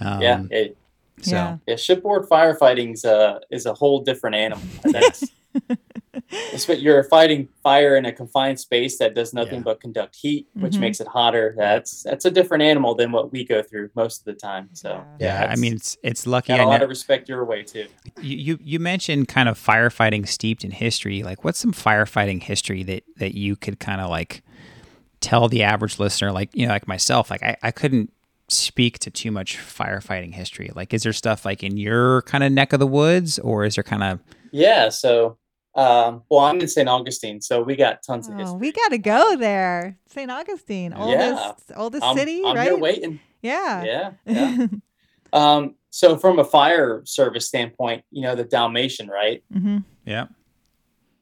Um, 0.00 0.22
yeah. 0.22 0.42
It, 0.50 0.76
So 1.22 1.34
Yeah. 1.36 1.56
yeah. 1.66 1.76
Shipboard 1.76 2.28
firefighting's 2.28 3.04
uh, 3.04 3.38
is 3.50 3.66
a 3.66 3.74
whole 3.74 4.00
different 4.00 4.36
animal. 4.36 4.62
That's, 4.84 5.24
It's 6.52 6.66
what 6.66 6.80
you're 6.80 7.04
fighting 7.04 7.48
fire 7.62 7.96
in 7.96 8.04
a 8.06 8.12
confined 8.12 8.58
space 8.58 8.98
that 8.98 9.14
does 9.14 9.32
nothing 9.34 9.56
Yeah. 9.58 9.64
but 9.64 9.80
conduct 9.80 10.16
heat, 10.16 10.48
which 10.54 10.74
Mhm. 10.74 10.80
makes 10.80 11.00
it 11.00 11.06
hotter. 11.06 11.54
That's 11.56 12.02
that's 12.02 12.24
a 12.24 12.30
different 12.30 12.62
animal 12.62 12.94
than 12.94 13.12
what 13.12 13.32
we 13.32 13.44
go 13.44 13.62
through 13.62 13.90
most 13.94 14.20
of 14.20 14.24
the 14.24 14.32
time. 14.34 14.70
So 14.72 15.02
Yeah, 15.20 15.46
I 15.50 15.56
mean 15.56 15.74
it's 15.74 15.96
it's 16.02 16.26
lucky 16.26 16.48
got 16.48 16.60
I 16.60 16.62
a 16.64 16.66
lot 16.66 16.78
know, 16.80 16.84
of 16.84 16.88
respect 16.90 17.28
your 17.28 17.44
way 17.44 17.62
too. 17.62 17.86
you, 18.20 18.36
you 18.36 18.58
you 18.62 18.78
mentioned 18.80 19.28
kind 19.28 19.48
of 19.48 19.58
firefighting 19.58 20.26
steeped 20.26 20.64
in 20.64 20.70
history. 20.72 21.22
Like 21.22 21.44
what's 21.44 21.58
some 21.58 21.72
firefighting 21.72 22.42
history 22.42 22.82
that 22.84 23.04
that 23.18 23.34
you 23.34 23.54
could 23.56 23.78
kind 23.78 24.00
of 24.00 24.08
like 24.10 24.42
tell 25.20 25.48
the 25.48 25.62
average 25.62 25.98
listener 25.98 26.32
like, 26.32 26.50
you 26.54 26.66
know, 26.66 26.72
like 26.72 26.88
myself, 26.88 27.30
like 27.30 27.42
I, 27.42 27.56
I 27.62 27.70
couldn't 27.70 28.10
speak 28.48 28.98
to 29.00 29.10
too 29.10 29.30
much 29.30 29.56
firefighting 29.56 30.32
history. 30.34 30.70
Like 30.74 30.94
is 30.94 31.02
there 31.02 31.12
stuff 31.12 31.44
like 31.44 31.62
in 31.62 31.76
your 31.76 32.22
kind 32.22 32.44
of 32.44 32.52
neck 32.52 32.72
of 32.72 32.80
the 32.80 32.86
woods 32.86 33.38
or 33.40 33.64
is 33.64 33.74
there 33.74 33.84
kind 33.84 34.02
of 34.02 34.20
Yeah. 34.52 34.88
So, 34.90 35.36
um, 35.74 36.22
well, 36.30 36.40
I'm 36.40 36.60
in 36.60 36.68
St. 36.68 36.88
Augustine, 36.88 37.40
so 37.40 37.62
we 37.62 37.76
got 37.76 38.02
tons 38.02 38.28
of 38.28 38.34
Oh, 38.34 38.38
history. 38.38 38.58
we 38.58 38.72
got 38.72 38.88
to 38.88 38.98
go 38.98 39.36
there. 39.36 39.98
St. 40.08 40.30
Augustine, 40.30 40.94
oldest 40.94 41.54
Yeah. 41.68 41.76
oldest 41.76 42.04
I'm, 42.04 42.16
city, 42.16 42.42
I'm 42.44 42.56
right? 42.56 42.64
here 42.68 42.78
waiting. 42.78 43.20
Yeah. 43.42 43.84
Yeah. 43.84 44.10
Yeah. 44.26 44.66
um, 45.32 45.74
so 45.90 46.16
from 46.16 46.38
a 46.38 46.44
fire 46.44 47.02
service 47.04 47.46
standpoint, 47.48 48.04
you 48.10 48.22
know 48.22 48.34
the 48.34 48.44
Dalmatian, 48.44 49.08
right? 49.08 49.42
Mm-hmm. 49.52 49.78
Yeah. 50.04 50.26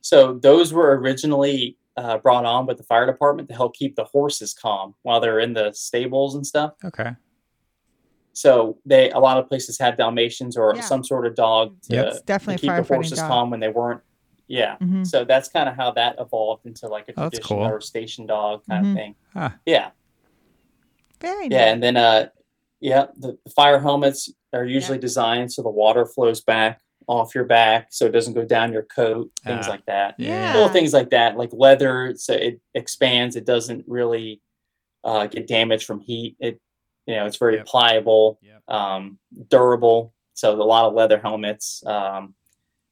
So 0.03 0.35
those 0.35 0.73
were 0.73 0.97
originally 0.99 1.77
uh, 1.97 2.19
brought 2.19 2.45
on 2.45 2.67
with 2.67 2.77
the 2.77 2.83
fire 2.83 3.07
department 3.07 3.49
to 3.49 3.55
help 3.55 3.75
keep 3.75 3.95
the 3.97 4.05
horses 4.05 4.53
calm 4.55 4.95
while 5.03 5.21
they're 5.21 5.39
in 5.41 5.53
the 5.53 5.73
stables 5.73 6.35
and 6.35 6.47
stuff. 6.47 6.73
Okay. 6.85 7.13
So 8.33 8.79
they 8.85 9.11
a 9.11 9.19
lot 9.19 9.39
of 9.39 9.49
places 9.49 9.79
had 9.79 9.97
Dalmatians 9.97 10.57
or 10.57 10.75
Yeah. 10.75 10.81
some 10.83 11.05
sort 11.05 11.27
of 11.27 11.35
dog 11.37 11.81
to, 11.83 11.95
Yep. 11.95 12.07
It's 12.07 12.19
to 12.21 12.25
definitely 12.25 12.67
keep 12.69 12.77
the 12.77 12.83
horses 12.95 13.19
dog. 13.19 13.29
calm 13.29 13.51
when 13.51 13.61
they 13.61 13.69
weren't. 13.69 14.01
Yeah. 14.49 14.77
Mhm. 14.79 15.07
So 15.07 15.25
that's 15.25 15.49
kind 15.49 15.69
of 15.69 15.77
how 15.77 15.93
that 15.93 16.17
evolved 16.19 16.67
into 16.67 16.89
like 16.89 17.09
a 17.09 17.13
Oh, 17.13 17.23
that's 17.25 17.39
tradition 17.39 17.57
cool. 17.59 17.67
or 17.67 17.81
station 17.81 18.27
dog 18.27 18.63
kind 18.69 18.85
Mhm. 18.87 18.91
of 18.91 18.97
thing. 18.97 19.15
Huh. 19.33 19.51
Yeah. 19.65 19.91
Very 21.21 21.47
Yeah, 21.49 21.65
nice. 21.67 21.73
and 21.75 21.83
then 21.83 21.97
uh, 21.97 22.29
yeah, 22.81 23.07
the, 23.17 23.39
the 23.45 23.51
fire 23.51 23.79
helmets 23.79 24.31
are 24.53 24.65
usually 24.65 24.99
designed 24.99 25.53
so 25.53 25.63
the 25.63 25.71
water 25.71 26.05
flows 26.05 26.41
back 26.41 26.81
off 27.07 27.35
your 27.35 27.45
back, 27.45 27.88
so 27.90 28.07
it 28.07 28.12
doesn't 28.12 28.35
go 28.35 28.45
down 28.45 28.73
your 28.73 28.83
coat, 28.85 29.31
things 29.45 29.67
Ah. 29.67 29.71
like 29.71 29.85
that. 29.87 30.14
Yeah. 30.19 30.53
Little 30.55 30.69
things 30.69 30.93
like 30.93 31.11
that, 31.11 31.37
like 31.37 31.51
leather, 31.53 32.14
so 32.17 32.33
it 32.35 32.61
expands. 32.75 33.37
It 33.37 33.45
doesn't 33.47 33.85
really 33.87 34.40
uh, 35.05 35.27
get 35.27 35.47
damaged 35.47 35.85
from 35.87 36.01
heat. 36.01 36.35
It, 36.40 36.59
you 37.07 37.14
know, 37.17 37.27
it's 37.27 37.37
very 37.37 37.57
Yep. 37.57 37.67
pliable, 37.67 38.38
Yep. 38.43 38.62
um, 38.71 39.19
durable. 39.49 40.14
So 40.33 40.53
a 40.53 40.64
lot 40.64 40.87
of 40.87 40.95
leather 40.95 41.19
helmets. 41.21 41.83
Um, 41.87 42.35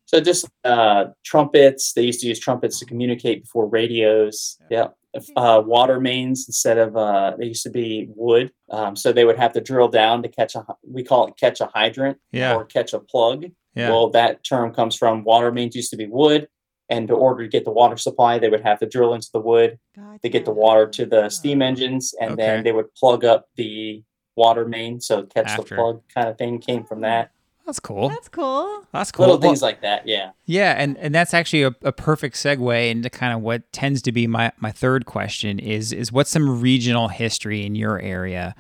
so 0.05 0.21
just 0.21 0.47
uh, 0.63 1.07
trumpets. 1.25 1.95
They 1.95 2.03
used 2.03 2.21
to 2.21 2.27
use 2.27 2.39
trumpets 2.39 2.79
to 2.81 2.85
communicate 2.85 3.43
before 3.45 3.67
radios. 3.67 4.59
Yeah. 4.71 4.89
Uh, 5.37 5.63
water 5.65 6.01
mains 6.01 6.47
instead 6.49 6.77
of 6.79 6.97
uh, 6.97 7.35
they 7.39 7.47
used 7.47 7.63
to 7.63 7.71
be 7.71 8.09
wood. 8.15 8.51
Um, 8.71 8.95
so 8.97 9.13
they 9.13 9.25
would 9.25 9.39
have 9.39 9.53
to 9.55 9.61
drill 9.63 9.89
down 9.89 10.23
to 10.23 10.29
catch 10.29 10.55
a. 10.55 10.65
We 10.87 11.03
call 11.05 11.27
it 11.29 11.37
catch 11.39 11.61
a 11.63 11.67
hydrant 11.67 12.19
Yeah. 12.31 12.55
or 12.57 12.65
catch 12.67 12.93
a 12.95 12.99
plug. 13.01 13.47
Yeah. 13.75 13.91
Well, 13.91 14.11
that 14.11 14.45
term 14.45 14.73
comes 14.75 14.97
from 14.97 15.25
water 15.25 15.51
mains 15.53 15.75
used 15.75 15.91
to 15.91 15.97
be 15.97 16.07
wood, 16.07 16.49
and 16.89 17.09
in 17.09 17.15
order 17.15 17.43
to 17.45 17.49
get 17.49 17.65
the 17.65 17.71
water 17.71 17.97
supply, 17.97 18.39
they 18.39 18.49
would 18.51 18.61
have 18.63 18.79
to 18.81 18.87
drill 18.87 19.15
into 19.15 19.29
the 19.33 19.41
wood 19.41 19.79
to 20.23 20.29
get 20.29 20.45
the 20.45 20.51
water 20.53 20.87
to 20.89 21.07
the 21.07 21.29
steam 21.31 21.63
engines, 21.63 22.15
and 22.21 22.33
Okay. 22.33 22.43
then 22.43 22.65
they 22.65 22.73
would 22.73 22.95
plug 22.95 23.25
up 23.25 23.47
the 23.57 24.03
water 24.37 24.67
main. 24.67 25.01
So 25.01 25.23
catch 25.25 25.47
After. 25.49 25.63
the 25.63 25.75
plug 25.77 26.03
kind 26.15 26.29
of 26.29 26.37
thing 26.39 26.59
came 26.59 26.85
from 26.85 27.01
that. 27.03 27.31
That's 27.65 27.79
cool. 27.79 28.09
That's 28.09 28.29
cool. 28.29 28.85
That's 28.93 29.13
cool. 29.13 29.27
Little 29.27 29.39
Well- 29.41 29.51
things 29.51 29.63
like 29.63 29.83
that, 29.83 30.07
yeah. 30.07 30.33
Yeah, 30.47 30.75
and, 30.77 30.99
and 30.99 31.15
that's 31.15 31.33
actually 31.33 31.63
a, 31.63 31.75
a 31.83 31.93
perfect 31.93 32.35
segue 32.35 32.91
into 32.91 33.09
kind 33.09 33.33
of 33.33 33.41
what 33.41 33.71
tends 33.73 34.03
to 34.03 34.11
be 34.13 34.27
my, 34.27 34.51
my 34.59 34.73
third 34.73 35.07
question 35.07 35.61
is 35.61 35.93
is 35.93 36.11
what's 36.11 36.31
some 36.31 36.61
regional 36.61 37.07
history 37.09 37.65
in 37.65 37.75
your 37.77 38.01
area? 38.01 38.55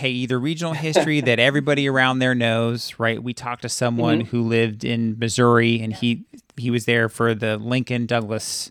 Hey, 0.00 0.10
either 0.10 0.38
regional 0.38 0.72
history 0.88 1.20
that 1.20 1.38
everybody 1.38 1.88
around 1.88 2.18
there 2.20 2.34
knows, 2.34 2.94
right? 2.98 3.22
We 3.22 3.32
talked 3.34 3.62
to 3.62 3.68
someone 3.68 4.22
Mhm. 4.22 4.26
who 4.28 4.42
lived 4.42 4.84
in 4.84 5.18
Missouri 5.18 5.80
and 5.80 5.92
he 5.92 6.24
he 6.56 6.70
was 6.70 6.84
there 6.84 7.08
for 7.08 7.34
the 7.34 7.56
Lincoln 7.56 8.04
Douglas 8.06 8.70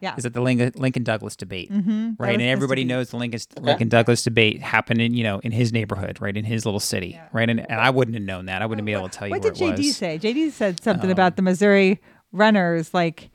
Yeah. 0.00 0.14
is 0.16 0.24
it 0.24 0.32
the 0.34 0.40
Lincoln, 0.40 1.02
Douglas 1.02 1.36
debate? 1.36 1.70
Mm-hmm. 1.72 2.10
right? 2.18 2.32
And 2.34 2.42
everybody 2.42 2.84
knows 2.84 3.10
the 3.10 3.16
Lincoln 3.16 3.40
Okay. 3.56 3.66
Lincoln 3.66 3.88
Douglas 3.88 4.22
debate 4.22 4.60
happened 4.62 5.00
in 5.00 5.14
you 5.14 5.22
know 5.24 5.38
in 5.40 5.52
his 5.52 5.72
neighborhood, 5.72 6.20
right, 6.20 6.36
in 6.36 6.44
his 6.44 6.64
little 6.66 6.80
city, 6.80 7.18
right? 7.32 7.48
And, 7.48 7.60
and 7.60 7.80
I 7.80 7.90
wouldn't 7.90 8.14
have 8.14 8.24
known 8.24 8.46
that. 8.46 8.60
I 8.62 8.66
wouldn't 8.66 8.84
be 8.86 8.92
able 8.92 9.08
to 9.08 9.18
tell 9.18 9.28
you 9.28 9.32
What 9.32 9.42
did 9.42 9.54
JD 9.54 9.76
was. 9.78 9.96
say? 9.96 10.18
JD 10.22 10.50
said 10.52 10.82
something 10.82 11.10
Um, 11.10 11.12
about 11.12 11.36
the 11.36 11.42
Missouri 11.42 12.00
runners, 12.32 12.92
like 12.94 13.30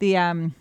the 0.00 0.16
um 0.16 0.54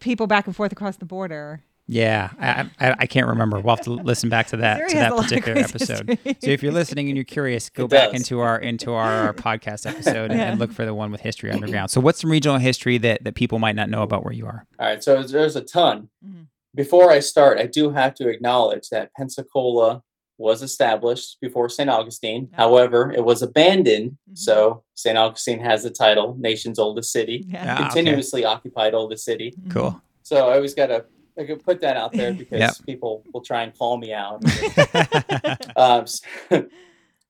people 0.00 0.26
back 0.26 0.46
and 0.46 0.56
forth 0.56 0.72
across 0.72 0.96
the 0.96 1.04
border. 1.04 1.62
Yeah, 1.92 2.30
I, 2.38 2.70
I, 2.78 2.94
I 3.00 3.06
can't 3.06 3.26
remember. 3.26 3.58
We'll 3.58 3.74
have 3.74 3.84
to 3.86 3.90
listen 4.10 4.28
back 4.28 4.46
to 4.48 4.58
that 4.58 4.78
Missouri 4.82 4.88
to 4.90 4.96
that 4.96 5.10
a 5.10 5.14
lot 5.16 5.24
of 5.24 5.28
particular 5.30 5.58
episode. 5.60 6.08
history. 6.08 6.36
So 6.40 6.50
if 6.50 6.62
you're 6.62 6.72
listening 6.72 7.08
and 7.08 7.16
you're 7.16 7.24
curious, 7.24 7.68
go 7.68 7.86
It 7.86 7.90
back 7.90 8.12
does. 8.12 8.20
into 8.20 8.38
our 8.40 8.58
into 8.58 8.92
our 8.92 9.34
podcast 9.34 9.86
episode 9.90 10.30
and, 10.30 10.38
Yeah. 10.38 10.50
and 10.52 10.60
look 10.60 10.72
for 10.72 10.84
the 10.84 10.94
one 10.94 11.10
with 11.10 11.20
History 11.20 11.50
Underground. 11.50 11.90
So 11.90 12.00
what's 12.00 12.20
some 12.20 12.30
regional 12.30 12.58
history 12.58 12.96
that 12.98 13.24
that 13.24 13.34
people 13.34 13.58
might 13.58 13.74
not 13.74 13.90
know 13.90 14.02
about 14.02 14.24
where 14.24 14.32
you 14.32 14.46
are? 14.46 14.66
All 14.78 14.86
right, 14.86 15.02
so 15.02 15.22
there's 15.24 15.56
a 15.56 15.62
ton. 15.62 16.10
Mhm. 16.24 16.46
Before 16.76 17.10
I 17.10 17.18
start, 17.18 17.58
I 17.58 17.66
do 17.66 17.90
have 17.90 18.14
to 18.14 18.28
acknowledge 18.28 18.88
that 18.90 19.10
Pensacola 19.16 20.02
was 20.38 20.62
established 20.62 21.38
before 21.40 21.68
St. 21.68 21.90
Augustine. 21.90 22.48
Yeah. 22.52 22.56
However, 22.58 23.10
it 23.12 23.24
was 23.24 23.42
abandoned, 23.42 24.12
Mhm. 24.30 24.38
so 24.38 24.84
St. 24.94 25.18
Augustine 25.18 25.58
has 25.58 25.82
the 25.82 25.90
title 25.90 26.36
nation's 26.38 26.78
oldest 26.78 27.10
city, 27.10 27.44
Yeah. 27.48 27.64
Ah, 27.66 27.74
okay. 27.74 27.82
continuously 27.94 28.44
occupied 28.44 28.94
oldest 28.94 29.24
city. 29.24 29.52
Mhm. 29.60 29.70
Cool. 29.72 30.00
So 30.22 30.48
I 30.48 30.54
always 30.54 30.72
got 30.74 30.86
to 30.86 31.04
I 31.40 31.44
could 31.46 31.64
put 31.64 31.80
that 31.80 31.96
out 31.96 32.12
there 32.12 32.32
because 32.42 32.58
Yep. 32.60 32.74
people 32.86 33.24
will 33.32 33.40
try 33.42 33.62
and 33.62 33.76
call 33.76 33.96
me 33.96 34.12
out. 34.12 34.44
um, 35.76 36.02
s- 36.02 36.20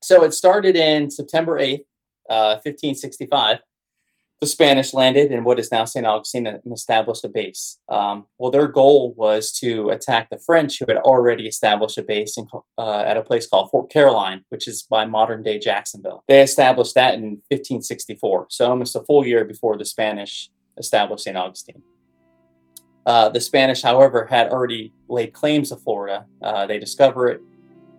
so 0.03 0.25
it 0.25 0.35
started 0.35 0.77
in 0.77 1.11
September 1.11 1.59
8th, 1.59 1.85
uh, 2.29 2.55
1565. 2.65 3.59
The 4.41 4.47
Spanish 4.47 4.95
landed 4.95 5.31
in 5.33 5.45
what 5.45 5.59
is 5.59 5.71
now 5.71 5.85
St. 5.85 6.07
Augustine 6.07 6.47
and 6.47 6.61
established 6.73 7.27
a 7.27 7.29
base. 7.29 7.79
Um, 7.91 8.25
well, 8.39 8.51
their 8.51 8.69
goal 8.69 9.13
was 9.15 9.53
to 9.61 9.91
attack 9.91 10.31
the 10.31 10.39
French, 10.39 10.79
who 10.79 10.87
had 10.89 10.97
already 10.97 11.47
established 11.47 11.99
a 11.99 12.03
base 12.03 12.39
in, 12.39 12.47
uh, 12.79 13.01
at 13.01 13.19
a 13.19 13.23
place 13.23 13.47
called 13.47 13.71
Fort 13.71 13.91
Caroline, 13.93 14.47
which 14.49 14.67
is 14.67 14.83
by 14.83 15.05
modern 15.05 15.43
day 15.43 15.59
Jacksonville. 15.59 16.25
They 16.27 16.41
established 16.41 16.95
that 16.95 17.13
in 17.17 17.43
1564, 17.51 18.47
so 18.49 18.71
almost 18.71 18.97
a 18.97 19.01
full 19.03 19.27
year 19.27 19.45
before 19.45 19.77
the 19.77 19.85
Spanish 19.85 20.49
established 20.79 21.25
St. 21.25 21.37
Augustine. 21.37 21.83
Uh, 23.07 23.29
the 23.29 23.41
Spanish, 23.41 23.83
however, 23.83 24.27
had 24.27 24.51
already 24.51 24.93
laid 25.09 25.33
claims 25.33 25.71
to 25.71 25.77
Florida. 25.77 26.27
Uh, 26.43 26.67
they 26.67 26.79
discover 26.79 27.29
it. 27.29 27.41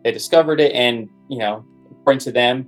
They 0.04 0.12
discovered 0.12 0.60
it, 0.60 0.72
and 0.74 1.10
you 1.30 1.40
know, 1.40 1.66
according 1.92 2.20
to 2.22 2.32
them, 2.32 2.68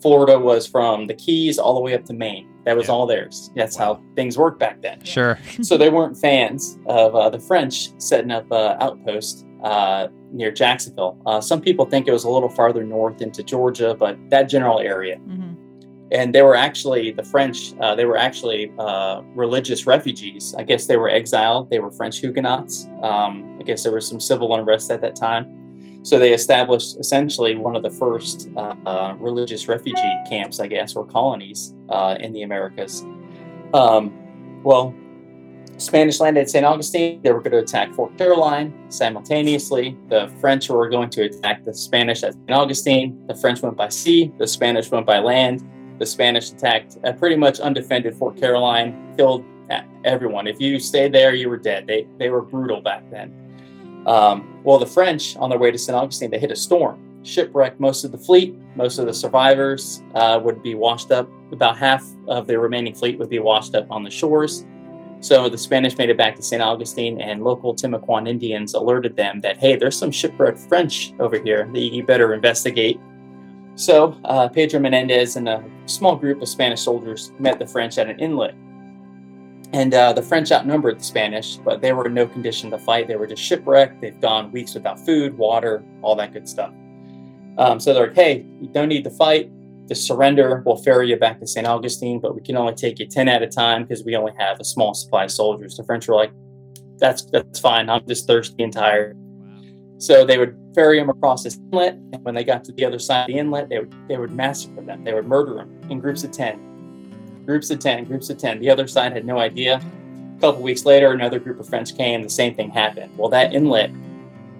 Florida 0.00 0.38
was 0.38 0.66
from 0.66 1.06
the 1.06 1.14
Keys 1.14 1.58
all 1.58 1.74
the 1.74 1.80
way 1.80 1.94
up 1.94 2.04
to 2.06 2.12
Maine. 2.12 2.48
That 2.64 2.76
was 2.76 2.86
Yeah. 2.86 2.92
all 2.94 3.06
theirs. 3.06 3.50
That's 3.56 3.76
how 3.76 4.00
things 4.16 4.36
worked 4.38 4.58
back 4.60 4.80
then. 4.82 5.02
Sure. 5.04 5.38
so 5.62 5.76
they 5.76 5.90
weren't 5.90 6.16
fans 6.16 6.78
of 6.86 7.14
uh, 7.14 7.30
the 7.30 7.38
French 7.40 7.90
setting 8.00 8.30
up 8.30 8.50
uh, 8.52 8.76
outposts 8.80 9.44
uh, 9.64 10.08
near 10.32 10.50
Jacksonville. 10.50 11.16
Uh, 11.26 11.40
some 11.40 11.60
people 11.60 11.84
think 11.84 12.08
it 12.08 12.12
was 12.12 12.24
a 12.24 12.30
little 12.30 12.48
farther 12.48 12.82
north 12.84 13.22
into 13.22 13.42
Georgia, 13.42 13.94
but 13.98 14.16
that 14.30 14.44
general 14.44 14.80
area 14.80 15.16
Mhm. 15.28 15.56
And 16.12 16.34
they 16.34 16.42
were 16.42 16.54
actually 16.54 17.10
the 17.10 17.22
French. 17.22 17.72
Uh, 17.80 17.94
they 17.94 18.04
were 18.04 18.18
actually 18.18 18.70
uh, 18.78 19.22
religious 19.34 19.86
refugees. 19.86 20.54
I 20.56 20.62
guess 20.62 20.86
they 20.86 20.98
were 20.98 21.08
exiled. 21.08 21.70
They 21.70 21.80
were 21.80 21.90
French 21.90 22.18
Huguenots. 22.18 22.86
Um, 23.02 23.56
I 23.58 23.62
guess 23.62 23.82
there 23.82 23.92
was 23.92 24.06
some 24.06 24.20
civil 24.20 24.54
unrest 24.54 24.90
at 24.90 25.00
that 25.00 25.16
time, 25.16 26.00
so 26.02 26.18
they 26.18 26.34
established 26.34 26.98
essentially 26.98 27.56
one 27.56 27.74
of 27.74 27.82
the 27.82 27.90
first 27.90 28.50
uh, 28.56 28.74
uh, 28.84 29.14
religious 29.18 29.68
refugee 29.68 30.14
camps, 30.28 30.60
I 30.60 30.66
guess, 30.66 30.94
or 30.94 31.06
colonies 31.06 31.74
uh, 31.88 32.16
in 32.20 32.34
the 32.34 32.42
Americas. 32.42 33.02
Um, 33.72 34.62
well, 34.62 34.94
Spanish 35.78 36.20
landed 36.20 36.42
at 36.42 36.50
St. 36.50 36.64
Augustine. 36.64 37.22
They 37.22 37.32
were 37.32 37.40
going 37.40 37.52
to 37.52 37.58
attack 37.58 37.94
Fort 37.94 38.16
Caroline 38.18 38.74
simultaneously. 38.90 39.96
The 40.10 40.30
French 40.40 40.68
were 40.68 40.90
going 40.90 41.08
to 41.10 41.22
attack 41.22 41.64
the 41.64 41.72
Spanish 41.72 42.22
at 42.22 42.34
St. 42.34 42.50
Augustine. 42.50 43.26
The 43.26 43.34
French 43.34 43.62
went 43.62 43.76
by 43.76 43.88
sea. 43.88 44.30
The 44.38 44.46
Spanish 44.46 44.90
went 44.90 45.06
by 45.06 45.18
land 45.18 45.66
the 46.02 46.06
Spanish 46.06 46.50
attacked 46.50 46.98
a 47.04 47.12
pretty 47.12 47.36
much 47.36 47.60
undefended 47.60 48.16
Fort 48.16 48.36
Caroline, 48.36 49.14
killed 49.16 49.44
e- 49.70 49.76
everyone. 50.04 50.48
If 50.48 50.60
you 50.60 50.80
stayed 50.80 51.12
there, 51.12 51.32
you 51.32 51.48
were 51.48 51.56
dead. 51.56 51.86
They 51.86 52.08
they 52.18 52.28
were 52.28 52.42
brutal 52.42 52.80
back 52.80 53.08
then. 53.12 53.32
Um, 54.06 54.60
well, 54.64 54.80
the 54.80 54.86
French, 54.86 55.36
on 55.36 55.48
their 55.48 55.60
way 55.60 55.70
to 55.70 55.78
St. 55.78 55.94
Augustine, 55.94 56.28
they 56.28 56.40
hit 56.40 56.50
a 56.50 56.56
storm, 56.56 56.98
shipwrecked 57.22 57.78
most 57.78 58.02
of 58.02 58.10
the 58.10 58.18
fleet. 58.18 58.52
Most 58.74 58.98
of 58.98 59.06
the 59.06 59.14
survivors 59.14 60.02
uh, 60.16 60.40
would 60.42 60.60
be 60.60 60.74
washed 60.74 61.12
up. 61.12 61.28
About 61.52 61.78
half 61.78 62.04
of 62.26 62.48
the 62.48 62.58
remaining 62.58 62.94
fleet 62.94 63.16
would 63.20 63.30
be 63.30 63.38
washed 63.38 63.76
up 63.76 63.88
on 63.88 64.02
the 64.02 64.10
shores. 64.10 64.66
So 65.20 65.48
the 65.48 65.56
Spanish 65.56 65.96
made 65.98 66.10
it 66.10 66.16
back 66.16 66.34
to 66.34 66.42
St. 66.42 66.60
Augustine, 66.60 67.20
and 67.20 67.44
local 67.44 67.76
Timucuan 67.76 68.28
Indians 68.28 68.74
alerted 68.74 69.14
them 69.14 69.40
that 69.42 69.56
hey, 69.56 69.76
there's 69.76 69.96
some 69.96 70.10
shipwrecked 70.10 70.58
French 70.58 71.14
over 71.20 71.38
here 71.38 71.70
that 71.72 71.78
you 71.78 72.04
better 72.04 72.34
investigate. 72.34 72.98
So 73.74 74.18
uh, 74.24 74.48
Pedro 74.48 74.80
Menendez 74.80 75.36
and 75.36 75.48
a 75.48 75.64
small 75.86 76.16
group 76.16 76.42
of 76.42 76.48
Spanish 76.48 76.82
soldiers 76.82 77.32
met 77.38 77.58
the 77.58 77.66
French 77.66 77.98
at 77.98 78.08
an 78.08 78.18
inlet. 78.20 78.54
And 79.72 79.94
uh, 79.94 80.12
the 80.12 80.22
French 80.22 80.52
outnumbered 80.52 81.00
the 81.00 81.04
Spanish, 81.04 81.56
but 81.56 81.80
they 81.80 81.92
were 81.94 82.06
in 82.06 82.14
no 82.14 82.26
condition 82.26 82.70
to 82.72 82.78
fight. 82.78 83.08
They 83.08 83.16
were 83.16 83.26
just 83.26 83.42
shipwrecked. 83.42 84.02
They've 84.02 84.20
gone 84.20 84.52
weeks 84.52 84.74
without 84.74 85.00
food, 85.00 85.38
water, 85.38 85.82
all 86.02 86.14
that 86.16 86.34
good 86.34 86.46
stuff. 86.46 86.74
Um, 87.56 87.80
so 87.80 87.94
they're 87.94 88.08
like, 88.08 88.16
hey, 88.16 88.44
you 88.60 88.68
don't 88.68 88.88
need 88.88 89.04
to 89.04 89.10
fight. 89.10 89.50
Just 89.88 90.06
surrender. 90.06 90.62
We'll 90.66 90.76
ferry 90.76 91.08
you 91.08 91.16
back 91.16 91.40
to 91.40 91.46
St. 91.46 91.66
Augustine, 91.66 92.20
but 92.20 92.34
we 92.34 92.42
can 92.42 92.56
only 92.56 92.74
take 92.74 92.98
you 92.98 93.06
10 93.06 93.28
at 93.28 93.42
a 93.42 93.46
time 93.46 93.84
because 93.84 94.04
we 94.04 94.14
only 94.14 94.32
have 94.38 94.60
a 94.60 94.64
small 94.64 94.92
supply 94.92 95.24
of 95.24 95.30
soldiers. 95.30 95.76
The 95.76 95.84
French 95.84 96.06
were 96.06 96.16
like, 96.16 96.32
that's, 96.98 97.24
that's 97.26 97.58
fine. 97.58 97.88
I'm 97.88 98.06
just 98.06 98.26
thirsty 98.26 98.62
and 98.62 98.72
tired. 98.72 99.16
So 100.02 100.24
they 100.24 100.36
would 100.36 100.58
ferry 100.74 100.98
them 100.98 101.10
across 101.10 101.44
this 101.44 101.60
inlet, 101.70 101.92
and 101.92 102.24
when 102.24 102.34
they 102.34 102.42
got 102.42 102.64
to 102.64 102.72
the 102.72 102.84
other 102.84 102.98
side 102.98 103.20
of 103.20 103.26
the 103.28 103.38
inlet, 103.38 103.68
they 103.68 103.78
would 103.78 103.94
they 104.08 104.16
would 104.16 104.32
massacre 104.32 104.80
them. 104.80 105.04
They 105.04 105.14
would 105.14 105.28
murder 105.28 105.54
them 105.54 105.80
in 105.90 106.00
groups 106.00 106.24
of 106.24 106.32
ten, 106.32 107.44
groups 107.46 107.70
of 107.70 107.78
ten, 107.78 108.04
groups 108.04 108.28
of 108.28 108.36
ten. 108.36 108.58
The 108.58 108.68
other 108.68 108.88
side 108.88 109.12
had 109.12 109.24
no 109.24 109.38
idea. 109.38 109.76
A 109.76 110.40
couple 110.40 110.60
weeks 110.60 110.84
later, 110.84 111.12
another 111.12 111.38
group 111.38 111.60
of 111.60 111.68
French 111.68 111.96
came. 111.96 112.20
The 112.24 112.28
same 112.28 112.56
thing 112.56 112.68
happened. 112.70 113.16
Well, 113.16 113.28
that 113.28 113.54
inlet 113.54 113.92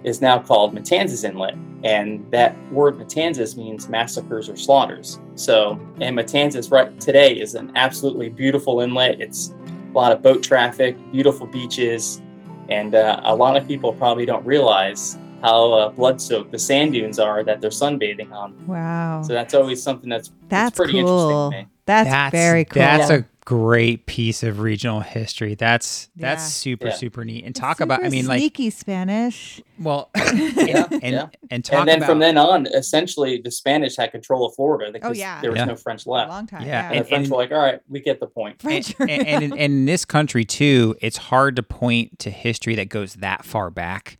is 0.05 0.21
now 0.21 0.39
called 0.39 0.73
Matanzas 0.73 1.25
Inlet, 1.25 1.55
and 1.83 2.25
that 2.31 2.55
word 2.71 2.95
Matanzas 2.97 3.57
means 3.57 3.89
massacres 3.89 4.47
or 4.47 4.55
slaughters. 4.55 5.19
So, 5.35 5.77
and 5.99 6.17
Matanzas 6.17 6.71
right 6.71 6.97
today 7.01 7.33
is 7.33 7.53
an 7.55 7.73
absolutely 7.75 8.29
beautiful 8.29 8.79
inlet. 8.79 9.19
It's 9.19 9.53
a 9.67 9.91
lot 9.91 10.13
of 10.13 10.21
boat 10.21 10.41
traffic, 10.41 10.95
beautiful 11.11 11.47
beaches, 11.47 12.21
and 12.69 12.95
uh, 12.95 13.19
a 13.25 13.35
lot 13.35 13.57
of 13.57 13.67
people 13.67 13.91
probably 13.91 14.25
don't 14.25 14.45
realize 14.45 15.17
how 15.43 15.73
uh, 15.73 15.89
blood 15.89 16.19
soaked 16.21 16.51
the 16.51 16.57
sand 16.59 16.93
dunes 16.93 17.19
are 17.19 17.43
that 17.43 17.61
they're 17.61 17.69
sunbathing 17.69 18.31
on. 18.31 18.65
Wow. 18.65 19.21
So 19.21 19.33
that's 19.33 19.53
always 19.53 19.83
something 19.83 20.09
that's 20.09 20.31
That's 20.49 20.75
pretty 20.77 20.93
cool. 20.93 21.47
interesting 21.47 21.51
to 21.51 21.57
me. 21.65 21.69
That's, 21.85 22.31
very 22.31 22.63
cool. 22.63 22.81
That's 22.81 23.09
a 23.09 23.25
great 23.43 24.05
piece 24.05 24.41
of 24.41 24.61
regional 24.61 25.01
history. 25.01 25.53
That's 25.55 26.07
that's 26.15 26.43
Yeah. 26.43 26.47
super 26.47 26.87
Yeah. 26.87 26.93
super 26.93 27.25
neat. 27.25 27.43
And 27.43 27.53
talk 27.53 27.81
about 27.81 28.05
I 28.05 28.07
mean 28.07 28.25
like 28.25 28.39
sneaky 28.39 28.69
Spanish. 28.69 29.59
well 29.77 30.09
Yeah, 30.15 30.87
and 30.89 31.03
yeah. 31.03 31.27
and 31.51 31.65
talk 31.65 31.79
And 31.81 31.89
then 31.89 31.97
about 31.97 32.07
from 32.07 32.19
then 32.19 32.37
on, 32.37 32.67
essentially, 32.67 33.41
the 33.43 33.51
Spanish 33.51 33.97
had 33.97 34.11
control 34.11 34.45
of 34.45 34.55
Florida 34.55 34.93
because 34.93 35.09
Oh, 35.09 35.13
yeah. 35.13 35.41
there 35.41 35.51
was 35.51 35.57
Yeah. 35.59 35.65
no 35.65 35.75
French 35.75 36.05
A 36.05 36.09
left. 36.09 36.29
long 36.29 36.47
time. 36.47 36.61
Yeah, 36.61 36.67
Yeah. 36.67 36.91
And, 36.97 36.99
the 37.05 37.09
French 37.09 37.23
and- 37.25 37.31
were 37.31 37.37
like, 37.37 37.51
all 37.51 37.57
right, 37.57 37.81
we 37.89 37.99
get 37.99 38.21
the 38.21 38.27
point. 38.27 38.61
French. 38.61 38.95
and, 38.97 39.09
and, 39.11 39.27
and 39.27 39.43
in, 39.43 39.51
and 39.51 39.59
in 39.61 39.85
this 39.85 40.05
country 40.05 40.45
too, 40.45 40.95
it's 41.01 41.17
hard 41.17 41.57
to 41.57 41.63
point 41.63 42.19
to 42.19 42.29
history 42.29 42.75
that 42.75 42.87
goes 42.87 43.15
that 43.15 43.43
far 43.43 43.69
back, 43.69 44.17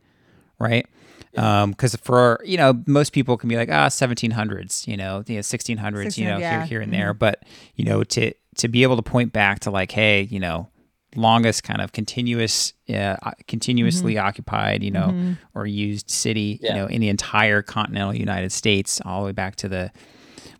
right? 0.60 0.86
Because 1.34 1.96
for 1.98 2.40
you 2.46 2.58
know, 2.58 2.82
most 2.86 3.12
people 3.14 3.38
can 3.38 3.50
be 3.50 3.56
like, 3.56 3.70
ah, 3.70 3.88
1700s, 3.88 4.88
you 4.88 4.96
know, 4.98 5.24
know, 5.36 5.42
1600s, 5.42 6.18
you 6.18 6.26
know, 6.26 6.38
yeah. 6.38 6.60
here, 6.60 6.66
here, 6.68 6.82
and 6.82 6.94
there. 6.94 7.14
But 7.14 7.44
you 7.76 7.86
know, 7.86 8.04
to 8.04 8.34
to 8.58 8.68
be 8.68 8.84
able 8.84 8.96
to 8.96 9.02
point 9.02 9.34
back 9.34 9.60
to 9.62 9.72
like, 9.72 9.92
hey, 9.92 10.22
you 10.24 10.40
know, 10.40 10.70
longest 11.16 11.64
kind 11.64 11.82
of 11.82 11.92
continuous, 11.92 12.74
uh, 12.94 13.16
continuously 13.48 14.18
occupied, 14.18 14.84
you 14.84 14.92
know, 14.92 15.36
or 15.56 15.66
used 15.66 16.10
city, 16.10 16.60
Yeah. 16.62 16.70
you 16.70 16.76
know, 16.82 16.86
in 16.88 17.02
the 17.02 17.10
entire 17.10 17.62
continental 17.62 18.14
United 18.16 18.52
States, 18.52 19.02
all 19.06 19.22
the 19.22 19.26
way 19.28 19.32
back 19.32 19.56
to 19.58 19.70
the, 19.70 19.92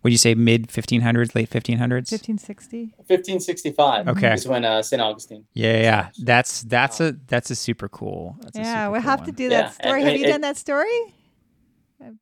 would 0.04 0.12
you 0.12 0.18
say 0.18 0.34
mid 0.34 0.68
1500s, 0.68 1.34
late 1.34 1.50
1500s? 1.50 2.12
1560. 2.12 2.94
1565 2.98 4.08
Okay. 4.08 4.34
is 4.34 4.46
when 4.46 4.64
uh, 4.64 4.82
St. 4.82 5.00
Augustine. 5.02 5.46
Yeah, 5.54 5.80
yeah, 5.80 6.08
that's 6.22 6.62
that's 6.62 7.00
a 7.00 7.16
that's 7.26 7.50
a 7.50 7.56
super 7.56 7.88
cool. 7.88 8.36
That's 8.42 8.56
Yeah, 8.58 8.84
super 8.84 8.92
we'll 8.92 9.00
cool 9.00 9.10
have 9.10 9.20
to 9.20 9.24
one. 9.30 9.34
do 9.34 9.42
Yeah, 9.44 9.48
that 9.48 9.74
story. 9.74 10.00
and 10.00 10.04
Have 10.04 10.14
it- 10.14 10.20
you 10.20 10.26
it- 10.26 10.28
done 10.30 10.40
that 10.42 10.56
story? 10.56 11.14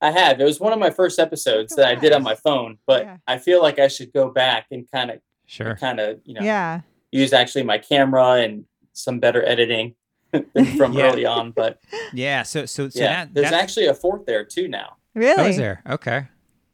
I 0.01 0.13
have. 0.13 0.41
It 0.41 0.45
was 0.45 0.61
one 0.61 0.73
of 0.73 0.79
my 0.79 0.91
first 0.91 1.19
episodes 1.19 1.75
that 1.75 1.87
I 1.87 1.97
did 1.97 2.13
on 2.13 2.23
my 2.23 2.37
phone, 2.37 2.79
but 2.87 3.03
Yeah. 3.05 3.17
I 3.27 3.39
feel 3.39 3.61
like 3.61 3.81
I 3.81 3.89
should 3.89 4.13
go 4.13 4.31
back 4.31 4.67
and 4.71 4.89
kind 4.93 5.11
of, 5.11 5.19
Sure. 5.47 5.75
kind 5.75 5.99
of, 5.99 6.21
you 6.25 6.35
know, 6.35 6.41
Yeah. 6.43 6.83
use 7.11 7.33
actually 7.33 7.65
my 7.65 7.79
camera 7.79 8.35
and 8.43 8.65
some 8.93 9.19
better 9.19 9.45
editing 9.45 9.97
from 10.77 10.93
Yeah. 10.93 11.11
early 11.11 11.25
on. 11.27 11.51
But 11.51 11.81
Yeah. 12.13 12.45
So 12.45 12.65
so 12.67 12.89
so 12.91 13.01
yeah, 13.01 13.25
that 13.25 13.35
there's 13.35 13.51
that's, 13.51 13.61
actually 13.63 13.87
a 13.87 13.95
fort 13.95 14.25
there 14.27 14.45
too 14.45 14.69
now. 14.69 14.99
Really? 15.15 15.43
Oh, 15.43 15.47
is 15.49 15.57
there? 15.57 15.83
Okay. 15.89 16.29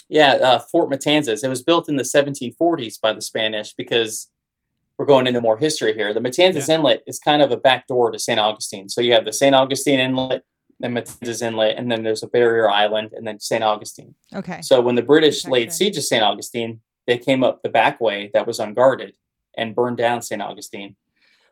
Yeah, 0.09 0.33
uh, 0.35 0.59
Fort 0.59 0.91
Matanzas. 0.91 1.45
It 1.45 1.49
was 1.49 1.63
built 1.63 1.89
in 1.89 1.97
the 1.97 2.03
1740s 2.03 3.01
by 3.01 3.13
the 3.13 3.21
Spanish 3.21 3.75
because 3.75 4.29
we're 4.97 5.07
going 5.07 5.27
into 5.27 5.41
more 5.41 5.59
history 5.59 5.95
here. 5.95 6.13
The 6.13 6.21
Matanzas 6.21 6.69
Inlet 6.69 7.03
is 7.07 7.19
kind 7.19 7.43
of 7.43 7.53
a 7.53 7.57
back 7.57 7.87
door 7.87 8.11
to 8.11 8.19
St. 8.19 8.41
Augustine. 8.41 8.89
So 8.89 9.01
you 9.01 9.13
have 9.13 9.25
the 9.25 9.33
St. 9.33 9.55
Augustine 9.55 10.01
Inlet, 10.01 10.43
then 10.81 10.95
Matanzas 10.95 11.43
Inlet, 11.43 11.77
and 11.77 11.91
then 11.91 12.03
there's 12.03 12.23
a 12.23 12.29
barrier 12.29 12.69
island, 12.69 13.13
and 13.13 13.27
then 13.27 13.39
St. 13.39 13.63
Augustine. 13.63 14.15
Okay. 14.35 14.61
So 14.63 14.81
when 14.81 14.97
the 14.97 15.03
British 15.03 15.47
laid 15.47 15.73
siege 15.73 15.95
to 15.95 16.03
St. 16.03 16.23
Augustine, 16.23 16.81
they 17.07 17.19
came 17.19 17.45
up 17.45 17.63
the 17.63 17.69
back 17.69 18.01
way 18.01 18.31
that 18.35 18.47
was 18.47 18.59
unguarded 18.59 19.15
and 19.57 19.75
burned 19.75 19.99
down 19.99 20.23
St. 20.23 20.43
Augustine. 20.43 20.97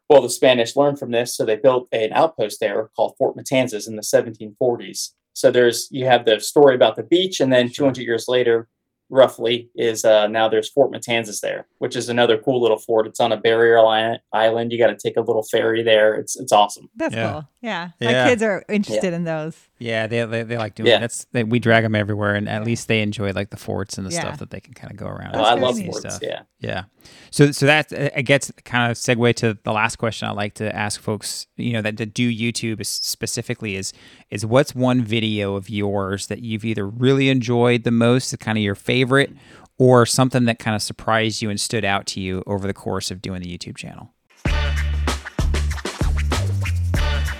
Well, 0.09 0.23
the 0.23 0.31
Spanish 0.31 0.77
learned 0.77 0.99
from 0.99 1.11
this, 1.11 1.37
so 1.37 1.45
they 1.45 1.57
built 1.57 1.89
an 1.93 2.13
outpost 2.13 2.61
there 2.61 2.91
called 2.95 3.17
Fort 3.19 3.37
Matanzas 3.37 3.89
in 3.89 3.97
the 3.97 4.03
1740s. 4.03 5.13
So 5.37 5.51
there's 5.51 5.87
you 5.91 6.07
have 6.07 6.25
the 6.25 6.41
story 6.41 6.75
about 6.75 6.97
the 6.97 7.03
beach, 7.03 7.41
and 7.41 7.53
then 7.53 7.69
200 7.69 8.01
years 8.03 8.27
later, 8.27 8.69
roughly, 9.11 9.69
is 9.77 10.03
uh, 10.03 10.27
now 10.29 10.49
there's 10.49 10.71
Fort 10.71 10.91
Matanzas 10.91 11.41
there, 11.41 11.67
which 11.77 11.95
is 11.95 12.09
another 12.09 12.39
cool 12.39 12.59
little 12.63 12.79
fort. 12.79 13.07
It's 13.07 13.21
on 13.21 13.33
a 13.33 13.37
barrier 13.37 13.83
li- 13.87 14.19
island. 14.33 14.73
You 14.73 14.79
got 14.79 14.87
to 14.87 14.97
take 14.97 15.19
a 15.19 15.21
little 15.21 15.43
ferry 15.43 15.83
there. 15.83 16.15
It's 16.15 16.37
it's 16.37 16.53
awesome. 16.53 16.89
That's 16.97 17.15
Yeah. 17.15 17.33
cool. 17.33 17.49
Yeah. 17.61 17.91
Yeah. 18.01 18.25
My 18.25 18.31
kids 18.31 18.43
are 18.43 18.65
interested 18.71 19.13
in 19.13 19.25
those. 19.25 19.59
Yeah, 19.79 20.07
they 20.07 20.25
they, 20.25 20.43
they 20.43 20.57
like 20.57 20.75
doing 20.75 20.89
Yeah. 20.89 21.01
that's 21.01 21.27
they, 21.33 21.45
we 21.45 21.59
drag 21.59 21.83
them 21.85 21.95
everywhere, 21.95 22.35
and 22.35 22.49
at 22.49 22.65
least 22.65 22.89
they 22.89 23.03
enjoy 23.03 23.33
like 23.33 23.51
the 23.51 23.59
forts 23.59 23.99
and 23.99 24.07
the 24.07 24.11
Yeah. 24.13 24.21
stuff 24.21 24.39
that 24.39 24.51
they 24.51 24.61
can 24.61 24.73
kind 24.73 24.91
of 24.91 24.97
go 24.97 25.07
around. 25.07 25.37
Oh, 25.37 25.43
I 25.43 25.53
love 25.55 25.77
neat. 25.77 25.87
forts. 25.87 26.01
stuff. 26.01 26.19
Yeah. 26.23 26.43
Yeah. 26.61 26.85
So 27.31 27.51
so 27.53 27.67
that 27.67 27.93
uh, 27.93 28.09
it 28.17 28.23
gets 28.23 28.51
kind 28.65 28.91
of 28.91 28.97
segue 28.97 29.35
to 29.37 29.59
the 29.65 29.73
last 29.73 29.97
question 29.97 30.29
I 30.29 30.31
like 30.33 30.55
to 30.55 30.75
ask 30.75 30.99
folks, 31.01 31.47
you 31.57 31.75
know, 31.75 31.83
that, 31.83 31.99
that 31.99 32.15
do 32.15 32.31
YouTube 32.33 32.85
specifically 32.87 33.77
is 33.77 33.93
is 34.31 34.47
what's 34.47 34.75
one 34.75 35.03
video 35.05 35.57
of 35.57 35.69
yours 35.69 36.29
that 36.29 36.41
you've 36.41 36.65
either 36.65 36.87
really 36.89 37.29
enjoyed 37.29 37.85
the 37.85 37.91
most, 37.91 38.39
kind 38.41 38.57
of 38.57 38.65
your 38.65 38.75
favorite, 38.75 39.31
or 39.79 40.07
something 40.07 40.47
that 40.47 40.59
kind 40.59 40.75
of 40.75 40.81
surprised 40.83 41.43
you 41.43 41.51
and 41.51 41.61
stood 41.61 41.85
out 41.85 42.07
to 42.07 42.21
you 42.21 42.43
over 42.47 42.67
the 42.67 42.73
course 42.75 43.11
of 43.11 43.21
doing 43.21 43.43
the 43.43 43.59
YouTube 43.59 43.77
channel? 43.77 44.15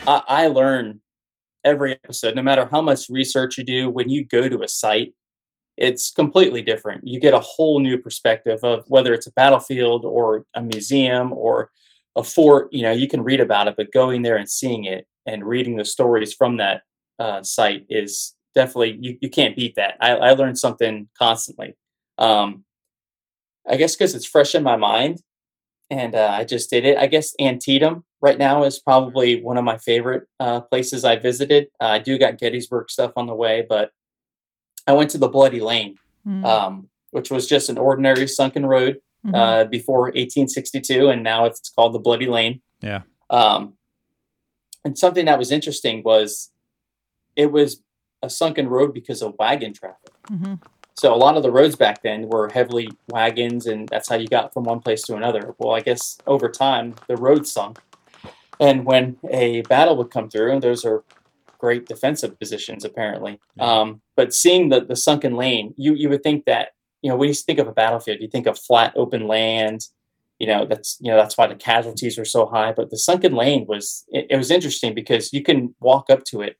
I, 0.09 0.23
I 0.29 0.47
learn 0.49 1.01
every 1.67 1.93
episode, 2.05 2.35
no 2.35 2.43
matter 2.43 2.67
how 2.71 2.81
much 2.81 3.11
research 3.11 3.59
you 3.59 3.65
do, 3.65 3.91
when 3.91 4.09
you 4.09 4.25
go 4.25 4.49
to 4.49 4.63
a 4.63 4.69
site, 4.69 5.13
it's 5.77 6.11
completely 6.11 6.63
different. 6.63 7.07
You 7.07 7.21
get 7.21 7.35
a 7.35 7.41
whole 7.41 7.81
new 7.81 7.99
perspective 7.99 8.61
of 8.63 8.85
whether 8.89 9.13
it's 9.13 9.27
a 9.27 9.33
battlefield 9.33 10.07
or 10.07 10.47
a 10.55 10.63
museum 10.63 11.33
or 11.33 11.71
a 12.17 12.23
fort. 12.23 12.73
You 12.73 12.83
know, 12.83 12.93
you 12.93 13.09
can 13.09 13.23
read 13.23 13.41
about 13.41 13.69
it, 13.69 13.75
but 13.77 13.93
going 13.93 14.23
there 14.23 14.37
and 14.37 14.49
seeing 14.49 14.85
it 14.85 15.07
and 15.27 15.45
reading 15.45 15.77
the 15.77 15.85
stories 15.85 16.33
from 16.33 16.57
that 16.57 16.83
uh, 17.19 17.43
site 17.43 17.85
is 17.91 18.35
definitely 18.55 18.97
you, 19.01 19.19
you 19.21 19.29
can't 19.29 19.57
beat 19.57 19.75
that. 19.75 19.97
I, 20.01 20.13
I 20.13 20.31
learned 20.33 20.59
something 20.59 21.09
constantly. 21.19 21.77
Um, 22.17 22.65
I 23.69 23.77
guess 23.77 23.95
because 23.95 24.15
it's 24.15 24.25
fresh 24.25 24.55
in 24.55 24.63
my 24.63 24.77
mind, 24.77 25.21
and 25.91 26.15
uh, 26.15 26.31
I 26.33 26.45
just 26.45 26.71
did 26.71 26.87
it. 26.87 26.97
I 26.97 27.07
guess 27.07 27.35
Antietam 27.39 28.06
right 28.21 28.39
now 28.39 28.65
is 28.65 28.79
probably 28.79 29.43
one 29.43 29.57
of 29.59 29.65
my 29.65 29.79
favorite 29.79 30.27
uh, 30.41 30.61
places 30.61 31.05
I 31.05 31.17
visited. 31.17 31.69
Uh, 31.81 31.87
I 31.87 31.99
do 31.99 32.19
got 32.19 32.39
Gettysburg 32.39 32.91
stuff 32.91 33.13
on 33.17 33.27
the 33.27 33.35
way, 33.35 33.65
but 33.69 33.91
I 34.87 34.93
went 34.93 35.11
to 35.11 35.19
the 35.19 35.29
Bloody 35.29 35.61
Lane, 35.61 35.97
Mm. 36.27 36.45
um, 36.45 36.89
which 37.13 37.31
was 37.31 37.47
just 37.47 37.69
an 37.69 37.79
ordinary 37.79 38.27
sunken 38.27 38.67
road 38.67 39.01
Mhm. 39.25 39.35
uh, 39.35 39.65
before 39.67 40.09
1862, 40.17 41.09
and 41.09 41.23
now 41.23 41.45
it's 41.45 41.69
called 41.71 41.93
the 41.95 42.01
Bloody 42.01 42.27
Lane. 42.27 42.61
Yeah. 42.81 43.03
Um, 43.31 43.75
and 44.85 44.99
something 44.99 45.27
that 45.27 45.39
was 45.39 45.53
interesting 45.53 46.03
was 46.03 46.51
it 47.37 47.53
was 47.53 47.81
a 48.23 48.31
sunken 48.31 48.69
road 48.69 48.93
because 48.95 49.23
of 49.23 49.35
wagon 49.39 49.73
traffic. 49.73 50.11
Mhm. 50.31 50.61
So 50.99 51.15
a 51.15 51.17
lot 51.17 51.37
of 51.37 51.43
the 51.43 51.51
roads 51.53 51.77
back 51.77 52.03
then 52.03 52.29
were 52.29 52.49
heavily 52.49 52.89
wagons, 53.09 53.67
and 53.67 53.89
that's 53.89 54.09
how 54.09 54.17
you 54.17 54.27
got 54.27 54.53
from 54.53 54.65
one 54.65 54.81
place 54.81 55.03
to 55.03 55.15
another. 55.15 55.55
Well, 55.59 55.75
I 55.75 55.81
guess 55.81 56.19
over 56.27 56.49
time 56.49 56.95
the 57.07 57.17
roads 57.17 57.53
sunk, 57.53 57.79
and 58.61 58.85
when 58.85 59.17
a 59.31 59.63
battle 59.63 59.97
would 59.97 60.11
come 60.11 60.31
through, 60.31 60.53
and 60.53 60.63
those 60.63 60.85
are 60.85 61.05
great 61.59 61.87
defensive 61.87 62.39
positions 62.39 62.85
apparently. 62.85 63.41
Um, 63.59 64.03
but 64.15 64.35
seeing 64.35 64.69
the 64.69 64.85
the 64.85 64.97
sunken 64.97 65.35
lane, 65.37 65.75
you 65.77 65.95
you 65.95 66.09
would 66.09 66.23
think 66.23 66.45
that 66.47 66.71
you 67.03 67.11
know 67.11 67.17
when 67.17 67.29
you 67.29 67.35
think 67.35 67.59
of 67.59 67.69
a 67.69 67.73
battlefield, 67.73 68.21
you 68.21 68.29
think 68.29 68.47
of 68.47 68.59
flat 68.59 68.93
open 68.97 69.27
land. 69.27 69.89
You 70.39 70.47
know 70.47 70.67
that's 70.67 70.99
you 71.01 71.11
know 71.11 71.17
that's 71.17 71.37
why 71.37 71.47
the 71.47 71.55
casualties 71.55 72.19
were 72.19 72.25
so 72.25 72.47
high. 72.47 72.73
But 72.73 72.91
the 72.91 72.99
sunken 72.99 73.35
lane 73.35 73.67
was 73.67 74.05
it, 74.09 74.27
it 74.31 74.37
was 74.37 74.51
interesting 74.51 74.95
because 74.95 75.33
you 75.33 75.43
can 75.43 75.75
walk 75.81 76.11
up 76.11 76.25
to 76.25 76.43
it 76.43 76.57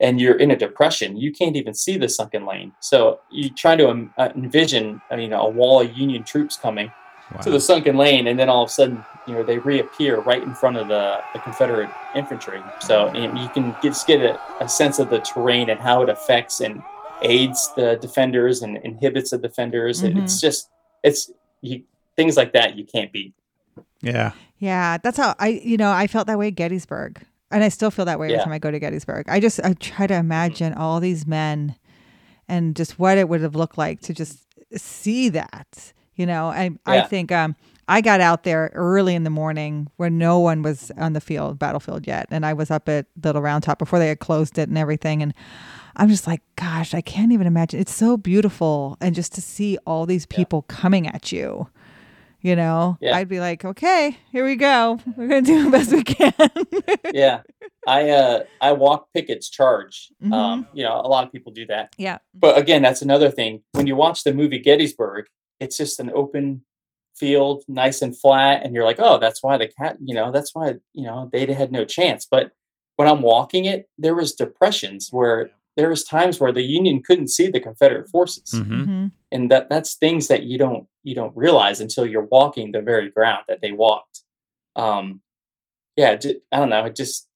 and 0.00 0.20
you're 0.20 0.36
in 0.36 0.50
a 0.50 0.56
depression, 0.56 1.16
you 1.16 1.32
can't 1.32 1.56
even 1.56 1.72
see 1.72 1.96
the 1.96 2.08
sunken 2.08 2.44
lane. 2.44 2.72
So 2.80 3.20
you 3.30 3.48
try 3.50 3.76
to 3.76 3.88
um, 3.88 4.12
uh, 4.18 4.30
envision, 4.34 5.00
you 5.16 5.28
know, 5.28 5.42
a 5.42 5.48
wall 5.48 5.80
of 5.80 5.96
Union 5.96 6.24
troops 6.24 6.56
coming 6.56 6.92
to 7.42 7.50
the 7.50 7.60
sunken 7.60 7.96
lane, 7.96 8.26
and 8.26 8.38
then 8.38 8.48
all 8.48 8.64
of 8.64 8.68
a 8.68 8.72
sudden, 8.72 9.04
you 9.26 9.34
know, 9.34 9.42
they 9.42 9.58
reappear 9.58 10.20
right 10.20 10.42
in 10.42 10.54
front 10.54 10.76
of 10.76 10.88
the, 10.88 11.18
the 11.32 11.38
Confederate 11.40 11.90
infantry. 12.14 12.62
So 12.80 13.12
you, 13.14 13.22
you 13.38 13.48
can 13.48 13.70
get, 13.72 13.82
just 13.82 14.06
get 14.06 14.20
a, 14.20 14.38
a 14.60 14.68
sense 14.68 14.98
of 14.98 15.10
the 15.10 15.18
terrain 15.20 15.70
and 15.70 15.80
how 15.80 16.02
it 16.02 16.08
affects 16.08 16.60
and 16.60 16.82
aids 17.22 17.72
the 17.76 17.96
defenders 18.00 18.62
and 18.62 18.76
inhibits 18.78 19.30
the 19.30 19.38
defenders. 19.38 20.02
It- 20.02 20.14
Mm-hmm. 20.14 20.24
It's 20.24 20.40
just 20.40 20.68
it's 21.02 21.30
you, 21.62 21.82
things 22.16 22.36
like 22.36 22.52
that 22.52 22.76
you 22.76 22.84
can't 22.84 23.10
beat. 23.12 23.34
Yeah. 24.00 24.32
Yeah, 24.58 24.98
that's 25.02 25.16
how 25.16 25.34
I, 25.38 25.48
you 25.48 25.76
know, 25.76 25.90
I 25.90 26.06
felt 26.06 26.26
that 26.28 26.38
way 26.38 26.48
at 26.48 26.54
Gettysburg, 26.54 27.20
and 27.50 27.62
I 27.64 27.68
still 27.68 27.90
feel 27.90 28.04
that 28.04 28.18
way 28.18 28.26
every 28.28 28.36
Yeah. 28.36 28.44
time 28.44 28.52
I 28.52 28.58
go 28.58 28.70
to 28.70 28.78
Gettysburg. 28.78 29.28
I 29.28 29.40
just, 29.40 29.60
I 29.62 29.72
try 29.74 30.06
to 30.06 30.14
imagine 30.14 30.72
all 30.74 31.00
these 31.00 31.26
men, 31.26 31.76
and 32.48 32.74
just 32.76 32.98
what 32.98 33.18
it 33.18 33.28
would 33.28 33.40
have 33.42 33.54
looked 33.56 33.76
like 33.76 34.00
to 34.02 34.14
just 34.14 34.38
see 34.76 35.28
that. 35.30 35.92
You 36.14 36.26
know, 36.26 36.46
I, 36.46 36.70
I 36.86 37.00
think, 37.02 37.32
um, 37.32 37.56
I 37.88 38.00
got 38.00 38.20
out 38.20 38.44
there 38.44 38.70
early 38.74 39.14
in 39.14 39.24
the 39.24 39.30
morning 39.30 39.88
when 39.96 40.16
no 40.18 40.38
one 40.38 40.62
was 40.62 40.90
on 40.96 41.12
the 41.12 41.20
field, 41.20 41.58
battlefield 41.58 42.06
yet, 42.06 42.26
and 42.30 42.44
I 42.46 42.52
was 42.54 42.70
up 42.70 42.88
at 42.88 43.06
Little 43.22 43.42
Round 43.42 43.62
Top 43.62 43.78
before 43.78 43.98
they 43.98 44.08
had 44.08 44.20
closed 44.20 44.58
it 44.58 44.68
and 44.68 44.78
everything, 44.78 45.22
and 45.22 45.34
I'm 45.96 46.08
just 46.08 46.26
like, 46.26 46.42
gosh, 46.56 46.94
I 46.94 47.00
can't 47.00 47.32
even 47.32 47.46
imagine. 47.46 47.78
It's 47.80 47.94
so 47.94 48.16
beautiful, 48.16 48.96
and 49.00 49.14
just 49.14 49.34
to 49.34 49.40
see 49.42 49.78
all 49.86 50.06
these 50.06 50.26
people 50.26 50.62
coming 50.62 51.06
at 51.06 51.30
you 51.32 51.68
you 52.40 52.54
know 52.54 52.98
Yeah. 53.00 53.16
i'd 53.16 53.28
be 53.30 53.40
like 53.40 53.64
okay 53.64 54.18
here 54.30 54.44
we 54.44 54.54
go 54.56 55.00
we're 55.16 55.28
gonna 55.28 55.40
do 55.40 55.64
the 55.64 55.70
best 55.70 55.90
we 55.92 56.02
can 56.02 56.34
yeah. 57.14 57.40
I 57.86 58.10
uh 58.10 58.44
I 58.60 58.72
walk 58.72 59.08
Pickett's 59.14 59.48
charge. 59.48 60.10
Mm-hmm. 60.22 60.32
Um, 60.34 60.66
you 60.74 60.84
know, 60.84 60.92
a 61.00 61.08
lot 61.08 61.24
of 61.24 61.32
people 61.32 61.52
do 61.52 61.64
that. 61.68 61.94
yeah 61.96 62.18
But 62.34 62.58
again, 62.58 62.82
that's 62.82 63.00
another 63.00 63.30
thing. 63.30 63.62
When 63.72 63.86
you 63.86 63.96
watch 63.96 64.24
the 64.24 64.34
movie 64.34 64.58
Gettysburg, 64.58 65.24
it's 65.58 65.78
just 65.78 65.98
an 66.00 66.10
open 66.14 66.62
field, 67.16 67.64
nice 67.68 68.02
and 68.02 68.18
flat, 68.18 68.62
and 68.64 68.74
you're 68.74 68.84
like, 68.84 68.98
oh, 68.98 69.18
that's 69.18 69.42
why 69.42 69.56
the 69.56 69.68
cat, 69.68 69.96
you 70.04 70.14
know, 70.14 70.30
that's 70.32 70.54
why 70.54 70.74
you 70.92 71.04
know 71.04 71.28
they 71.32 71.44
had 71.52 71.72
no 71.72 71.84
chance. 71.84 72.26
But 72.30 72.52
when 72.96 73.08
I'm 73.08 73.22
walking 73.22 73.64
it, 73.64 73.88
there 73.98 74.14
was 74.14 74.34
depressions 74.34 75.08
where 75.10 75.50
there 75.76 75.88
was 75.88 76.04
times 76.04 76.38
where 76.38 76.52
the 76.52 76.62
Union 76.62 77.02
couldn't 77.02 77.28
see 77.28 77.48
the 77.48 77.60
Confederate 77.60 78.08
forces, 78.08 78.50
hmm 78.52 78.84
Mhm. 78.84 79.12
and 79.32 79.50
that 79.50 79.68
that's 79.68 79.94
things 79.96 80.28
that 80.28 80.44
you 80.44 80.58
don't 80.58 80.86
you 81.02 81.14
don't 81.14 81.36
realize 81.36 81.80
until 81.80 82.06
you're 82.06 82.28
walking 82.30 82.72
the 82.72 82.80
very 82.82 83.10
ground 83.10 83.44
that 83.48 83.60
they 83.60 83.72
walked. 83.72 84.22
Um, 84.76 85.20
yeah, 85.96 86.16
I 86.52 86.56
don't 86.58 86.70
know. 86.70 86.84
It 86.86 86.96
just 86.96 87.28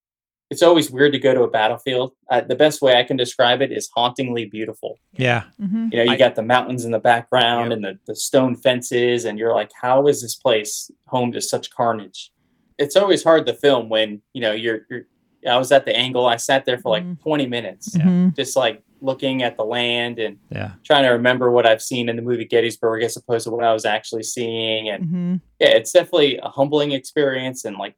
it's 0.50 0.62
always 0.62 0.90
weird 0.90 1.12
to 1.12 1.18
go 1.18 1.34
to 1.34 1.42
a 1.42 1.50
battlefield. 1.50 2.12
Uh, 2.30 2.40
the 2.40 2.54
best 2.56 2.80
way 2.80 2.98
I 2.98 3.04
can 3.04 3.16
describe 3.16 3.60
it 3.60 3.70
is 3.70 3.90
hauntingly 3.94 4.46
beautiful. 4.46 4.98
Yeah. 5.12 5.44
Mhm. 5.60 5.92
You 5.92 5.98
know, 5.98 6.04
you 6.04 6.12
I- 6.12 6.16
got 6.16 6.34
the 6.36 6.42
mountains 6.42 6.84
in 6.84 6.90
the 6.90 6.98
background 6.98 7.70
Yep. 7.70 7.76
and 7.76 7.84
the, 7.84 7.98
the 8.06 8.16
stone 8.16 8.56
fences, 8.56 9.24
and 9.26 9.38
you're 9.38 9.54
like, 9.54 9.70
how 9.80 10.06
is 10.06 10.22
this 10.22 10.34
place 10.36 10.90
home 11.06 11.32
to 11.32 11.40
such 11.40 11.70
carnage? 11.70 12.30
It's 12.78 12.96
always 12.96 13.22
hard 13.24 13.44
to 13.46 13.54
film 13.54 13.88
when, 13.88 14.22
you 14.32 14.40
know, 14.40 14.52
you're, 14.52 14.80
you're 14.90 15.02
I 15.48 15.56
was 15.56 15.70
at 15.70 15.84
the 15.84 15.96
angle, 15.96 16.26
I 16.26 16.36
sat 16.36 16.64
there 16.64 16.78
for 16.78 16.90
like 16.90 17.04
Mhm. 17.04 17.20
20 17.20 17.46
minutes, 17.46 17.96
Mhm. 17.96 18.34
just 18.34 18.56
like 18.56 18.82
looking 19.00 19.44
at 19.44 19.56
the 19.56 19.64
land 19.64 20.18
and 20.18 20.36
Yeah. 20.50 20.72
trying 20.82 21.04
to 21.04 21.10
remember 21.10 21.52
what 21.52 21.64
I've 21.64 21.80
seen 21.80 22.08
in 22.08 22.16
the 22.16 22.22
movie 22.22 22.44
Gettysburg 22.44 23.04
as 23.04 23.16
opposed 23.16 23.44
to 23.44 23.52
what 23.52 23.64
I 23.64 23.72
was 23.72 23.84
actually 23.84 24.24
seeing. 24.24 24.88
And 24.88 25.04
Mhm. 25.04 25.40
yeah, 25.60 25.68
it's 25.68 25.92
definitely 25.92 26.38
a 26.38 26.48
humbling 26.48 26.90
experience. 26.90 27.64
And 27.64 27.76
like 27.76 27.94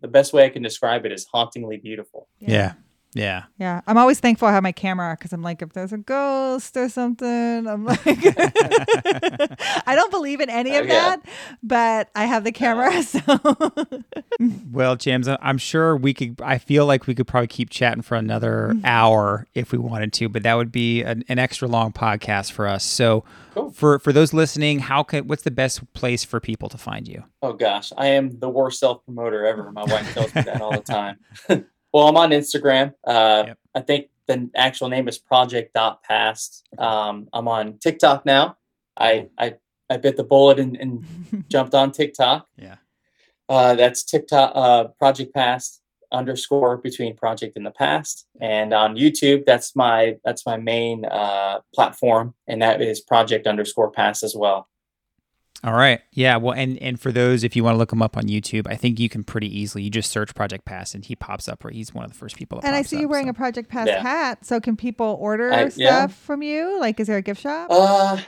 the 0.00 0.08
best 0.08 0.32
way 0.32 0.44
I 0.44 0.48
can 0.48 0.62
describe 0.62 1.06
it 1.06 1.12
is 1.12 1.26
hauntingly 1.32 1.76
beautiful. 1.76 2.28
Yeah. 2.38 2.50
Yeah. 2.50 2.72
Yeah 3.14 3.44
Yeah. 3.58 3.80
i'm 3.86 3.98
always 3.98 4.20
thankful 4.20 4.46
i 4.48 4.52
have 4.52 4.62
my 4.62 4.72
camera 4.72 5.16
because 5.18 5.32
i'm 5.32 5.42
like 5.42 5.62
if 5.62 5.72
there's 5.72 5.92
a 5.92 5.98
ghost 5.98 6.76
or 6.76 6.88
something 6.88 7.66
i'm 7.66 7.84
like 7.84 8.00
i 8.06 9.94
don't 9.94 10.10
believe 10.10 10.40
in 10.40 10.48
any 10.50 10.76
of 10.76 10.86
yeah. 10.86 11.16
that 11.16 11.22
but 11.62 12.10
i 12.14 12.24
have 12.24 12.44
the 12.44 12.52
camera 12.52 12.92
uh. 12.92 13.02
so 13.02 13.20
Well, 14.72 14.96
James, 14.96 15.28
I- 15.28 15.38
I'm 15.42 15.58
sure 15.58 15.96
we 15.96 16.14
could. 16.14 16.40
I 16.42 16.56
feel 16.58 16.86
like 16.86 17.06
we 17.06 17.14
could 17.14 17.26
probably 17.26 17.48
keep 17.48 17.68
chatting 17.68 18.00
for 18.02 18.14
another 18.14 18.72
mm. 18.74 18.80
hour 18.84 19.46
if 19.54 19.70
we 19.72 19.78
wanted 19.78 20.12
to, 20.14 20.28
but 20.30 20.44
that 20.44 20.54
would 20.54 20.72
be 20.72 21.02
an, 21.02 21.24
an 21.28 21.38
extra 21.38 21.68
long 21.68 21.92
podcast 21.92 22.52
for 22.52 22.66
us. 22.66 22.84
So, 22.84 23.24
Cool. 23.54 23.70
for 23.70 23.98
for 23.98 24.12
those 24.12 24.32
listening, 24.32 24.78
how 24.78 25.02
can 25.02 25.26
what's 25.26 25.42
the 25.42 25.50
best 25.50 25.92
place 25.92 26.24
for 26.24 26.40
people 26.40 26.68
to 26.70 26.78
find 26.78 27.06
you? 27.06 27.24
Oh 27.42 27.52
gosh, 27.52 27.92
I 27.98 28.06
am 28.08 28.38
the 28.38 28.48
worst 28.48 28.80
self 28.80 29.04
promoter 29.04 29.44
ever. 29.44 29.70
My 29.72 29.84
wife 29.84 30.14
tells 30.14 30.34
me 30.34 30.42
that 30.42 30.62
all 30.62 30.72
the 30.72 30.80
time. 30.80 31.18
well, 31.92 32.08
I'm 32.08 32.16
on 32.16 32.30
Instagram. 32.30 32.94
Uh, 33.06 33.44
Yep. 33.48 33.58
I 33.74 33.80
think 33.80 34.06
the 34.26 34.50
actual 34.56 34.88
name 34.88 35.08
is 35.08 35.18
Project 35.18 35.74
Dot 35.74 36.02
Past. 36.02 36.66
Um, 36.78 37.28
I'm 37.32 37.48
on 37.48 37.78
TikTok 37.78 38.26
now. 38.26 38.56
I 38.96 39.28
I, 39.38 39.54
I 39.88 39.96
bit 39.96 40.16
the 40.16 40.24
bullet 40.24 40.58
and, 40.58 40.76
and 40.76 41.44
jumped 41.48 41.74
on 41.74 41.92
TikTok. 41.92 42.46
Yeah. 42.56 42.76
Uh, 43.48 43.74
that's 43.74 44.04
TikTok 44.04 44.52
uh, 44.54 44.84
Project 44.98 45.34
Past 45.34 45.80
underscore 46.12 46.76
between 46.76 47.16
project 47.16 47.56
and 47.56 47.64
the 47.64 47.70
past 47.70 48.26
and 48.40 48.74
on 48.74 48.96
youtube 48.96 49.44
that's 49.46 49.76
my 49.76 50.16
that's 50.24 50.44
my 50.44 50.56
main 50.56 51.04
uh 51.04 51.60
platform 51.72 52.34
and 52.48 52.60
that 52.62 52.82
is 52.82 53.00
project 53.00 53.46
underscore 53.46 53.90
past 53.90 54.24
as 54.24 54.34
well 54.36 54.68
All 55.62 55.74
right. 55.74 56.00
Yeah. 56.12 56.36
Well, 56.38 56.54
and 56.54 56.78
and 56.78 56.98
for 56.98 57.12
those, 57.12 57.44
if 57.44 57.54
you 57.54 57.62
want 57.64 57.74
to 57.74 57.78
look 57.78 57.92
him 57.92 58.00
up 58.00 58.16
on 58.16 58.24
YouTube, 58.24 58.66
I 58.66 58.76
think 58.76 58.98
you 58.98 59.08
can 59.10 59.24
pretty 59.24 59.46
easily. 59.58 59.82
You 59.84 59.90
just 59.90 60.10
search 60.10 60.34
Project 60.34 60.64
Past, 60.64 60.94
and 60.94 61.04
he 61.04 61.14
pops 61.14 61.48
up. 61.48 61.64
Or 61.64 61.70
he's 61.70 61.92
one 61.92 62.04
of 62.04 62.10
the 62.12 62.16
first 62.16 62.36
people. 62.36 62.60
That 62.60 62.68
and 62.68 62.76
i 62.76 62.82
see 62.82 62.98
you 62.98 63.04
up, 63.04 63.10
wearing 63.10 63.26
so. 63.26 63.30
a 63.30 63.34
project 63.34 63.68
past 63.68 63.88
Yeah. 63.88 64.00
hat 64.02 64.44
so 64.46 64.58
can 64.60 64.76
people 64.76 65.18
order 65.20 65.52
I- 65.52 65.68
stuff 65.68 65.76
yeah. 65.78 66.06
from 66.06 66.42
you 66.42 66.78
like 66.80 66.98
is 66.98 67.06
there 67.08 67.18
a 67.18 67.22
gift 67.22 67.42
shop 67.42 67.68
Uh, 67.70 68.18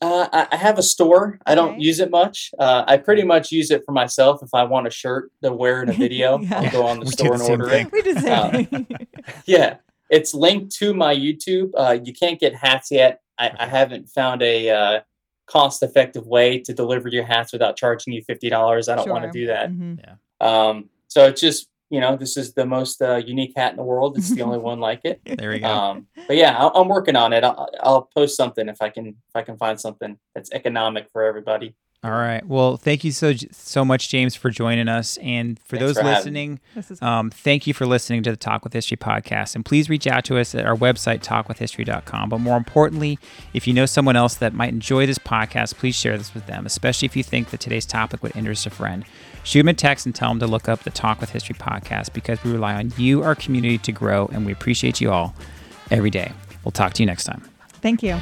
uh, 0.00 0.28
I- 0.32 0.48
I 0.52 0.56
have 0.56 0.78
a 0.78 0.82
store. 0.82 1.38
I 1.46 1.54
don't 1.54 1.74
Okay. 1.74 1.82
use 1.82 2.00
it 2.00 2.10
much. 2.10 2.50
Uh, 2.58 2.84
I 2.88 2.96
pretty 2.96 3.22
much 3.22 3.52
use 3.52 3.70
it 3.70 3.82
for 3.86 3.92
myself. 3.92 4.42
If 4.42 4.48
I 4.54 4.64
want 4.64 4.86
a 4.86 4.90
shirt 4.90 5.30
to 5.44 5.52
wear 5.52 5.82
in 5.82 5.90
a 5.90 5.92
video, 6.04 6.38
Yeah. 6.40 6.58
I'll 6.60 6.70
go 6.72 6.86
on 6.86 6.98
the 7.00 7.04
We 7.04 7.10
store 7.12 7.28
the 7.28 7.34
and 7.34 7.42
same 7.42 7.60
order 7.60 7.68
thing. 7.70 7.86
it. 7.86 7.92
we 7.92 8.02
did 8.02 8.16
the 8.16 8.20
same 8.22 8.86
Uh. 8.90 9.04
Yeah, 9.46 9.76
it's 10.10 10.32
linked 10.34 10.74
to 10.76 10.94
my 10.94 11.14
YouTube. 11.14 11.70
Uh, 11.76 11.98
you 12.02 12.12
can't 12.14 12.40
get 12.40 12.54
hats 12.54 12.90
yet. 12.90 13.20
I, 13.38 13.50
I 13.58 13.66
haven't 13.66 14.08
found 14.08 14.40
a 14.42 15.02
uh, 15.48 15.52
cost-effective 15.52 16.26
way 16.26 16.58
to 16.60 16.72
deliver 16.72 17.08
your 17.08 17.24
hats 17.24 17.52
without 17.52 17.76
charging 17.76 18.12
you 18.12 18.22
fifty 18.22 18.48
dollars. 18.48 18.88
I 18.88 18.96
don't 18.96 19.08
want 19.08 19.24
to 19.24 19.30
do 19.30 19.46
that. 19.46 19.70
Mhm. 19.70 20.18
Um, 20.40 20.90
so 21.08 21.26
it's 21.26 21.40
just 21.40 21.68
you 21.88 22.00
know, 22.00 22.16
this 22.16 22.36
is 22.36 22.52
the 22.52 22.66
most 22.66 23.00
uh, 23.00 23.16
unique 23.16 23.52
hat 23.56 23.70
in 23.70 23.76
the 23.76 23.84
world. 23.84 24.18
It's 24.18 24.30
the 24.30 24.42
only 24.42 24.58
one 24.72 24.80
like 24.80 25.02
it. 25.04 25.20
There 25.24 25.50
we 25.50 25.60
go. 25.60 25.68
Um, 25.68 26.08
but 26.26 26.36
yeah, 26.36 26.56
I'll, 26.58 26.72
I'm 26.74 26.88
working 26.88 27.14
on 27.14 27.32
it. 27.32 27.44
I'll, 27.44 27.68
I'll 27.80 28.02
post 28.02 28.36
something 28.36 28.68
if 28.68 28.82
I 28.82 28.88
can 28.88 29.08
if 29.08 29.36
I 29.36 29.42
can 29.42 29.56
find 29.56 29.80
something 29.80 30.18
that's 30.34 30.50
economic 30.52 31.08
for 31.12 31.22
everybody. 31.22 31.76
All 32.04 32.12
right. 32.12 32.46
Well, 32.46 32.76
thank 32.76 33.02
you 33.02 33.10
so 33.10 33.32
so 33.50 33.84
much, 33.84 34.08
James, 34.08 34.36
for 34.36 34.50
joining 34.50 34.86
us, 34.86 35.16
and 35.16 35.58
for 35.60 35.76
Thanks 35.76 35.94
those 35.94 35.98
for 35.98 36.04
listening. 36.04 36.60
Um, 37.00 37.30
thank 37.30 37.66
you 37.66 37.74
for 37.74 37.84
listening 37.84 38.22
to 38.24 38.30
the 38.30 38.36
Talk 38.36 38.62
with 38.62 38.74
History 38.74 38.96
podcast. 38.96 39.56
And 39.56 39.64
please 39.64 39.90
reach 39.90 40.06
out 40.06 40.24
to 40.26 40.38
us 40.38 40.54
at 40.54 40.66
our 40.66 40.76
website, 40.76 41.24
talkwithhistory.com. 41.24 42.28
But 42.28 42.38
more 42.38 42.56
importantly, 42.56 43.18
if 43.54 43.66
you 43.66 43.72
know 43.72 43.86
someone 43.86 44.14
else 44.14 44.34
that 44.36 44.52
might 44.52 44.68
enjoy 44.68 45.06
this 45.06 45.18
podcast, 45.18 45.76
please 45.76 45.96
share 45.96 46.16
this 46.16 46.32
with 46.32 46.46
them, 46.46 46.64
especially 46.66 47.06
if 47.06 47.16
you 47.16 47.22
think 47.24 47.50
that 47.50 47.60
today's 47.60 47.86
topic 47.86 48.22
would 48.22 48.36
interest 48.36 48.66
a 48.66 48.70
friend. 48.70 49.04
Shoot 49.42 49.60
them 49.60 49.68
a 49.68 49.74
text 49.74 50.06
and 50.06 50.14
tell 50.14 50.28
them 50.28 50.38
to 50.40 50.46
look 50.46 50.68
up 50.68 50.84
the 50.84 50.90
Talk 50.90 51.20
with 51.20 51.30
History 51.30 51.54
podcast 51.54 52.12
because 52.12 52.42
we 52.44 52.52
rely 52.52 52.74
on 52.74 52.92
you, 52.96 53.22
our 53.22 53.34
community, 53.34 53.78
to 53.78 53.92
grow, 53.92 54.26
and 54.32 54.44
we 54.46 54.52
appreciate 54.52 55.00
you 55.00 55.10
all 55.10 55.34
every 55.90 56.10
day. 56.10 56.32
We'll 56.64 56.72
talk 56.72 56.92
to 56.94 57.02
you 57.02 57.06
next 57.06 57.24
time. 57.24 57.42
Thank 57.80 58.02
you. 58.02 58.20